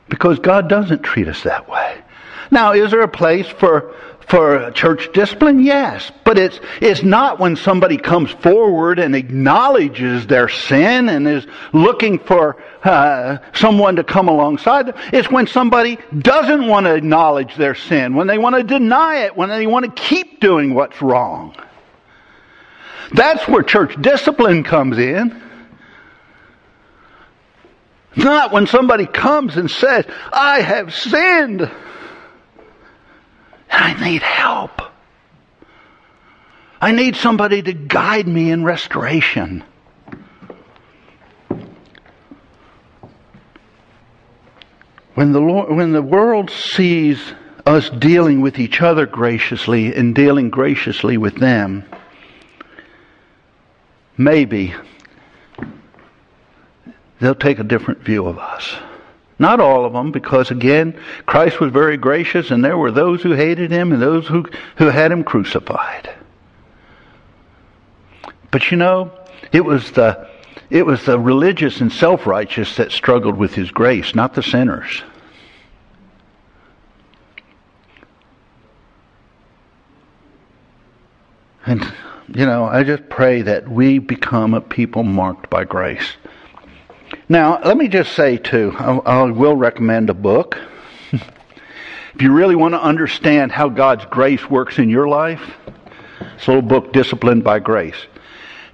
Because 0.09 0.39
God 0.39 0.69
doesn't 0.69 1.03
treat 1.03 1.27
us 1.27 1.43
that 1.43 1.69
way. 1.69 2.01
Now, 2.51 2.73
is 2.73 2.91
there 2.91 3.01
a 3.01 3.07
place 3.07 3.47
for 3.47 3.93
for 4.27 4.71
church 4.71 5.11
discipline? 5.13 5.63
Yes. 5.63 6.11
But 6.23 6.37
it's, 6.37 6.59
it's 6.81 7.03
not 7.03 7.39
when 7.39 7.55
somebody 7.55 7.97
comes 7.97 8.31
forward 8.31 8.99
and 8.99 9.15
acknowledges 9.15 10.27
their 10.27 10.49
sin 10.49 11.09
and 11.09 11.27
is 11.27 11.45
looking 11.73 12.19
for 12.19 12.61
uh, 12.83 13.37
someone 13.53 13.97
to 13.97 14.03
come 14.03 14.27
alongside. 14.27 14.93
It's 15.13 15.29
when 15.29 15.47
somebody 15.47 15.99
doesn't 16.17 16.67
want 16.67 16.85
to 16.85 16.95
acknowledge 16.95 17.55
their 17.55 17.75
sin, 17.75 18.15
when 18.15 18.27
they 18.27 18.37
want 18.37 18.55
to 18.55 18.63
deny 18.63 19.25
it, 19.25 19.35
when 19.35 19.49
they 19.49 19.67
want 19.67 19.85
to 19.85 20.01
keep 20.01 20.39
doing 20.39 20.73
what's 20.73 21.01
wrong. 21.01 21.55
That's 23.13 23.47
where 23.47 23.61
church 23.61 23.99
discipline 24.01 24.63
comes 24.63 24.97
in. 24.97 25.41
Not 28.15 28.51
when 28.51 28.65
somebody 28.65 29.05
comes 29.05 29.57
and 29.57 29.69
says, 29.69 30.05
I 30.31 30.61
have 30.61 30.95
sinned. 30.95 31.69
I 33.75 33.93
need 34.09 34.21
help. 34.21 34.81
I 36.81 36.91
need 36.91 37.15
somebody 37.15 37.61
to 37.61 37.73
guide 37.73 38.27
me 38.27 38.51
in 38.51 38.63
restoration. 38.63 39.63
When 45.15 45.31
the, 45.31 45.39
Lord, 45.39 45.75
when 45.75 45.93
the 45.93 46.01
world 46.01 46.49
sees 46.51 47.19
us 47.65 47.89
dealing 47.89 48.41
with 48.41 48.59
each 48.59 48.81
other 48.81 49.05
graciously 49.05 49.93
and 49.93 50.13
dealing 50.13 50.49
graciously 50.49 51.17
with 51.17 51.35
them, 51.37 51.85
maybe 54.17 54.73
they'll 57.19 57.33
take 57.33 57.59
a 57.59 57.63
different 57.63 58.01
view 58.01 58.27
of 58.27 58.37
us. 58.37 58.75
Not 59.37 59.59
all 59.59 59.85
of 59.85 59.93
them, 59.93 60.11
because 60.11 60.49
again, 60.49 60.99
Christ 61.25 61.59
was 61.59 61.71
very 61.71 61.97
gracious 61.97 62.51
and 62.51 62.63
there 62.63 62.77
were 62.77 62.91
those 62.91 63.21
who 63.21 63.33
hated 63.33 63.69
him 63.69 63.91
and 63.91 64.01
those 64.01 64.27
who, 64.27 64.45
who 64.77 64.85
had 64.85 65.11
him 65.11 65.23
crucified. 65.23 66.09
But 68.49 68.71
you 68.71 68.77
know, 68.77 69.11
it 69.51 69.65
was 69.65 69.91
the, 69.91 70.29
it 70.69 70.85
was 70.85 71.03
the 71.05 71.19
religious 71.19 71.81
and 71.81 71.91
self-righteous 71.91 72.77
that 72.77 72.91
struggled 72.91 73.35
with 73.37 73.53
his 73.53 73.71
grace, 73.71 74.15
not 74.15 74.33
the 74.33 74.43
sinners. 74.43 75.03
And 81.65 81.81
you 82.33 82.45
know, 82.45 82.65
I 82.65 82.83
just 82.83 83.09
pray 83.09 83.43
that 83.43 83.69
we 83.69 83.99
become 83.99 84.53
a 84.53 84.61
people 84.61 85.03
marked 85.03 85.49
by 85.49 85.63
grace. 85.63 86.13
Now, 87.27 87.59
let 87.63 87.75
me 87.75 87.87
just 87.87 88.13
say 88.13 88.37
too, 88.37 88.71
I, 88.77 88.97
I 88.97 89.31
will 89.31 89.55
recommend 89.55 90.11
a 90.11 90.13
book. 90.13 90.59
if 91.11 92.21
you 92.21 92.31
really 92.31 92.55
want 92.55 92.75
to 92.75 92.81
understand 92.81 93.51
how 93.51 93.67
God's 93.69 94.05
grace 94.05 94.47
works 94.47 94.77
in 94.77 94.89
your 94.89 95.07
life, 95.07 95.41
it's 96.35 96.45
a 96.45 96.51
little 96.51 96.61
book, 96.61 96.93
Disciplined 96.93 97.43
by 97.43 97.57
Grace. 97.57 97.95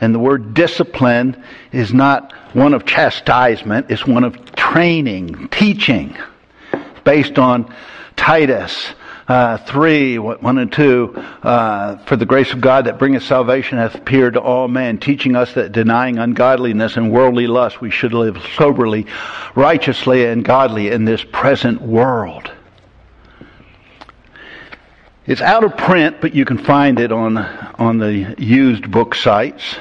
And 0.02 0.14
the 0.14 0.20
word 0.20 0.54
discipline 0.54 1.42
is 1.72 1.94
not 1.94 2.34
one 2.54 2.74
of 2.74 2.86
chastisement, 2.86 3.90
it's 3.90 4.06
one 4.06 4.26
of 4.26 4.54
training, 4.56 5.48
teaching, 5.50 6.18
based 7.06 7.40
on 7.40 7.74
Titus 8.18 8.94
uh, 9.32 9.58
3, 9.60 10.20
1 10.20 10.58
and 10.58 10.74
2, 10.74 11.16
uh, 11.42 11.98
for 12.00 12.18
the 12.18 12.26
grace 12.26 12.52
of 12.52 12.60
God 12.60 12.86
that 12.86 13.00
bringeth 13.00 13.24
salvation 13.24 13.78
hath 13.78 13.96
appeared 13.96 14.34
to 14.34 14.42
all 14.42 14.68
men, 14.68 14.98
teaching 14.98 15.38
us 15.38 15.54
that 15.54 15.72
denying 15.72 16.18
ungodliness 16.18 16.98
and 16.98 17.14
worldly 17.14 17.48
lust, 17.48 17.80
we 17.80 17.90
should 17.90 18.14
live 18.14 18.38
soberly, 18.58 19.08
righteously, 19.56 20.26
and 20.26 20.44
godly 20.44 20.90
in 20.90 21.06
this 21.06 21.24
present 21.24 21.82
world. 21.82 22.52
It's 25.26 25.40
out 25.40 25.64
of 25.64 25.78
print, 25.78 26.20
but 26.20 26.36
you 26.36 26.44
can 26.44 26.58
find 26.58 27.00
it 27.00 27.14
on, 27.14 27.38
on 27.38 28.00
the 28.00 28.36
used 28.38 28.92
book 28.92 29.16
sites. 29.16 29.78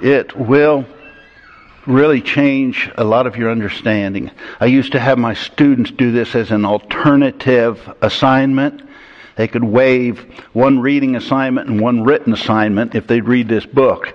It 0.00 0.34
will 0.34 0.86
really 1.88 2.20
change 2.20 2.90
a 2.96 3.04
lot 3.04 3.26
of 3.26 3.36
your 3.36 3.50
understanding. 3.50 4.30
I 4.60 4.66
used 4.66 4.92
to 4.92 5.00
have 5.00 5.18
my 5.18 5.34
students 5.34 5.90
do 5.90 6.12
this 6.12 6.34
as 6.34 6.50
an 6.50 6.64
alternative 6.64 7.80
assignment. 8.02 8.82
They 9.36 9.48
could 9.48 9.64
waive 9.64 10.20
one 10.52 10.80
reading 10.80 11.16
assignment 11.16 11.68
and 11.68 11.80
one 11.80 12.04
written 12.04 12.32
assignment 12.32 12.94
if 12.94 13.06
they'd 13.06 13.26
read 13.26 13.48
this 13.48 13.64
book. 13.64 14.14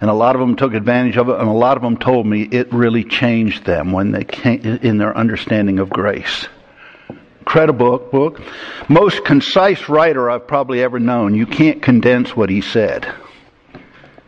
And 0.00 0.10
a 0.10 0.14
lot 0.14 0.36
of 0.36 0.40
them 0.40 0.56
took 0.56 0.74
advantage 0.74 1.16
of 1.16 1.30
it, 1.30 1.40
and 1.40 1.48
a 1.48 1.52
lot 1.52 1.78
of 1.78 1.82
them 1.82 1.96
told 1.96 2.26
me 2.26 2.42
it 2.42 2.72
really 2.72 3.02
changed 3.02 3.64
them 3.64 3.92
when 3.92 4.10
they 4.10 4.24
came 4.24 4.60
in 4.60 4.98
their 4.98 5.16
understanding 5.16 5.78
of 5.78 5.88
grace. 5.88 6.48
Incredible 7.38 7.98
book. 7.98 8.42
Most 8.88 9.24
concise 9.24 9.88
writer 9.88 10.30
I've 10.30 10.46
probably 10.46 10.82
ever 10.82 10.98
known. 10.98 11.34
You 11.34 11.46
can't 11.46 11.80
condense 11.80 12.36
what 12.36 12.50
he 12.50 12.60
said. 12.60 13.10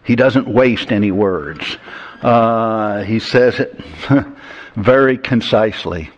He 0.05 0.17
doesn't 0.17 0.49
waste 0.49 0.91
any 0.91 1.11
words. 1.11 1.77
Uh, 2.23 3.05
he 3.05 3.21
says 3.21 3.61
it 3.61 3.81
very 4.77 5.19
concisely. 5.19 6.11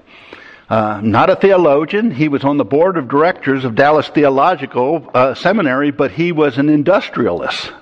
Uh, 0.68 1.00
not 1.02 1.28
a 1.28 1.36
theologian. 1.36 2.10
He 2.10 2.28
was 2.28 2.44
on 2.44 2.56
the 2.56 2.64
board 2.64 2.96
of 2.96 3.08
directors 3.08 3.64
of 3.64 3.74
Dallas 3.74 4.08
Theological 4.08 5.10
uh, 5.12 5.34
Seminary, 5.34 5.90
but 5.90 6.12
he 6.12 6.30
was 6.30 6.58
an 6.58 6.68
industrialist. 6.68 7.72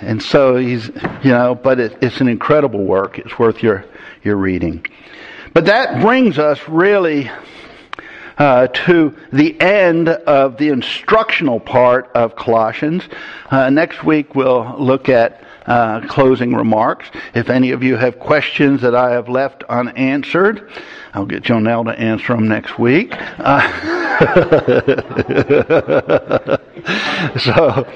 And 0.00 0.22
so 0.22 0.56
he's, 0.56 0.88
you 1.22 1.30
know, 1.30 1.54
but 1.54 1.78
it, 1.78 1.98
it's 2.02 2.20
an 2.20 2.28
incredible 2.28 2.82
work. 2.82 3.18
It's 3.18 3.38
worth 3.38 3.62
your, 3.62 3.84
your 4.22 4.36
reading. 4.36 4.84
But 5.52 5.66
that 5.66 6.00
brings 6.02 6.38
us 6.38 6.58
really 6.68 7.30
uh, 8.38 8.68
to 8.68 9.16
the 9.32 9.60
end 9.60 10.08
of 10.08 10.56
the 10.56 10.68
instructional 10.68 11.60
part 11.60 12.10
of 12.14 12.36
Colossians. 12.36 13.02
Uh, 13.50 13.70
next 13.70 14.04
week 14.04 14.34
we'll 14.34 14.76
look 14.78 15.08
at 15.08 15.42
uh, 15.66 16.06
closing 16.08 16.54
remarks. 16.54 17.08
If 17.34 17.48
any 17.48 17.70
of 17.70 17.82
you 17.82 17.96
have 17.96 18.18
questions 18.18 18.82
that 18.82 18.94
I 18.94 19.12
have 19.12 19.28
left 19.28 19.64
unanswered, 19.64 20.70
I'll 21.14 21.26
get 21.26 21.42
Jonelle 21.42 21.84
to 21.86 21.98
answer 21.98 22.34
them 22.34 22.48
next 22.48 22.78
week. 22.78 23.12
Uh, 23.12 24.14
so, 27.38 27.86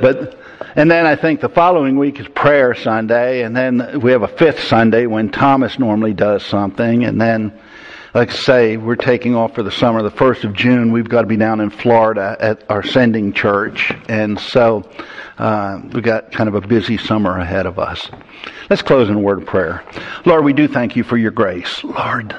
but 0.00 0.38
and 0.76 0.90
then 0.90 1.06
I 1.06 1.16
think 1.16 1.40
the 1.40 1.48
following 1.48 1.98
week 1.98 2.20
is 2.20 2.28
prayer 2.28 2.74
Sunday, 2.74 3.42
and 3.42 3.56
then 3.56 4.00
we 4.00 4.12
have 4.12 4.22
a 4.22 4.28
fifth 4.28 4.62
Sunday 4.64 5.06
when 5.06 5.30
Thomas 5.30 5.78
normally 5.78 6.12
does 6.12 6.44
something, 6.44 7.04
and 7.04 7.20
then 7.20 7.52
like 8.12 8.30
I 8.30 8.34
say, 8.34 8.76
we're 8.76 8.96
taking 8.96 9.36
off 9.36 9.54
for 9.54 9.62
the 9.62 9.70
summer. 9.70 10.02
The 10.02 10.10
first 10.10 10.42
of 10.44 10.52
June, 10.52 10.90
we've 10.90 11.08
got 11.08 11.22
to 11.22 11.26
be 11.28 11.36
down 11.36 11.60
in 11.60 11.70
Florida 11.70 12.36
at 12.40 12.68
our 12.68 12.82
sending 12.82 13.32
church, 13.32 13.92
and 14.08 14.38
so 14.38 14.88
uh, 15.38 15.80
we've 15.92 16.02
got 16.02 16.32
kind 16.32 16.48
of 16.48 16.56
a 16.56 16.60
busy 16.60 16.98
summer 16.98 17.38
ahead 17.38 17.66
of 17.66 17.78
us. 17.78 18.10
Let's 18.68 18.82
close 18.82 19.08
in 19.08 19.14
a 19.14 19.20
word 19.20 19.42
of 19.42 19.46
prayer. 19.46 19.84
Lord, 20.24 20.44
we 20.44 20.52
do 20.52 20.66
thank 20.66 20.96
you 20.96 21.04
for 21.04 21.16
your 21.16 21.30
grace. 21.30 21.84
Lord, 21.84 22.34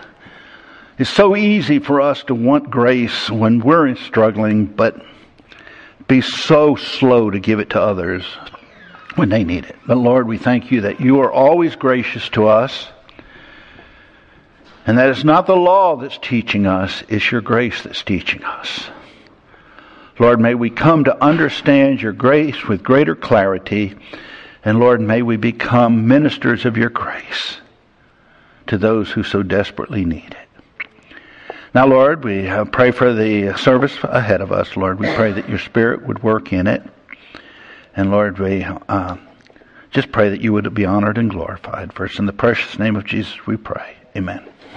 it's 0.98 1.10
so 1.10 1.36
easy 1.38 1.80
for 1.80 2.02
us 2.02 2.24
to 2.24 2.36
want 2.36 2.70
grace 2.70 3.30
when 3.30 3.60
we're 3.60 3.96
struggling, 3.96 4.66
but 4.66 5.02
be 6.08 6.20
so 6.20 6.76
slow 6.76 7.30
to 7.30 7.40
give 7.40 7.60
it 7.60 7.70
to 7.70 7.82
others 7.82 8.26
when 9.16 9.30
they 9.30 9.46
need 9.46 9.64
it. 9.64 9.76
But 9.88 9.98
Lord, 9.98 10.28
we 10.28 10.38
thank 10.38 10.70
you 10.70 10.82
that 10.82 11.00
you 11.00 11.22
are 11.22 11.32
always 11.32 11.78
gracious 11.78 12.28
to 12.30 12.48
us. 12.48 12.90
And 14.86 14.98
that 14.98 15.10
it's 15.10 15.24
not 15.24 15.46
the 15.46 15.56
law 15.56 15.96
that's 15.96 16.18
teaching 16.18 16.66
us, 16.66 17.04
it's 17.08 17.32
your 17.32 17.42
grace 17.42 17.84
that's 17.84 18.04
teaching 18.04 18.44
us. 18.44 18.90
Lord, 20.20 20.40
may 20.40 20.56
we 20.56 20.70
come 20.70 21.06
to 21.06 21.24
understand 21.24 22.02
your 22.02 22.14
grace 22.14 22.68
with 22.68 22.84
greater 22.84 23.16
clarity. 23.16 23.96
And 24.64 24.80
Lord, 24.80 25.02
may 25.02 25.22
we 25.22 25.38
become 25.38 26.08
ministers 26.08 26.66
of 26.66 26.78
your 26.78 26.90
grace 26.90 27.58
to 28.68 28.78
those 28.78 29.10
who 29.10 29.24
so 29.24 29.42
desperately 29.42 30.06
need 30.06 30.36
it. 30.40 31.18
Now, 31.74 31.88
Lord, 31.88 32.24
we 32.24 32.48
uh, 32.48 32.66
pray 32.66 32.92
for 32.92 33.14
the 33.14 33.58
service 33.58 33.98
ahead 34.04 34.42
of 34.42 34.52
us. 34.52 34.76
Lord, 34.76 35.00
we 35.00 35.14
pray 35.16 35.32
that 35.32 35.48
your 35.48 35.60
Spirit 35.60 36.06
would 36.06 36.22
work 36.22 36.52
in 36.52 36.68
it. 36.68 36.84
And 37.96 38.12
Lord, 38.12 38.40
we 38.40 38.64
uh, 38.64 39.18
just 39.92 40.12
pray 40.12 40.30
that 40.30 40.42
you 40.42 40.54
would 40.54 40.74
be 40.74 40.86
honored 40.86 41.18
and 41.18 41.30
glorified. 41.30 41.94
First, 41.94 42.20
in 42.20 42.26
the 42.26 42.34
precious 42.34 42.78
name 42.78 42.96
of 42.96 43.06
Jesus, 43.06 43.48
we 43.48 43.58
pray. 43.58 43.96
Amen. 44.16 44.51